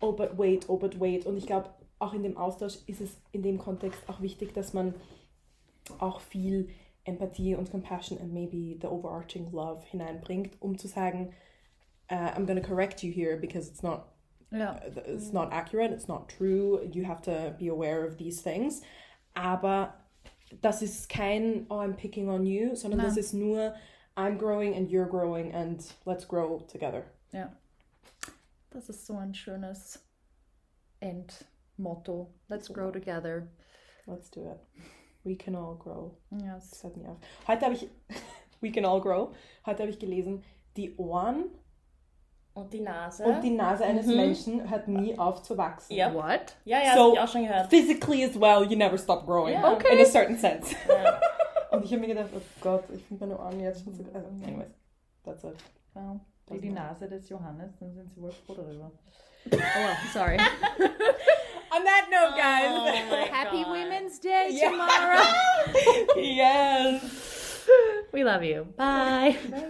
oh 0.00 0.12
but 0.12 0.36
wait, 0.38 0.68
oh 0.68 0.76
but 0.76 1.00
wait. 1.00 1.26
Und 1.26 1.36
ich 1.36 1.46
glaube 1.46 1.70
auch 1.98 2.14
in 2.14 2.22
dem 2.22 2.36
Austausch 2.36 2.78
ist 2.86 3.00
es 3.00 3.20
in 3.32 3.42
dem 3.42 3.58
Kontext 3.58 4.08
auch 4.08 4.20
wichtig, 4.20 4.54
dass 4.54 4.72
man 4.72 4.94
auch 5.98 6.20
viel 6.20 6.68
Empathie 7.04 7.54
und 7.54 7.70
Compassion 7.70 8.18
and 8.18 8.32
maybe 8.32 8.78
the 8.80 8.86
overarching 8.86 9.50
love 9.50 9.82
hineinbringt, 9.86 10.60
um 10.60 10.76
zu 10.76 10.88
sagen, 10.88 11.32
uh, 12.10 12.14
I'm 12.14 12.46
gonna 12.46 12.60
correct 12.60 13.02
you 13.02 13.12
here 13.12 13.36
because 13.36 13.68
it's 13.68 13.82
not 13.82 14.06
Ja. 14.50 14.80
it's 15.06 15.32
not 15.32 15.52
accurate, 15.52 15.92
it's 15.92 16.08
not 16.08 16.28
true, 16.28 16.88
you 16.92 17.04
have 17.04 17.20
to 17.22 17.54
be 17.58 17.68
aware 17.68 18.04
of 18.06 18.16
these 18.16 18.40
things. 18.40 18.82
Aber 19.34 19.94
das 20.62 20.82
ist 20.82 21.08
kein, 21.08 21.66
oh, 21.70 21.76
I'm 21.76 21.94
picking 21.94 22.28
on 22.28 22.46
you, 22.46 22.74
sondern 22.74 23.00
das 23.00 23.14
Nein. 23.14 23.24
ist 23.24 23.34
nur, 23.34 23.74
I'm 24.16 24.36
growing 24.36 24.74
and 24.74 24.90
you're 24.90 25.08
growing 25.08 25.54
and 25.54 25.80
let's 26.04 26.26
grow 26.26 26.60
together. 26.66 27.04
Ja. 27.32 27.52
Das 28.70 28.88
ist 28.88 29.06
so 29.06 29.16
ein 29.16 29.34
schönes 29.34 30.00
Endmotto. 31.00 32.32
Let's 32.48 32.68
grow 32.68 32.90
together. 32.90 33.48
Let's 34.06 34.30
do 34.30 34.50
it. 34.50 34.58
We 35.24 35.36
can 35.36 35.54
all 35.54 35.76
grow. 35.76 36.16
Yes. 36.30 36.70
Das 36.70 36.82
hört 36.82 36.96
nie 36.96 37.06
auf. 37.06 37.18
Heute 37.46 37.66
habe 37.66 37.74
ich, 37.74 37.88
we 38.60 38.72
can 38.72 38.84
all 38.84 39.00
grow, 39.00 39.34
heute 39.66 39.82
habe 39.82 39.90
ich 39.90 39.98
gelesen, 39.98 40.42
die 40.76 40.96
Ohren 40.96 41.44
Und 42.58 42.72
die 42.72 42.80
Nase. 42.80 43.22
und 43.24 43.40
die 43.42 43.50
Nase 43.50 43.84
eines 43.84 44.06
Mhm. 44.06 44.16
Menschen 44.16 44.70
hört 44.70 44.88
nie 44.88 45.16
auf 45.18 45.42
zu 45.42 45.56
wachsen. 45.56 45.94
Ja. 45.94 46.12
What? 46.12 46.56
ja, 46.64 46.78
ja, 46.82 46.94
So- 46.94 47.10
das 47.10 47.14
ich 47.14 47.20
auch 47.20 47.32
schon 47.32 47.46
gehört. 47.46 47.70
Physically 47.70 48.24
as 48.24 48.40
well, 48.40 48.64
you 48.70 48.76
never 48.76 48.98
stop 48.98 49.24
growing. 49.26 49.54
Ja. 49.54 49.72
Okay. 49.72 49.94
In 49.96 50.00
a 50.04 50.08
certain 50.08 50.36
sense. 50.36 50.74
Ja. 50.88 51.20
Und 51.70 51.84
ich 51.84 51.92
habe 51.92 52.00
mir 52.00 52.08
gedacht, 52.08 52.30
oh 52.34 52.40
Gott, 52.60 52.84
ich 52.94 53.04
finde 53.04 53.26
meine 53.26 53.38
Ohren 53.38 53.60
jetzt 53.60 53.84
schon 53.84 53.94
so. 53.94 54.02
Also, 54.12 54.26
anyways, 54.44 54.68
that's 55.24 55.44
it. 55.44 55.54
Wow. 55.94 56.20
Wie 56.48 56.54
Das 56.54 56.62
die 56.62 56.74
war- 56.74 56.84
Nase 56.84 57.08
des 57.08 57.28
Johannes, 57.28 57.72
dann 57.78 57.92
sind 57.94 58.10
sie 58.14 58.22
wohl 58.22 58.32
froh 58.32 58.54
darüber. 58.54 58.90
Oh, 59.50 59.56
well, 59.56 59.96
sorry. 60.12 60.36
On 61.70 61.84
that 61.84 62.08
note, 62.10 62.34
Oh 62.34 62.84
my 63.10 63.24
Happy 63.30 63.62
God. 63.62 63.72
Women's 63.72 64.18
Day 64.20 64.48
Yeah. 64.50 64.70
tomorrow. 64.70 65.22
yes. 66.16 67.02
we 68.12 68.24
love 68.24 68.42
you. 68.42 68.64
Bye. 68.76 69.36
Bye. 69.50 69.62